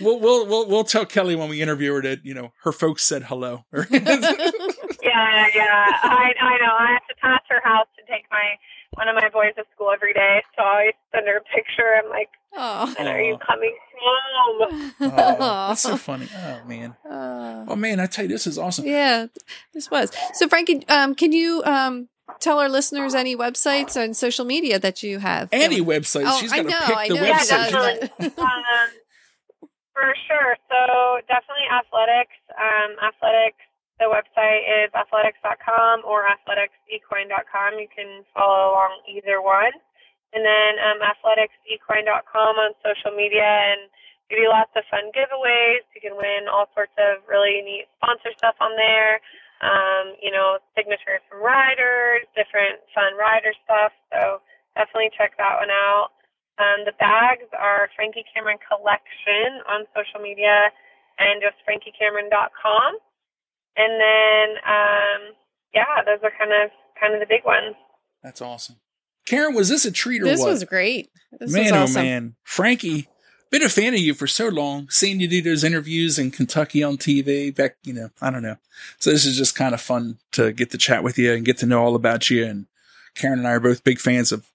we'll 0.00 0.20
we'll 0.20 0.46
we'll 0.46 0.68
we'll 0.68 0.84
tell 0.84 1.04
Kelly 1.06 1.34
when 1.36 1.48
we 1.48 1.60
interview 1.60 1.92
her 1.94 2.02
that 2.02 2.24
you 2.24 2.34
know 2.34 2.52
her 2.62 2.72
folks 2.72 3.02
said 3.04 3.24
hello. 3.24 3.64
Yeah, 5.18 5.46
yeah. 5.54 5.98
I 6.02 6.32
I 6.40 6.58
know. 6.58 6.74
I 6.78 6.92
have 6.92 7.06
to 7.08 7.14
pass 7.20 7.40
her 7.48 7.60
house 7.64 7.86
to 7.96 8.12
take 8.12 8.24
my 8.30 8.54
one 8.94 9.08
of 9.08 9.14
my 9.14 9.28
boys 9.28 9.54
to 9.56 9.64
school 9.74 9.90
every 9.92 10.12
day, 10.12 10.42
so 10.56 10.62
I 10.62 10.70
always 10.70 10.94
send 11.14 11.26
her 11.26 11.36
a 11.36 11.40
picture. 11.54 11.94
I'm 12.02 12.10
like, 12.10 12.30
oh. 12.56 12.94
when 12.98 13.06
are 13.06 13.20
you 13.20 13.38
coming 13.38 13.76
home? 14.00 14.92
oh, 15.00 15.68
that's 15.68 15.82
so 15.82 15.96
funny. 15.96 16.28
Oh 16.34 16.60
man. 16.66 16.94
Oh. 17.10 17.64
Oh 17.68 17.76
man, 17.76 18.00
I 18.00 18.06
tell 18.06 18.24
you, 18.24 18.28
this 18.28 18.46
is 18.46 18.58
awesome. 18.58 18.86
Yeah, 18.86 19.26
this 19.74 19.90
was. 19.90 20.12
So, 20.34 20.48
Frankie, 20.48 20.86
um, 20.88 21.14
can 21.14 21.32
you 21.32 21.62
um, 21.64 22.08
tell 22.40 22.58
our 22.60 22.68
listeners 22.68 23.14
any 23.14 23.36
websites 23.36 23.96
and 23.96 24.16
social 24.16 24.44
media 24.44 24.78
that 24.78 25.02
you 25.02 25.18
have? 25.18 25.48
Any 25.52 25.80
going? 25.80 26.00
website, 26.02 26.24
Oh, 26.26 26.38
she's 26.40 26.52
going 26.52 26.66
to 26.66 26.72
pick 26.86 26.96
I 26.96 27.08
the 27.08 27.14
know 27.14 27.22
website. 27.22 27.48
does. 27.48 27.48
definitely. 28.08 28.26
um, 28.38 28.88
for 29.92 30.14
sure. 30.28 30.56
So 30.68 31.20
definitely 31.26 31.66
Athletux. 31.72 32.28
Um, 32.56 32.96
Athletux. 33.02 33.52
The 33.98 34.06
website 34.06 34.62
is 34.62 34.94
athletux.com 34.94 36.06
or 36.06 36.22
athletuxequine.com. 36.22 37.70
You 37.82 37.90
can 37.90 38.22
follow 38.30 38.70
along 38.70 39.02
either 39.10 39.42
one. 39.42 39.74
And 40.32 40.46
then 40.46 40.78
um, 40.78 41.02
athletuxequine.com 41.02 42.52
on 42.56 42.70
social 42.84 43.10
media 43.16 43.42
and 43.42 43.90
we 44.30 44.44
do 44.44 44.52
lots 44.52 44.70
of 44.76 44.84
fun 44.92 45.08
giveaways. 45.16 45.88
You 45.96 46.04
can 46.04 46.14
win 46.14 46.52
all 46.52 46.68
sorts 46.76 46.92
of 47.00 47.24
really 47.24 47.64
neat 47.64 47.88
sponsor 47.96 48.28
stuff 48.36 48.60
on 48.60 48.76
there. 48.76 49.24
Um, 49.64 50.14
you 50.22 50.30
know, 50.30 50.60
signatures 50.76 51.24
from 51.26 51.42
riders, 51.42 52.28
different 52.36 52.78
fun 52.94 53.16
rider 53.18 53.50
stuff. 53.64 53.90
So 54.12 54.44
definitely 54.76 55.10
check 55.16 55.34
that 55.40 55.58
one 55.58 55.72
out. 55.72 56.14
Um, 56.60 56.84
the 56.84 56.94
bags 57.00 57.48
are 57.56 57.88
Frankie 57.96 58.26
Cameron 58.30 58.60
Collection 58.62 59.64
on 59.66 59.88
social 59.96 60.20
media 60.20 60.70
and 61.18 61.42
just 61.42 61.58
frankiecameron.com. 61.66 63.00
And 63.76 64.00
then, 64.00 64.56
um, 64.66 65.34
yeah, 65.74 66.02
those 66.04 66.20
are 66.22 66.32
kind 66.38 66.52
of 66.52 66.70
kind 67.00 67.14
of 67.14 67.20
the 67.20 67.26
big 67.26 67.44
ones. 67.44 67.76
That's 68.22 68.40
awesome. 68.42 68.76
Karen, 69.26 69.54
was 69.54 69.68
this 69.68 69.84
a 69.84 69.90
treat 69.92 70.22
or 70.22 70.24
This 70.24 70.40
what? 70.40 70.50
was 70.50 70.64
great. 70.64 71.10
This 71.38 71.52
man, 71.52 71.64
was 71.64 71.72
awesome. 71.90 72.00
oh 72.00 72.04
man, 72.04 72.36
Frankie, 72.42 73.08
been 73.50 73.62
a 73.62 73.68
fan 73.68 73.94
of 73.94 74.00
you 74.00 74.14
for 74.14 74.26
so 74.26 74.48
long. 74.48 74.88
Seeing 74.90 75.20
you 75.20 75.28
do 75.28 75.42
those 75.42 75.62
interviews 75.64 76.18
in 76.18 76.30
Kentucky 76.30 76.82
on 76.82 76.96
TV, 76.96 77.54
back, 77.54 77.76
you 77.84 77.92
know, 77.92 78.10
I 78.20 78.30
don't 78.30 78.42
know. 78.42 78.56
So 78.98 79.10
this 79.10 79.24
is 79.26 79.36
just 79.36 79.54
kind 79.54 79.74
of 79.74 79.80
fun 79.80 80.18
to 80.32 80.52
get 80.52 80.70
to 80.70 80.78
chat 80.78 81.04
with 81.04 81.18
you 81.18 81.32
and 81.34 81.44
get 81.44 81.58
to 81.58 81.66
know 81.66 81.82
all 81.82 81.94
about 81.94 82.30
you. 82.30 82.44
And 82.44 82.66
Karen 83.14 83.38
and 83.40 83.46
I 83.48 83.52
are 83.52 83.60
both 83.60 83.84
big 83.84 83.98
fans 84.00 84.32
of, 84.32 84.46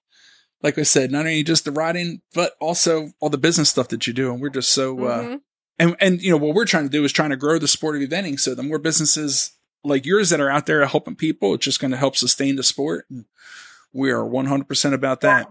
like 0.62 0.76
I 0.78 0.82
said, 0.82 1.10
not 1.12 1.20
only 1.20 1.42
just 1.44 1.64
the 1.64 1.72
writing 1.72 2.20
but 2.34 2.54
also 2.60 3.12
all 3.20 3.30
the 3.30 3.38
business 3.38 3.70
stuff 3.70 3.88
that 3.88 4.06
you 4.06 4.12
do. 4.12 4.32
And 4.32 4.40
we're 4.42 4.48
just 4.50 4.70
so, 4.70 5.04
uh, 5.06 5.22
Mhm. 5.22 5.40
And 5.78 5.96
and 6.00 6.22
you 6.22 6.30
know 6.30 6.36
what 6.36 6.54
we're 6.54 6.66
trying 6.66 6.84
to 6.84 6.90
do 6.90 7.04
is 7.04 7.12
trying 7.12 7.30
to 7.30 7.36
grow 7.36 7.58
the 7.58 7.68
sport 7.68 7.96
of 7.96 8.02
eventing. 8.02 8.38
So 8.38 8.54
the 8.54 8.62
more 8.62 8.78
businesses 8.78 9.52
like 9.82 10.06
yours 10.06 10.30
that 10.30 10.40
are 10.40 10.50
out 10.50 10.66
there 10.66 10.84
helping 10.86 11.14
people, 11.14 11.54
it's 11.54 11.64
just 11.64 11.80
going 11.80 11.90
to 11.90 11.96
help 11.96 12.16
sustain 12.16 12.56
the 12.56 12.62
sport. 12.62 13.06
And 13.10 13.26
we 13.92 14.10
are 14.10 14.24
100% 14.24 14.64
about 14.92 15.20
that. 15.20 15.46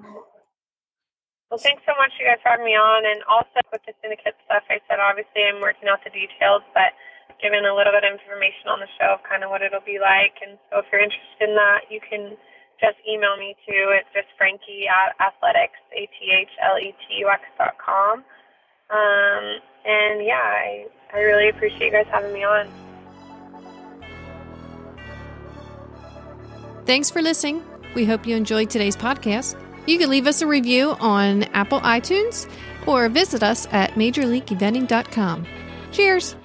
Well, 1.53 1.61
thanks 1.61 1.85
so 1.85 1.93
much, 2.01 2.11
you 2.17 2.25
guys, 2.25 2.41
for 2.41 2.49
having 2.49 2.65
me 2.65 2.73
on. 2.73 3.05
And 3.05 3.21
also 3.29 3.61
with 3.69 3.85
the 3.85 3.93
syndicate 4.01 4.33
stuff, 4.49 4.65
I 4.73 4.81
said 4.89 4.97
obviously 4.97 5.45
I'm 5.45 5.61
working 5.61 5.85
out 5.85 6.01
the 6.01 6.09
details, 6.09 6.65
but 6.73 6.97
giving 7.37 7.61
a 7.61 7.75
little 7.77 7.93
bit 7.93 8.01
of 8.01 8.09
information 8.09 8.73
on 8.73 8.81
the 8.81 8.89
show 8.97 9.13
of 9.13 9.21
kind 9.21 9.45
of 9.45 9.53
what 9.53 9.61
it'll 9.61 9.85
be 9.85 10.01
like. 10.01 10.33
And 10.41 10.57
so 10.73 10.81
if 10.81 10.89
you're 10.89 11.05
interested 11.05 11.45
in 11.45 11.53
that, 11.53 11.93
you 11.93 12.01
can 12.01 12.33
just 12.81 12.97
email 13.05 13.37
me 13.37 13.53
too. 13.69 13.93
It's 13.93 14.09
just 14.17 14.33
Frankie 14.33 14.89
at 14.89 15.13
Athletux, 15.21 15.77
A 15.93 16.09
T 16.09 16.33
H 16.33 16.53
L 16.57 16.81
E 16.81 16.89
T 17.05 17.21
U 17.21 17.29
X 17.29 17.45
dot 17.55 17.77
com. 17.77 18.25
Um, 18.89 19.61
and 19.85 20.25
yeah, 20.25 20.35
I, 20.35 20.87
I 21.13 21.19
really 21.19 21.49
appreciate 21.49 21.87
you 21.87 21.91
guys 21.91 22.07
having 22.11 22.33
me 22.33 22.43
on. 22.43 22.67
Thanks 26.85 27.09
for 27.09 27.21
listening. 27.21 27.63
We 27.95 28.05
hope 28.05 28.25
you 28.25 28.35
enjoyed 28.35 28.69
today's 28.69 28.97
podcast. 28.97 29.59
You 29.85 29.97
can 29.97 30.09
leave 30.09 30.27
us 30.27 30.41
a 30.41 30.47
review 30.47 30.91
on 30.99 31.43
Apple 31.53 31.79
iTunes 31.81 32.49
or 32.85 33.09
visit 33.09 33.43
us 33.43 33.67
at 33.71 33.91
majorleagueeventing.com. 33.91 35.45
Cheers! 35.91 36.35